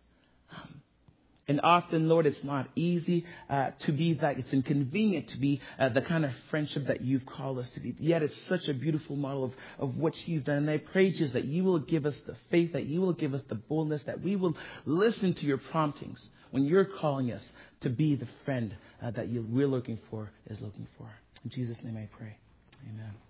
Um, 0.55 0.83
and 1.49 1.61
often, 1.63 2.09
Lord, 2.09 2.27
it's 2.27 2.43
not 2.43 2.69
easy 2.75 3.25
uh, 3.49 3.71
to 3.81 3.93
be 3.93 4.15
that. 4.15 4.39
It's 4.39 4.53
inconvenient 4.53 5.29
to 5.29 5.39
be 5.39 5.61
uh, 5.79 5.91
the 5.91 6.03
kind 6.03 6.25
of 6.25 6.33
friendship 6.51 6.89
that 6.89 7.03
you've 7.03 7.25
called 7.25 7.59
us 7.59 7.71
to 7.71 7.81
be. 7.81 7.95
Yet 8.01 8.23
it's 8.23 8.37
such 8.49 8.67
a 8.67 8.75
beautiful 8.75 9.15
model 9.15 9.45
of, 9.45 9.55
of 9.79 9.97
what 9.97 10.17
you've 10.27 10.45
done. 10.45 10.59
And 10.59 10.71
I 10.71 10.79
pray 10.79 11.11
just 11.13 11.35
that 11.35 11.45
you 11.45 11.63
will 11.63 11.79
give 11.79 12.05
us 12.05 12.17
the 12.27 12.35
faith, 12.51 12.73
that 12.73 12.87
you 12.87 13.01
will 13.01 13.13
give 13.13 13.33
us 13.33 13.43
the 13.49 13.55
boldness, 13.55 14.03
that 14.05 14.23
we 14.23 14.35
will 14.35 14.57
listen 14.85 15.35
to 15.35 15.47
your 15.47 15.59
promptings 15.59 16.21
when 16.51 16.65
you're 16.65 16.85
calling 16.85 17.31
us 17.31 17.49
to 17.83 17.91
be 17.91 18.17
the 18.17 18.29
friend 18.45 18.75
uh, 19.01 19.13
that 19.13 19.29
you, 19.29 19.47
we're 19.49 19.69
looking 19.69 20.01
for, 20.11 20.31
is 20.51 20.61
looking 20.61 20.89
for. 20.99 21.09
In 21.45 21.51
Jesus' 21.51 21.81
name 21.85 21.97
I 21.97 22.09
pray. 22.17 22.37
Amen. 22.91 23.26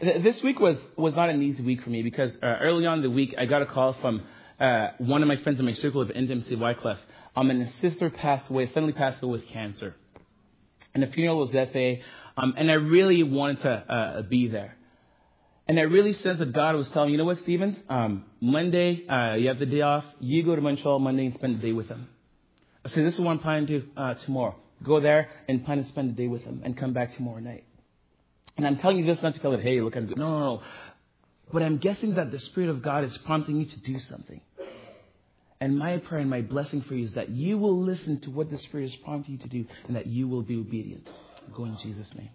This 0.00 0.42
week 0.42 0.60
was, 0.60 0.78
was 0.96 1.14
not 1.14 1.28
an 1.28 1.42
easy 1.42 1.62
week 1.62 1.82
for 1.82 1.90
me 1.90 2.02
because 2.02 2.32
uh, 2.42 2.46
early 2.60 2.86
on 2.86 2.98
in 2.98 3.02
the 3.02 3.10
week 3.10 3.34
I 3.38 3.44
got 3.44 3.62
a 3.62 3.66
call 3.66 3.92
from 3.94 4.22
uh, 4.58 4.88
one 4.98 5.22
of 5.22 5.28
my 5.28 5.36
friends 5.36 5.60
in 5.60 5.66
my 5.66 5.74
circle 5.74 6.00
of 6.00 6.10
intimacy, 6.10 6.56
Wycliffe. 6.56 6.98
Um, 7.36 7.50
and 7.50 7.62
his 7.62 7.74
sister 7.76 8.10
passed 8.10 8.50
away, 8.50 8.66
suddenly 8.66 8.92
passed 8.92 9.22
away 9.22 9.32
with 9.32 9.46
cancer. 9.48 9.94
And 10.94 11.02
the 11.02 11.06
funeral 11.08 11.38
was 11.38 11.52
yesterday, 11.52 12.02
um, 12.36 12.54
and 12.56 12.70
I 12.70 12.74
really 12.74 13.22
wanted 13.22 13.62
to 13.62 13.70
uh, 13.70 14.22
be 14.22 14.48
there. 14.48 14.74
And 15.68 15.78
I 15.78 15.82
really 15.82 16.14
sensed 16.14 16.38
that 16.38 16.52
God 16.52 16.74
was 16.74 16.88
telling 16.88 17.10
you 17.10 17.18
know 17.18 17.26
what, 17.26 17.38
Stevens? 17.38 17.76
Um, 17.90 18.24
Monday, 18.40 19.06
uh, 19.06 19.34
you 19.34 19.48
have 19.48 19.58
the 19.58 19.66
day 19.66 19.82
off. 19.82 20.04
You 20.18 20.42
go 20.42 20.56
to 20.56 20.62
Montreal 20.62 20.98
Monday 20.98 21.26
and 21.26 21.34
spend 21.34 21.58
the 21.58 21.62
day 21.62 21.72
with 21.72 21.88
him. 21.88 22.08
I 22.84 22.88
said, 22.88 23.04
this 23.04 23.14
is 23.14 23.20
what 23.20 23.32
I'm 23.32 23.38
planning 23.38 23.66
to 23.66 23.80
do 23.80 23.88
uh, 23.96 24.14
tomorrow. 24.14 24.56
Go 24.82 24.98
there 25.00 25.28
and 25.46 25.64
plan 25.64 25.82
to 25.82 25.88
spend 25.88 26.10
the 26.10 26.14
day 26.14 26.26
with 26.26 26.42
him 26.42 26.62
and 26.64 26.76
come 26.76 26.94
back 26.94 27.14
tomorrow 27.14 27.40
night. 27.40 27.64
And 28.58 28.66
I'm 28.66 28.76
telling 28.78 28.98
you 28.98 29.06
this 29.06 29.22
not 29.22 29.34
to 29.34 29.40
tell 29.40 29.54
it, 29.54 29.62
hey, 29.62 29.80
look, 29.80 29.96
I'm 29.96 30.06
good. 30.06 30.18
No, 30.18 30.30
no, 30.30 30.38
no. 30.40 30.62
But 31.52 31.62
I'm 31.62 31.78
guessing 31.78 32.14
that 32.16 32.32
the 32.32 32.40
Spirit 32.40 32.68
of 32.70 32.82
God 32.82 33.04
is 33.04 33.16
prompting 33.18 33.56
you 33.60 33.66
to 33.66 33.78
do 33.78 33.98
something. 34.00 34.40
And 35.60 35.78
my 35.78 35.98
prayer 35.98 36.20
and 36.20 36.28
my 36.28 36.42
blessing 36.42 36.82
for 36.82 36.94
you 36.94 37.06
is 37.06 37.12
that 37.12 37.30
you 37.30 37.56
will 37.56 37.80
listen 37.80 38.20
to 38.20 38.30
what 38.30 38.50
the 38.50 38.58
Spirit 38.58 38.86
is 38.86 38.96
prompting 38.96 39.34
you 39.34 39.38
to 39.38 39.48
do 39.48 39.64
and 39.86 39.96
that 39.96 40.06
you 40.06 40.28
will 40.28 40.42
be 40.42 40.56
obedient. 40.56 41.08
Go 41.54 41.64
in 41.64 41.78
Jesus' 41.78 42.10
name. 42.16 42.30